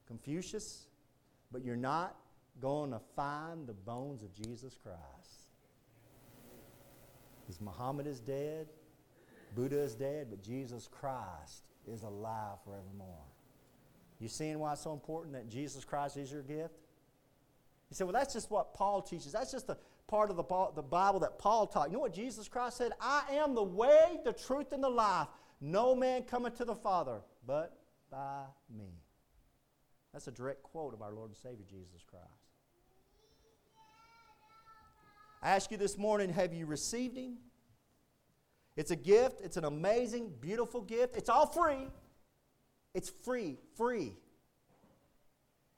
Confucius, 0.07 0.87
but 1.51 1.63
you're 1.63 1.75
not 1.75 2.15
going 2.61 2.91
to 2.91 2.99
find 3.15 3.67
the 3.67 3.73
bones 3.73 4.23
of 4.23 4.33
Jesus 4.33 4.77
Christ. 4.81 5.49
Because 7.41 7.61
Muhammad 7.61 8.07
is 8.07 8.19
dead, 8.19 8.67
Buddha 9.55 9.79
is 9.79 9.95
dead, 9.95 10.27
but 10.29 10.41
Jesus 10.41 10.87
Christ 10.87 11.63
is 11.87 12.03
alive 12.03 12.57
forevermore. 12.63 13.23
You 14.19 14.27
seeing 14.27 14.59
why 14.59 14.73
it's 14.73 14.81
so 14.81 14.93
important 14.93 15.33
that 15.33 15.49
Jesus 15.49 15.83
Christ 15.83 16.17
is 16.17 16.31
your 16.31 16.41
gift? 16.41 16.73
You 17.89 17.95
say, 17.95 18.03
well, 18.03 18.13
that's 18.13 18.33
just 18.33 18.49
what 18.49 18.73
Paul 18.73 19.01
teaches. 19.01 19.31
That's 19.31 19.51
just 19.51 19.67
the 19.67 19.77
part 20.07 20.29
of 20.29 20.37
the, 20.37 20.43
the 20.75 20.81
Bible 20.81 21.19
that 21.19 21.37
Paul 21.37 21.67
taught. 21.67 21.89
You 21.89 21.93
know 21.93 22.01
what 22.01 22.13
Jesus 22.13 22.47
Christ 22.47 22.77
said? 22.77 22.93
I 22.99 23.23
am 23.31 23.53
the 23.53 23.63
way, 23.63 24.19
the 24.23 24.33
truth, 24.33 24.71
and 24.71 24.83
the 24.83 24.89
life. 24.89 25.27
No 25.61 25.95
man 25.95 26.23
cometh 26.23 26.57
to 26.57 26.65
the 26.65 26.75
Father 26.75 27.21
but 27.45 27.77
by 28.09 28.43
me. 28.75 29.04
That's 30.15 30.27
a 30.27 30.31
direct 30.31 30.63
quote 30.63 30.93
of 30.93 31.01
our 31.01 31.11
Lord 31.11 31.31
and 31.31 31.37
Savior 31.37 31.65
Jesus 31.69 32.01
Christ. 32.09 32.23
I 35.43 35.49
ask 35.49 35.69
you 35.71 35.75
this 35.75 35.97
morning 35.97 36.29
have 36.29 36.53
you 36.53 36.65
received 36.67 37.17
Him? 37.17 37.35
It's 38.77 38.91
a 38.91 38.95
gift, 38.95 39.41
it's 39.43 39.57
an 39.57 39.65
amazing, 39.65 40.31
beautiful 40.39 40.79
gift. 40.79 41.17
It's 41.17 41.27
all 41.27 41.47
free. 41.47 41.89
It's 42.93 43.11
free, 43.25 43.57
free. 43.75 44.13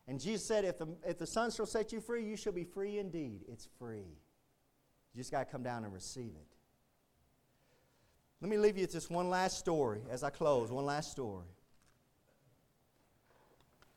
And 0.07 0.19
Jesus 0.19 0.45
said, 0.45 0.65
if 0.65 0.77
the, 0.77 0.87
if 1.03 1.17
the 1.17 1.25
Son 1.25 1.49
shall 1.49 1.65
set 1.65 1.91
you 1.91 1.99
free, 1.99 2.23
you 2.23 2.37
shall 2.37 2.53
be 2.53 2.63
free 2.63 2.99
indeed. 2.99 3.39
It's 3.51 3.67
free. 3.79 4.05
You 5.15 5.17
just 5.17 5.31
got 5.31 5.47
to 5.47 5.51
come 5.51 5.63
down 5.63 5.83
and 5.83 5.91
receive 5.91 6.33
it. 6.39 6.55
Let 8.39 8.51
me 8.51 8.59
leave 8.59 8.77
you 8.77 8.83
with 8.83 8.91
just 8.91 9.09
one 9.09 9.31
last 9.31 9.57
story 9.57 10.01
as 10.11 10.23
I 10.23 10.29
close. 10.29 10.71
One 10.71 10.85
last 10.85 11.09
story. 11.09 11.47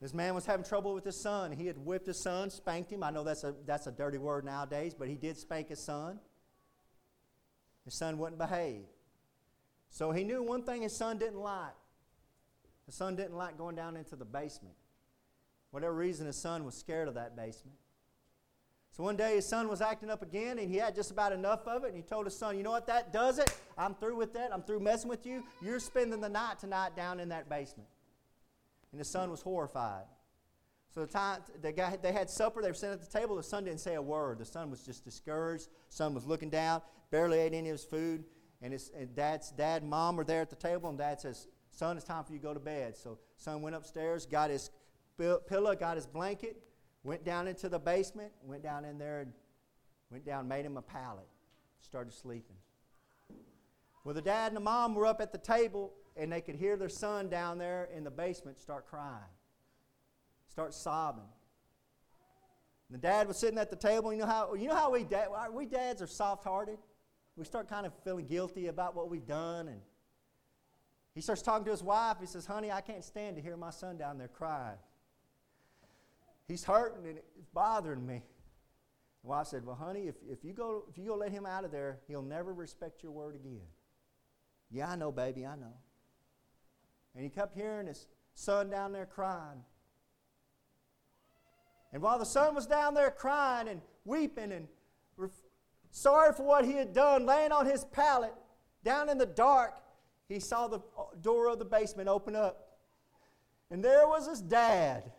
This 0.01 0.15
man 0.15 0.35
was 0.35 0.47
having 0.47 0.65
trouble 0.65 0.95
with 0.95 1.05
his 1.05 1.21
son. 1.21 1.53
He 1.53 1.67
had 1.67 1.77
whipped 1.77 2.07
his 2.07 2.23
son, 2.23 2.49
spanked 2.49 2.91
him. 2.91 3.03
I 3.03 3.11
know 3.11 3.23
that's 3.23 3.45
a, 3.45 3.55
that's 3.67 3.87
a 3.87 3.93
dirty 3.93 4.17
word 4.17 4.45
nowadays, 4.45 4.95
but 4.99 5.09
he 5.09 5.15
did 5.15 5.37
spank 5.37 5.69
his 5.69 5.81
son. 5.81 6.19
His 7.85 7.95
son 7.95 8.17
wouldn't 8.17 8.39
behave. 8.39 8.85
So 9.91 10.11
he 10.11 10.25
knew 10.25 10.43
one 10.43 10.63
thing 10.63 10.83
his 10.83 10.97
son 10.97 11.19
didn't 11.19 11.41
like. 11.41 11.75
His 12.87 12.95
son 12.95 13.15
didn't 13.15 13.37
like 13.37 13.59
going 13.59 13.77
down 13.77 13.97
into 13.97 14.17
the 14.17 14.25
basement. 14.25 14.75
Whatever 15.71 15.95
reason, 15.95 16.27
his 16.27 16.41
son 16.41 16.65
was 16.65 16.75
scared 16.75 17.07
of 17.07 17.15
that 17.15 17.37
basement. 17.37 17.77
So 18.93 19.05
one 19.05 19.17
day 19.17 19.37
his 19.37 19.47
son 19.47 19.69
was 19.69 19.81
acting 19.81 20.11
up 20.11 20.23
again 20.23 20.59
and 20.59 20.69
he 20.69 20.77
had 20.77 20.95
just 20.95 21.11
about 21.11 21.33
enough 21.33 21.67
of 21.69 21.85
it. 21.85 21.89
And 21.89 21.97
he 21.97 22.03
told 22.03 22.27
his 22.27 22.37
son, 22.37 22.57
You 22.57 22.63
know 22.63 22.73
what? 22.73 22.87
That 22.87 23.13
does 23.13 23.39
it. 23.39 23.55
I'm 23.79 23.95
through 23.95 24.17
with 24.17 24.33
that. 24.35 24.53
I'm 24.53 24.63
through 24.63 24.81
messing 24.81 25.09
with 25.09 25.27
you. 25.27 25.45
You're 25.63 25.79
spending 25.79 26.21
the 26.21 26.29
night 26.29 26.59
tonight 26.59 26.97
down 26.97 27.21
in 27.21 27.29
that 27.29 27.49
basement. 27.49 27.89
And 28.93 29.01
the 29.01 29.05
son 29.05 29.31
was 29.31 29.41
horrified. 29.41 30.05
So 30.93 31.01
the 31.01 31.07
time 31.07 31.41
they, 31.63 32.13
had 32.13 32.29
supper, 32.29 32.63
they 32.63 32.69
were 32.69 32.75
sitting 32.75 32.95
at 32.95 33.01
the 33.01 33.19
table. 33.19 33.37
The 33.37 33.43
son 33.43 33.65
didn't 33.65 33.81
say 33.81 33.95
a 33.95 34.03
word. 34.03 34.39
The 34.39 34.45
son 34.45 34.71
was 34.71 34.83
just 34.83 35.05
discouraged. 35.05 35.69
Son 35.89 36.15
was 36.15 36.27
looking 36.27 36.51
down, 36.51 36.83
barely 37.11 37.39
ate 37.39 37.55
any 37.55 37.69
of 37.69 37.75
his 37.75 37.85
food. 37.85 38.25
And 38.61 38.73
his 38.73 38.91
and 38.97 39.15
dad's 39.15 39.53
dad 39.53 39.83
and 39.83 39.91
mom 39.91 40.17
were 40.17 40.25
there 40.25 40.43
at 40.43 40.51
the 40.51 40.57
table, 40.57 40.91
and 40.91 40.99
dad 40.99 41.21
says, 41.21 41.47
Son, 41.71 41.97
it's 41.97 42.05
time 42.05 42.25
for 42.25 42.33
you 42.33 42.39
to 42.39 42.43
go 42.43 42.53
to 42.53 42.61
bed. 42.61 42.97
So 42.97 43.19
son 43.37 43.63
went 43.63 43.77
upstairs, 43.77 44.27
got 44.27 44.51
his 44.51 44.71
pillow, 45.17 45.75
got 45.77 45.97
his 45.97 46.07
blanket, 46.07 46.61
Went 47.03 47.25
down 47.25 47.49
into 47.49 47.69
the 47.69 47.79
basement, 47.79 48.33
went 48.43 48.63
down 48.63 48.85
in 48.85 48.99
there 48.99 49.21
and 49.21 49.33
went 50.11 50.27
down, 50.27 50.47
made 50.49 50.67
him 50.67 50.77
a 50.77 50.83
pallet, 50.83 51.29
started 51.81 52.13
sleeping. 52.13 52.57
Well, 54.05 54.15
the 54.15 54.23
dad 54.23 54.49
and 54.49 54.57
the 54.57 54.61
mom 54.61 54.95
were 54.95 55.07
up 55.07 55.21
at 55.21 55.33
the 55.33 55.39
table 55.39 55.93
and 56.17 56.33
they 56.33 56.41
could 56.41 56.57
hear 56.57 56.77
their 56.77 56.89
son 56.89 57.29
down 57.29 57.59
there 57.59 57.89
in 57.95 58.05
the 58.05 58.11
basement 58.11 58.59
start 58.59 58.87
crying, 58.87 59.19
start 60.49 60.75
sobbing. 60.75 61.25
And 62.89 62.99
the 62.99 63.03
dad 63.07 63.29
was 63.29 63.37
sitting 63.37 63.59
at 63.59 63.71
the 63.71 63.77
table. 63.77 64.13
You 64.13 64.21
know 64.21 64.27
how, 64.27 64.55
you 64.55 64.69
know 64.69 64.75
how 64.75 64.91
we, 64.91 65.05
dad, 65.05 65.29
we 65.53 65.65
dads 65.65 66.03
are 66.03 66.07
soft 66.07 66.45
hearted? 66.45 66.79
We 67.37 67.45
start 67.45 67.69
kind 67.69 67.87
of 67.87 67.93
feeling 68.05 68.27
guilty 68.27 68.67
about 68.67 68.97
what 68.97 69.09
we've 69.09 69.27
done. 69.27 69.69
And 69.69 69.81
he 71.15 71.21
starts 71.21 71.43
talking 71.43 71.65
to 71.65 71.71
his 71.71 71.83
wife. 71.83 72.17
He 72.21 72.27
says, 72.27 72.47
Honey, 72.47 72.73
I 72.73 72.81
can't 72.81 73.05
stand 73.05 73.37
to 73.37 73.43
hear 73.43 73.57
my 73.57 73.71
son 73.71 73.97
down 73.97 74.19
there 74.19 74.29
crying. 74.29 74.77
He's 76.49 76.65
hurting 76.65 77.07
and 77.07 77.19
it's 77.19 77.49
bothering 77.55 78.05
me. 78.05 78.23
The 79.23 79.29
wife 79.29 79.47
said, 79.47 79.65
Well, 79.65 79.77
honey, 79.77 80.09
if, 80.09 80.17
if, 80.29 80.45
you 80.45 80.53
go, 80.53 80.85
if 80.91 80.99
you 80.99 81.07
go 81.07 81.15
let 81.15 81.31
him 81.31 81.47
out 81.47 81.65
of 81.65 81.71
there, 81.71 82.01
he'll 82.09 82.23
never 82.23 82.53
respect 82.53 83.03
your 83.03 83.13
word 83.13 83.37
again. 83.37 83.61
Yeah, 84.71 84.91
I 84.91 84.97
know, 84.97 85.13
baby, 85.13 85.47
I 85.47 85.57
know. 85.57 85.75
And 87.15 87.25
he 87.25 87.31
kept 87.31 87.57
hearing 87.57 87.87
his 87.87 88.07
son 88.35 88.71
down 88.71 88.93
there 88.93 89.07
crying. 89.07 89.65
And 91.93 92.03
while 92.03 92.19
the 92.19 92.25
son 92.25 92.55
was 92.55 92.67
down 92.67 92.95
there 92.95 93.11
crying 93.11 93.69
and 93.69 93.81
weeping 94.05 94.53
and 94.53 94.69
ref- 95.17 95.31
sorry 95.91 96.33
for 96.33 96.45
what 96.45 96.65
he 96.65 96.73
had 96.73 96.93
done, 96.93 97.27
laying 97.27 97.53
on 97.53 97.67
his 97.67 97.85
pallet 97.85 98.33
down 98.85 99.09
in 99.09 99.19
the 99.19 99.27
dark, 99.27 99.75
he 100.29 100.39
saw 100.39 100.69
the 100.69 100.79
uh, 100.97 101.03
door 101.21 101.49
of 101.49 101.59
the 101.59 101.65
basement 101.65 102.09
open 102.09 102.37
up. 102.37 102.79
And 103.71 103.85
there 103.85 104.07
was 104.07 104.29
his 104.29 104.41
dad 104.41 105.11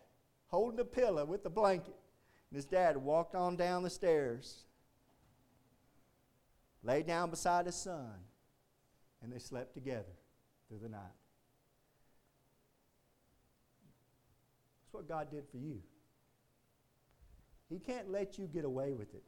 holding 0.48 0.80
a 0.80 0.86
pillow 0.86 1.26
with 1.26 1.46
a 1.46 1.50
blanket. 1.50 1.96
And 2.50 2.56
his 2.56 2.66
dad 2.66 2.98
walked 2.98 3.36
on 3.36 3.56
down 3.56 3.84
the 3.84 3.90
stairs, 3.90 4.64
laid 6.84 7.08
down 7.08 7.30
beside 7.30 7.66
his 7.66 7.76
son, 7.76 8.14
and 9.22 9.32
they 9.32 9.40
slept 9.40 9.74
together 9.74 10.14
through 10.68 10.80
the 10.80 10.90
night. 10.90 11.21
That's 14.92 15.08
what 15.08 15.08
God 15.08 15.32
did 15.32 15.46
for 15.50 15.58
you. 15.58 15.80
He 17.70 17.80
can't 17.80 18.12
let 18.12 18.38
you 18.38 18.48
get 18.48 18.66
away 18.66 18.92
with 18.92 19.14
it. 19.14 19.24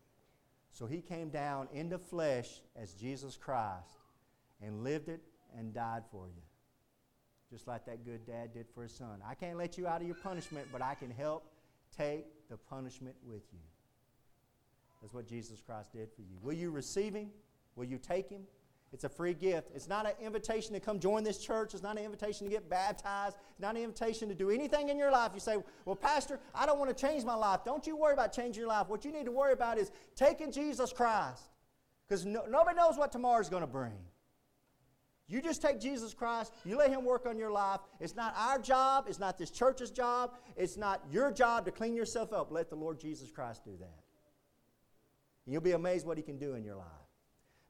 So 0.71 0.85
he 0.85 1.01
came 1.01 1.29
down 1.29 1.69
into 1.71 1.97
flesh 1.97 2.61
as 2.75 2.93
Jesus 2.93 3.37
Christ 3.37 3.87
and 4.61 4.83
lived 4.83 5.07
it 5.07 5.21
and 5.57 5.73
died 5.73 6.03
for 6.11 6.27
you. 6.27 6.41
Just 7.49 7.65
like 7.67 7.85
that 7.85 8.03
good 8.03 8.25
dad 8.25 8.53
did 8.53 8.65
for 8.75 8.83
his 8.83 8.93
son. 8.93 9.21
I 9.25 9.35
can't 9.35 9.57
let 9.57 9.77
you 9.77 9.87
out 9.87 10.01
of 10.01 10.07
your 10.07 10.17
punishment, 10.17 10.67
but 10.69 10.81
I 10.81 10.95
can 10.95 11.11
help 11.11 11.45
take 11.95 12.25
the 12.49 12.57
punishment 12.57 13.15
with 13.23 13.43
you. 13.53 13.59
That's 15.01 15.13
what 15.13 15.29
Jesus 15.29 15.61
Christ 15.65 15.93
did 15.93 16.09
for 16.13 16.23
you. 16.23 16.37
Will 16.41 16.55
you 16.55 16.71
receive 16.71 17.13
him? 17.13 17.29
Will 17.77 17.85
you 17.85 17.99
take 17.99 18.29
him? 18.29 18.41
It's 18.93 19.03
a 19.03 19.09
free 19.09 19.33
gift. 19.33 19.71
It's 19.73 19.87
not 19.87 20.05
an 20.05 20.13
invitation 20.23 20.73
to 20.73 20.79
come 20.79 20.99
join 20.99 21.23
this 21.23 21.39
church. 21.39 21.73
It's 21.73 21.81
not 21.81 21.97
an 21.97 22.05
invitation 22.05 22.45
to 22.45 22.51
get 22.51 22.69
baptized. 22.69 23.37
It's 23.49 23.59
not 23.59 23.75
an 23.75 23.81
invitation 23.81 24.29
to 24.29 24.35
do 24.35 24.51
anything 24.51 24.89
in 24.89 24.99
your 24.99 25.11
life. 25.11 25.31
You 25.33 25.39
say, 25.39 25.57
Well, 25.85 25.95
Pastor, 25.95 26.39
I 26.53 26.67
don't 26.67 26.77
want 26.77 26.95
to 26.95 27.07
change 27.07 27.25
my 27.25 27.33
life. 27.33 27.61
Don't 27.65 27.87
you 27.87 27.97
worry 27.97 28.13
about 28.13 28.33
changing 28.33 28.61
your 28.61 28.69
life. 28.69 28.87
What 28.89 29.03
you 29.03 29.11
need 29.11 29.25
to 29.25 29.31
worry 29.31 29.53
about 29.53 29.79
is 29.79 29.91
taking 30.15 30.51
Jesus 30.51 30.93
Christ. 30.93 31.41
Because 32.07 32.23
no, 32.23 32.43
nobody 32.47 32.77
knows 32.77 32.95
what 32.95 33.11
tomorrow's 33.11 33.49
going 33.49 33.63
to 33.63 33.67
bring. 33.67 33.97
You 35.27 35.41
just 35.41 35.61
take 35.61 35.79
Jesus 35.79 36.13
Christ, 36.13 36.53
you 36.63 36.77
let 36.77 36.91
Him 36.91 37.03
work 37.05 37.25
on 37.25 37.39
your 37.39 37.49
life. 37.49 37.79
It's 37.99 38.15
not 38.15 38.35
our 38.37 38.59
job, 38.59 39.05
it's 39.07 39.19
not 39.19 39.37
this 39.37 39.49
church's 39.49 39.89
job, 39.89 40.33
it's 40.55 40.77
not 40.77 41.01
your 41.09 41.31
job 41.31 41.65
to 41.65 41.71
clean 41.71 41.95
yourself 41.95 42.33
up. 42.33 42.51
Let 42.51 42.69
the 42.69 42.75
Lord 42.75 42.99
Jesus 42.99 43.31
Christ 43.31 43.63
do 43.63 43.71
that. 43.79 44.03
You'll 45.47 45.61
be 45.61 45.71
amazed 45.71 46.05
what 46.05 46.17
He 46.17 46.23
can 46.23 46.37
do 46.37 46.53
in 46.53 46.63
your 46.63 46.75
life. 46.75 47.02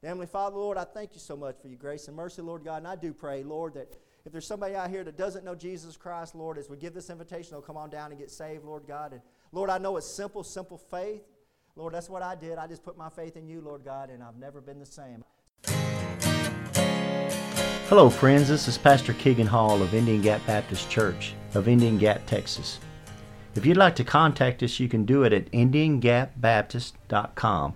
Heavenly 0.04 0.28
Father, 0.28 0.58
Lord, 0.58 0.78
I 0.78 0.84
thank 0.84 1.14
you 1.14 1.20
so 1.20 1.38
much 1.38 1.56
for 1.62 1.70
your 1.70 1.78
grace 1.78 2.10
and 2.10 2.18
mercy, 2.18 2.42
Lord 2.42 2.66
God. 2.66 2.78
And 2.78 2.88
I 2.88 2.98
do 2.98 3.14
pray, 3.14 3.42
Lord, 3.42 3.76
that 3.76 3.96
if 4.26 4.34
there's 4.34 4.46
somebody 4.46 4.76
out 4.76 4.90
here 4.90 5.06
that 5.06 5.18
doesn't 5.18 5.46
know 5.46 5.56
Jesus 5.56 5.96
Christ, 5.96 6.36
Lord, 6.36 6.58
as 6.58 6.70
we 6.70 6.76
give 6.76 6.94
this 6.94 7.10
invitation, 7.10 7.52
they'll 7.52 7.62
come 7.62 7.78
on 7.78 7.90
down 7.90 8.12
and 8.12 8.20
get 8.20 8.30
saved, 8.30 8.66
Lord 8.66 8.84
God. 8.86 9.14
And 9.14 9.22
Lord, 9.54 9.70
I 9.70 9.78
know 9.78 9.96
it's 9.96 10.06
simple, 10.06 10.44
simple 10.44 10.78
faith. 10.78 11.22
Lord, 11.78 11.94
that's 11.94 12.10
what 12.10 12.22
I 12.22 12.36
did. 12.36 12.58
I 12.58 12.68
just 12.68 12.84
put 12.84 12.98
my 12.98 13.10
faith 13.10 13.38
in 13.38 13.48
you, 13.48 13.62
Lord 13.62 13.86
God, 13.86 14.10
and 14.10 14.22
I've 14.22 14.36
never 14.36 14.60
been 14.60 14.80
the 14.80 14.86
same. 14.86 15.24
Hello, 17.88 18.10
friends. 18.10 18.50
This 18.50 18.68
is 18.68 18.78
Pastor 18.78 19.14
Keegan 19.14 19.48
Hall 19.48 19.82
of 19.82 19.94
Indian 19.94 20.22
Gap 20.22 20.46
Baptist 20.46 20.90
Church 20.90 21.34
of 21.54 21.70
Indian 21.70 21.98
Gap, 21.98 22.26
Texas. 22.26 22.80
If 23.56 23.66
you'd 23.66 23.78
like 23.78 23.96
to 23.96 24.04
contact 24.04 24.62
us, 24.64 24.82
you 24.82 24.90
can 24.90 25.06
do 25.06 25.24
it 25.24 25.32
at 25.32 25.50
IndianGapBaptist.com. 25.52 27.76